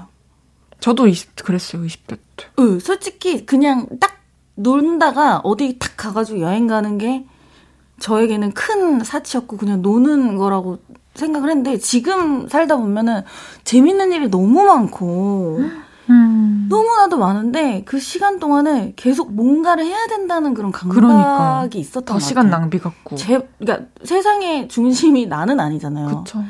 저도 0.81 1.07
20, 1.07 1.37
그랬어요, 1.37 1.83
20대 1.85 2.19
때. 2.37 2.47
응, 2.59 2.81
솔직히 2.81 3.47
그냥 3.47 3.87
딱 4.01 4.19
놀다가 4.57 5.41
어디 5.45 5.79
탁 5.79 5.93
가가지고 5.97 6.41
여행 6.41 6.67
가는 6.67 6.99
게 6.99 7.27
저에게는 8.01 8.53
큰 8.53 9.05
사치였고 9.05 9.57
그냥 9.57 9.83
노는 9.83 10.37
거라고 10.37 10.79
생각을 11.15 11.49
했는데 11.51 11.79
지금 11.79 12.49
살다 12.49 12.77
보면은 12.77 13.23
재밌는 13.65 14.13
일이 14.13 14.29
너무 14.31 14.63
많고 14.65 15.59
음. 16.09 16.67
너무나도 16.69 17.19
많은데 17.19 17.83
그 17.85 17.99
시간 18.01 18.39
동안에 18.39 18.95
계속 18.97 19.33
뭔가를 19.33 19.85
해야 19.85 20.07
된다는 20.07 20.55
그런 20.55 20.73
강박이 20.73 21.01
그러니까. 21.01 21.69
있었던 21.75 22.05
더것 22.05 22.23
시간. 22.23 22.51
낭비 22.51 22.79
같고. 22.79 23.17
제, 23.17 23.47
그러니까 23.59 23.89
세상의 24.05 24.69
중심이 24.69 25.27
나는 25.27 25.61
아니잖아요. 25.61 26.25
그쵸. 26.25 26.43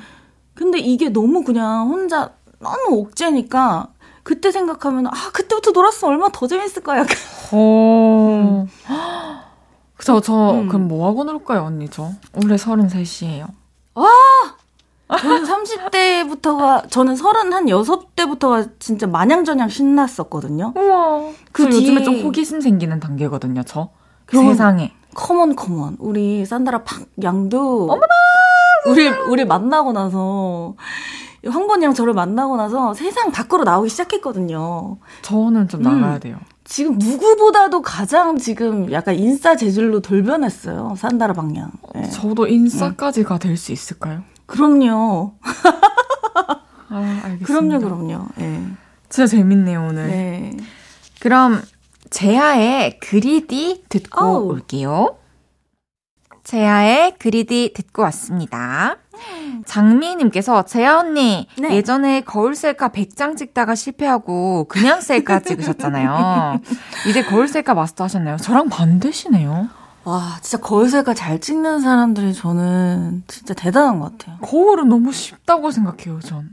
근데 0.55 0.79
이게 0.79 1.09
너무 1.09 1.43
그냥 1.43 1.89
혼자 1.89 2.31
너무 2.59 2.97
옥죄니까 2.99 3.89
그때 4.23 4.53
생각하면 4.53 5.07
아 5.07 5.13
그때부터 5.33 5.71
놀았어 5.73 6.09
얼마나 6.09 6.31
더 6.33 6.47
재밌을 6.47 6.83
거야. 6.83 7.01
약간 7.01 7.17
오. 7.59 8.67
저, 10.03 10.21
저, 10.21 10.53
음. 10.53 10.69
그럼 10.69 10.89
뭐 10.89 11.07
하고 11.07 11.25
놀까요, 11.25 11.65
언니, 11.65 11.89
저? 11.91 12.11
올해 12.43 12.57
33이에요. 12.57 13.47
저는 15.19 15.45
30대부터가, 15.45 16.89
저는 16.91 17.15
36대부터가 17.15 18.71
진짜 18.79 19.07
마냥저냥 19.07 19.69
신났었거든요. 19.69 20.73
우와. 20.77 21.33
그 21.53 21.65
요즘에 21.65 22.03
좀 22.05 22.21
호기심 22.21 22.61
생기는 22.61 23.01
단계거든요, 23.01 23.63
저. 23.65 23.91
세상에. 24.31 24.93
Come 25.15 25.39
on, 25.39 25.57
come 25.57 25.80
on. 25.80 25.97
우리 25.99 26.47
산다라 26.47 26.85
박 26.85 27.07
양도. 27.23 27.85
어머나! 27.85 28.07
우리, 28.87 29.09
우리 29.09 29.45
만나고 29.45 29.93
나서, 29.93 30.75
황번이랑 31.47 31.95
저를 31.95 32.15
만나고 32.15 32.57
나서 32.57 32.95
세상 32.95 33.33
밖으로 33.33 33.65
나오기 33.65 33.89
시작했거든요. 33.89 34.99
저는 35.23 35.69
좀 35.69 35.83
나가야 35.83 36.15
음. 36.15 36.21
돼요. 36.21 36.37
지금 36.71 36.99
누구보다도 36.99 37.83
가장 37.83 38.39
지금 38.39 38.93
약간 38.93 39.17
인싸 39.17 39.57
재질로 39.57 39.99
돌변했어요. 39.99 40.95
산다라 40.97 41.35
방향. 41.35 41.73
네. 41.97 42.09
저도 42.11 42.47
인싸까지가 42.47 43.39
될 43.39 43.57
수 43.57 43.73
있을까요? 43.73 44.23
그럼요. 44.47 45.35
아, 46.89 47.21
알겠습니다. 47.25 47.45
그럼요, 47.45 47.81
그럼요. 47.81 48.27
네. 48.37 48.65
진짜 49.09 49.27
재밌네요, 49.27 49.89
오늘. 49.89 50.07
네. 50.07 50.57
그럼 51.19 51.61
제아의 52.11 53.01
그리디 53.01 53.87
듣고 53.89 54.25
오 54.25 54.47
올게요. 54.47 55.17
제아의 56.45 57.17
그리디 57.19 57.73
듣고 57.75 58.03
왔습니다. 58.03 58.97
장미님께서 59.67 60.65
재아 60.65 60.99
언니 60.99 61.47
네. 61.59 61.75
예전에 61.77 62.23
거울 62.23 62.55
셀카 62.55 62.89
100장 62.91 63.37
찍다가 63.37 63.75
실패하고 63.75 64.67
그냥 64.69 65.01
셀카 65.01 65.41
찍으셨잖아요. 65.41 66.61
이제 67.09 67.23
거울 67.25 67.49
셀카 67.49 67.75
마스터 67.75 68.05
하셨나요? 68.05 68.37
저랑 68.37 68.69
반대시네요. 68.69 69.69
와, 70.05 70.39
진짜 70.41 70.63
거울 70.63 70.89
셀카 70.89 71.15
잘 71.15 71.41
찍는 71.41 71.81
사람들이 71.81 72.33
저는 72.33 73.23
진짜 73.27 73.53
대단한 73.55 74.01
것 74.01 74.17
같아요. 74.19 74.39
거울은 74.41 74.89
너무 74.89 75.13
쉽다고 75.13 75.71
생각해요, 75.71 76.21
전. 76.21 76.51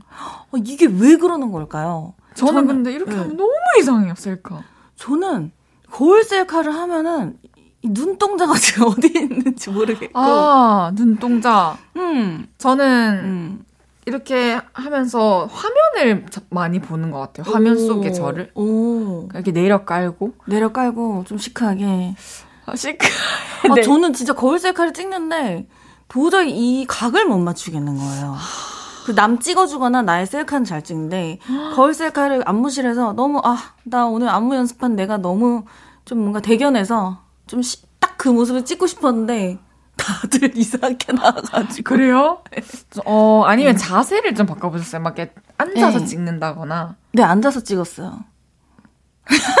어, 0.52 0.56
이게 0.64 0.86
왜 0.86 1.16
그러는 1.16 1.50
걸까요? 1.50 2.12
저는, 2.34 2.52
저는 2.52 2.66
근데 2.66 2.92
이렇게 2.92 3.12
네. 3.12 3.18
하면 3.18 3.36
너무 3.36 3.50
이상해요, 3.80 4.14
셀카. 4.16 4.62
저는 4.96 5.50
거울 5.90 6.24
셀카를 6.24 6.74
하면은 6.74 7.38
눈동자가 7.82 8.54
지금 8.58 8.88
어디 8.88 9.08
있는지 9.08 9.70
모르겠고. 9.70 10.18
아, 10.18 10.92
눈동자. 10.94 11.76
음. 11.96 12.48
저는 12.58 13.20
음. 13.24 13.64
이렇게 14.06 14.58
하면서 14.72 15.46
화면을 15.52 16.26
많이 16.50 16.80
보는 16.80 17.10
것 17.10 17.18
같아요. 17.20 17.52
화면 17.52 17.76
오. 17.76 17.78
속에 17.78 18.12
저를. 18.12 18.50
오. 18.54 19.28
이렇게 19.34 19.52
내려 19.52 19.84
깔고. 19.84 20.32
내려 20.46 20.72
깔고, 20.72 21.24
좀 21.26 21.36
시크하게. 21.38 22.14
아, 22.66 22.74
시크. 22.74 23.06
아, 23.70 23.74
네. 23.74 23.82
저는 23.82 24.14
진짜 24.14 24.32
거울 24.32 24.58
셀카를 24.58 24.92
찍는데, 24.94 25.68
도저히 26.08 26.50
이 26.80 26.86
각을 26.86 27.26
못 27.26 27.38
맞추겠는 27.38 27.96
거예요. 27.98 28.36
그남 29.04 29.38
찍어주거나 29.38 30.02
나의 30.02 30.26
셀카는 30.26 30.64
잘 30.64 30.82
찍는데, 30.82 31.38
거울 31.74 31.92
셀카를 31.92 32.42
안무실에서 32.46 33.12
너무, 33.12 33.40
아, 33.44 33.58
나 33.84 34.06
오늘 34.06 34.30
안무 34.30 34.54
연습한 34.54 34.96
내가 34.96 35.18
너무 35.18 35.64
좀 36.06 36.20
뭔가 36.20 36.40
대견해서, 36.40 37.18
좀 37.48 37.62
딱 38.00 38.16
그 38.18 38.28
모습을 38.28 38.64
찍고 38.64 38.86
싶었는데 38.88 39.58
다들 39.96 40.54
이상하게 40.58 41.12
나와가지고 41.12 41.84
그래요? 41.84 42.42
어 43.04 43.44
아니면 43.46 43.74
네. 43.74 43.78
자세를 43.78 44.34
좀 44.34 44.46
바꿔보셨어요? 44.46 45.00
막 45.00 45.16
이렇게 45.18 45.32
앉아서 45.56 46.00
네. 46.00 46.04
찍는다거나. 46.04 46.96
네 47.12 47.22
앉아서 47.22 47.60
찍었어요. 47.62 48.24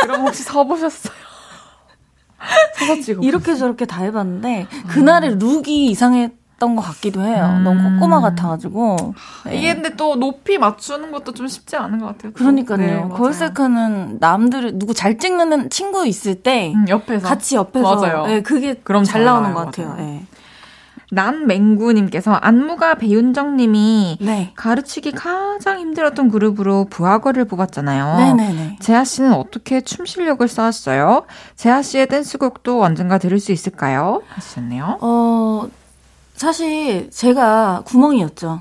그럼 0.02 0.22
혹시 0.26 0.42
서보셨어요? 0.42 1.14
서서 2.78 3.00
찍어. 3.00 3.20
이렇게 3.22 3.54
저렇게 3.54 3.84
다 3.84 4.02
해봤는데 4.02 4.66
그날의 4.88 5.38
룩이 5.38 5.86
이상해. 5.86 6.32
했던 6.58 6.74
것 6.74 6.82
같기도 6.82 7.22
해요. 7.22 7.54
음. 7.56 7.64
너무 7.64 7.94
꼬꼬마 7.94 8.20
같아가지고. 8.20 9.14
네. 9.46 9.56
이게 9.56 9.74
근데 9.74 9.94
또 9.94 10.16
높이 10.16 10.58
맞추는 10.58 11.12
것도 11.12 11.32
좀 11.32 11.46
쉽지 11.46 11.76
않은 11.76 12.00
것 12.00 12.06
같아요. 12.06 12.32
그러니까요. 12.32 12.78
네, 12.78 13.08
거울셀카는 13.14 14.18
남들 14.18 14.78
누구 14.78 14.92
잘 14.92 15.18
찍는 15.18 15.70
친구 15.70 16.06
있을 16.06 16.34
때 16.34 16.72
음, 16.74 16.86
옆에서 16.88 17.26
같이 17.26 17.54
옆에서 17.54 17.94
맞아요. 17.94 18.26
네, 18.26 18.42
그게 18.42 18.74
그럼 18.74 19.04
잘 19.04 19.24
나오는 19.24 19.54
것 19.54 19.66
같아요. 19.66 19.94
네. 19.96 20.26
난맹구님께서 21.10 22.34
안무가 22.34 22.96
배윤정님이 22.96 24.18
네. 24.20 24.52
가르치기 24.56 25.12
가장 25.12 25.78
힘들었던 25.78 26.28
그룹으로 26.28 26.84
부하거를 26.90 27.46
뽑았잖아요. 27.46 28.34
네네네. 28.36 28.76
재하 28.80 29.04
씨는 29.04 29.32
어떻게 29.32 29.80
춤 29.80 30.04
실력을 30.04 30.46
쌓았어요? 30.46 31.24
재하 31.56 31.80
씨의 31.80 32.08
댄스곡도 32.08 32.82
언젠가 32.82 33.16
들을 33.16 33.40
수 33.40 33.52
있을까요? 33.52 34.20
하셨네요. 34.28 34.98
어 35.00 35.66
사실 36.38 37.10
제가 37.10 37.82
구멍이었죠. 37.84 38.60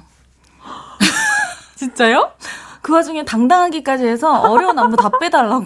진짜요? 1.78 2.32
그 2.82 2.94
와중에 2.94 3.24
당당하기까지 3.24 4.08
해서 4.08 4.40
어려운 4.42 4.80
안무 4.80 4.96
다 4.96 5.12
빼달라고 5.20 5.64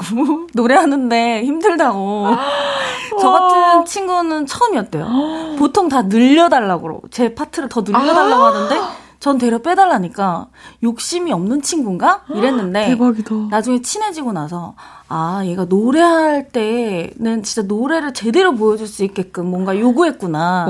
노래하는데 0.54 1.44
힘들다고. 1.46 2.28
저 3.22 3.32
같은 3.32 3.86
친구는 3.86 4.46
처음이었대요. 4.46 5.56
보통 5.58 5.88
다 5.88 6.02
늘려달라고 6.02 7.04
제 7.12 7.34
파트를 7.34 7.70
더 7.70 7.82
늘려달라고 7.82 8.44
아. 8.44 8.48
하는데 8.48 8.82
전 9.22 9.38
데려 9.38 9.60
빼달라니까 9.60 10.48
욕심이 10.84 11.32
없는 11.32 11.62
친구인가 11.62 12.24
이랬는데 12.34 12.88
대박이다. 12.98 13.36
나중에 13.52 13.80
친해지고 13.82 14.34
나서 14.34 14.74
아 15.08 15.42
얘가 15.46 15.66
노래할 15.66 16.50
때는 16.50 17.44
진짜 17.44 17.62
노래를 17.62 18.14
제대로 18.16 18.56
보여줄 18.56 18.88
수 18.88 19.04
있게끔 19.04 19.46
뭔가 19.46 19.80
요구했구나. 19.80 20.66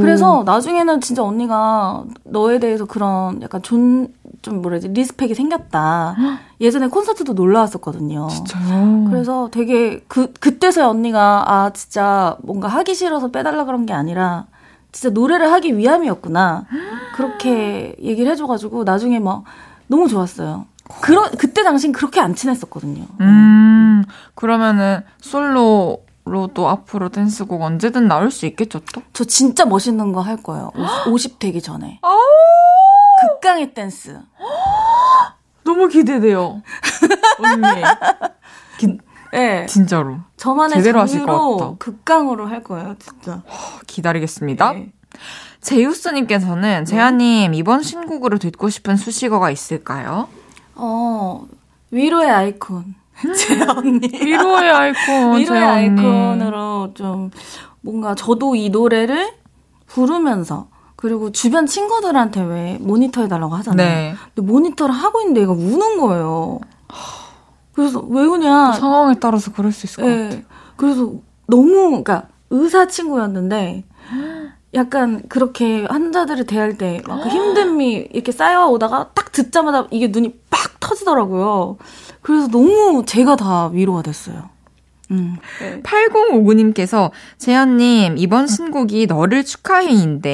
그래서 0.00 0.42
나중에는 0.46 1.00
진짜 1.02 1.22
언니가 1.22 2.04
너에 2.24 2.58
대해서 2.58 2.86
그런 2.86 3.40
약간 3.42 3.62
존 3.62 4.08
좀 4.40 4.62
뭐라지 4.62 4.86
respect이 4.88 5.34
생겼다. 5.34 6.14
예전에 6.60 6.86
콘서트도 6.86 7.32
놀러 7.32 7.58
왔었거든요. 7.58 8.28
진짜요? 8.28 9.06
그래서 9.10 9.48
되게 9.50 10.04
그 10.06 10.32
그때서야 10.38 10.86
언니가 10.86 11.42
아 11.44 11.70
진짜 11.70 12.36
뭔가 12.42 12.68
하기 12.68 12.94
싫어서 12.94 13.32
빼달라 13.32 13.64
그런 13.64 13.84
게 13.84 13.92
아니라 13.92 14.46
진짜 14.98 15.10
노래를 15.10 15.52
하기 15.52 15.76
위함이었구나. 15.78 16.64
그렇게 17.14 17.94
얘기를 18.02 18.32
해줘가지고 18.32 18.82
나중에 18.82 19.20
막 19.20 19.44
너무 19.86 20.08
좋았어요. 20.08 20.66
그런 21.02 21.30
그때 21.38 21.62
당시 21.62 21.92
그렇게 21.92 22.18
안 22.18 22.34
친했었거든요. 22.34 23.04
음, 23.20 24.02
그러면은 24.34 25.02
솔로로 25.20 26.48
도 26.52 26.68
앞으로 26.68 27.10
댄스곡 27.10 27.62
언제든 27.62 28.08
나올 28.08 28.32
수 28.32 28.44
있겠죠 28.46 28.80
또? 28.92 29.02
저 29.12 29.22
진짜 29.22 29.64
멋있는 29.64 30.12
거 30.12 30.20
할 30.20 30.36
거예요. 30.36 30.72
50, 31.08 31.38
되기 31.38 31.62
전에. 31.62 32.00
극강의 33.20 33.74
댄스. 33.74 34.18
너무 35.62 35.86
기대돼요. 35.86 36.60
언니. 37.38 37.82
기, 38.78 38.98
네. 39.32 39.66
진짜로. 39.66 40.18
저만의 40.36 40.76
제대로 40.76 41.00
하실 41.00 41.24
것 41.24 41.56
같다. 41.56 41.74
극강으로 41.78 42.46
할 42.46 42.62
거예요, 42.62 42.96
진짜. 42.98 43.42
기다리겠습니다. 43.86 44.72
네. 44.72 44.92
제우스님께서는 45.60 46.62
네. 46.62 46.84
재하님 46.84 47.54
이번 47.54 47.82
신곡으로 47.82 48.38
듣고 48.38 48.68
싶은 48.68 48.96
수식어가 48.96 49.50
있을까요? 49.50 50.28
어 50.74 51.46
위로의 51.90 52.30
아이콘 52.30 52.94
제 53.36 53.60
언니 53.64 54.08
위로의 54.12 54.70
아이콘 54.70 55.36
위로의 55.38 55.64
아이콘으로 55.64 56.92
좀 56.94 57.30
뭔가 57.80 58.14
저도 58.14 58.54
이 58.54 58.70
노래를 58.70 59.32
부르면서 59.86 60.68
그리고 60.94 61.30
주변 61.32 61.66
친구들한테 61.66 62.42
왜 62.42 62.78
모니터 62.80 63.22
해달라고 63.22 63.54
하잖아요. 63.56 63.88
네. 63.88 64.14
근데 64.34 64.50
모니터를 64.50 64.94
하고 64.94 65.20
있는데 65.20 65.42
얘가 65.42 65.52
우는 65.52 65.98
거예요. 65.98 66.60
그래서 67.78 68.00
왜 68.00 68.24
우냐? 68.24 68.72
상황에 68.72 69.14
따라서 69.20 69.52
그럴 69.52 69.70
수 69.70 69.86
있을 69.86 70.02
것 70.02 70.10
네. 70.10 70.28
같아. 70.30 70.42
그래서 70.74 71.12
너무 71.46 72.02
그러니까 72.02 72.26
의사 72.50 72.88
친구였는데 72.88 73.84
약간 74.74 75.22
그렇게 75.28 75.84
환자들을 75.84 76.46
대할 76.46 76.76
때막 76.76 77.28
힘듦이 77.28 78.08
이렇게 78.10 78.32
쌓여오다가 78.32 79.10
딱 79.14 79.30
듣자마자 79.30 79.86
이게 79.92 80.08
눈이 80.08 80.40
팍 80.50 80.80
터지더라고요. 80.80 81.76
그래서 82.20 82.48
너무 82.48 83.04
제가 83.06 83.36
다 83.36 83.68
위로가 83.68 84.02
됐어요. 84.02 84.50
음. 85.12 85.36
8059님께서 85.84 87.12
재현님 87.38 88.16
이번 88.18 88.48
신곡이 88.48 89.06
너를 89.06 89.44
축하해인데 89.44 90.28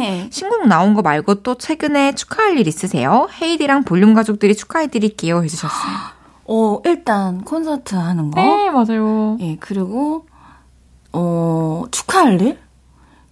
네. 0.00 0.28
신곡 0.30 0.68
나온 0.68 0.92
거 0.92 1.00
말고 1.00 1.36
또 1.36 1.54
최근에 1.54 2.14
축하할 2.14 2.58
일 2.58 2.68
있으세요? 2.68 3.26
헤이디랑 3.40 3.84
볼륨 3.84 4.12
가족들이 4.12 4.54
축하해드릴게요 4.54 5.42
해주셨어요. 5.42 6.10
어, 6.52 6.80
일단 6.84 7.42
콘서트 7.42 7.94
하는 7.94 8.30
거. 8.32 8.40
네, 8.40 8.70
맞아요. 8.70 9.36
예, 9.40 9.56
그리고 9.60 10.26
어, 11.12 11.84
축하할 11.90 12.40
일? 12.40 12.58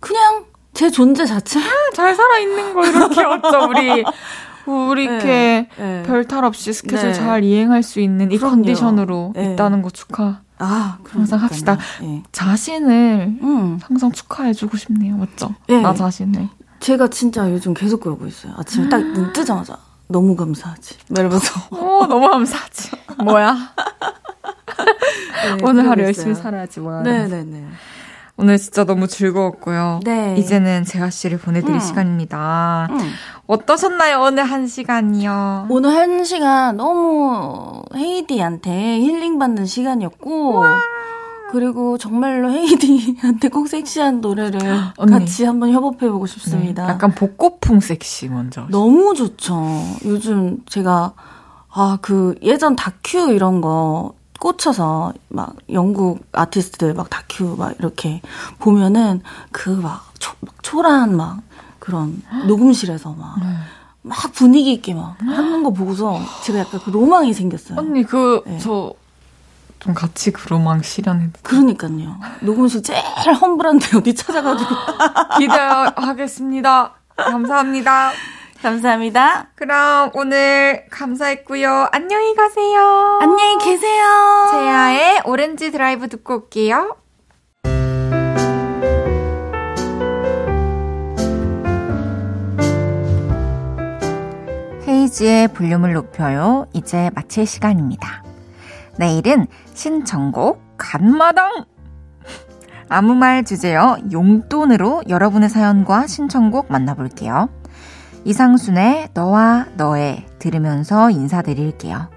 그냥 0.00 0.44
제 0.72 0.88
존재 0.90 1.26
자체? 1.26 1.58
잘 1.94 2.14
살아 2.14 2.38
있는 2.38 2.72
거 2.74 2.86
이렇게 2.86 3.24
어쩌 3.24 3.66
우리 3.66 4.04
우리 4.66 5.04
이렇게 5.04 5.26
네, 5.26 5.68
네. 5.78 6.02
별탈 6.04 6.44
없이 6.44 6.72
스케줄 6.72 7.08
네. 7.08 7.12
잘 7.14 7.42
이행할 7.42 7.82
수 7.82 8.00
있는 8.00 8.30
이 8.30 8.36
그럼요. 8.38 8.56
컨디션으로 8.56 9.32
네. 9.34 9.52
있다는 9.54 9.82
거 9.82 9.90
축하. 9.90 10.40
아, 10.60 10.98
항상 11.08 11.40
합시다. 11.40 11.78
네. 12.00 12.22
자신을 12.32 13.38
음. 13.42 13.78
항상 13.82 14.12
축하해주고 14.12 14.76
싶네요. 14.76 15.16
맞죠? 15.16 15.54
네. 15.68 15.80
나 15.80 15.94
자신을. 15.94 16.48
제가 16.80 17.08
진짜 17.08 17.50
요즘 17.50 17.74
계속 17.74 18.00
그러고 18.00 18.26
있어요. 18.26 18.52
아침에 18.56 18.88
딱 18.88 18.98
눈 19.02 19.32
뜨자마자 19.32 19.76
너무 20.08 20.36
감사하지. 20.36 20.96
이러면서. 21.10 21.60
오, 21.70 22.06
너무 22.06 22.28
감사하지. 22.28 22.90
뭐야? 23.24 23.54
네, 25.44 25.64
오늘 25.64 25.88
하루 25.88 26.02
열심히 26.02 26.34
살아야지, 26.34 26.80
뭐야. 26.80 27.02
네네네. 27.02 27.66
오늘 28.40 28.56
진짜 28.56 28.84
너무 28.84 29.08
즐거웠고요. 29.08 30.00
네. 30.04 30.36
이제는 30.38 30.84
재하 30.84 31.10
씨를 31.10 31.38
보내드릴 31.38 31.74
음. 31.74 31.80
시간입니다. 31.80 32.86
음. 32.90 32.98
어떠셨나요, 33.48 34.20
오늘 34.20 34.44
한 34.44 34.68
시간이요? 34.68 35.66
오늘 35.70 35.90
한 35.90 36.22
시간 36.24 36.76
너무 36.76 37.82
헤이디한테 37.96 39.00
힐링받는 39.00 39.66
시간이었고, 39.66 40.64
그리고 41.50 41.96
정말로 41.98 42.50
헤이디한테 42.50 43.48
꼭 43.48 43.68
섹시한 43.68 44.20
노래를 44.20 44.60
언니. 44.96 45.12
같이 45.12 45.44
한번 45.44 45.72
협업해보고 45.72 46.26
싶습니다. 46.26 46.86
네, 46.86 46.92
약간 46.92 47.14
복고풍 47.14 47.80
섹시 47.80 48.28
먼저. 48.28 48.66
너무 48.70 49.14
좋죠. 49.14 49.56
요즘 50.04 50.58
제가, 50.66 51.14
아, 51.70 51.98
그 52.02 52.34
예전 52.42 52.76
다큐 52.76 53.32
이런 53.32 53.60
거 53.60 54.12
꽂혀서 54.40 55.14
막 55.28 55.56
영국 55.72 56.20
아티스트들 56.32 56.94
막 56.94 57.10
다큐 57.10 57.56
막 57.58 57.74
이렇게 57.78 58.20
보면은 58.58 59.22
그막 59.50 60.12
초라한 60.62 61.16
막 61.16 61.40
그런 61.78 62.22
녹음실에서 62.46 63.14
막, 63.18 63.36
막 64.02 64.16
분위기 64.34 64.72
있게 64.74 64.94
막 64.94 65.16
하는 65.22 65.62
거 65.62 65.70
보고서 65.70 66.20
제가 66.44 66.60
약간 66.60 66.80
그 66.84 66.90
로망이 66.90 67.32
생겼어요. 67.32 67.78
언니, 67.78 68.02
그, 68.04 68.42
네. 68.46 68.58
저, 69.78 69.84
좀 69.84 69.94
같이 69.94 70.30
그 70.30 70.48
로망 70.48 70.82
실현해. 70.82 71.30
그러니까요. 71.42 72.16
녹음실 72.40 72.82
제일 72.82 73.02
험불한데 73.40 73.96
어디 73.96 74.14
찾아가지고. 74.14 74.70
기대하겠습니다. 75.38 76.94
감사합니다. 77.16 78.12
감사합니다. 78.62 79.46
그럼 79.54 80.10
오늘 80.14 80.84
감사했고요. 80.90 81.88
안녕히 81.92 82.34
가세요. 82.34 83.18
안녕히 83.20 83.58
계세요. 83.58 84.48
제아의 84.50 85.22
오렌지 85.24 85.70
드라이브 85.70 86.08
듣고 86.08 86.34
올게요. 86.34 86.96
헤이지의 94.86 95.48
볼륨을 95.48 95.92
높여요. 95.92 96.66
이제 96.72 97.10
마칠 97.14 97.46
시간입니다. 97.46 98.24
내일은 98.98 99.46
신청곡 99.78 100.60
간마당! 100.76 101.64
아무 102.90 103.14
말 103.14 103.44
주제요. 103.44 103.96
용돈으로 104.10 105.04
여러분의 105.08 105.48
사연과 105.48 106.08
신청곡 106.08 106.66
만나볼게요. 106.68 107.48
이상순의 108.24 109.10
너와 109.14 109.66
너의 109.76 110.26
들으면서 110.40 111.10
인사드릴게요. 111.10 112.10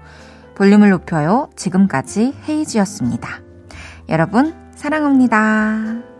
볼륨을 0.56 0.90
높여요. 0.90 1.50
지금까지 1.54 2.34
헤이지였습니다. 2.48 3.28
여러분, 4.08 4.54
사랑합니다. 4.74 6.11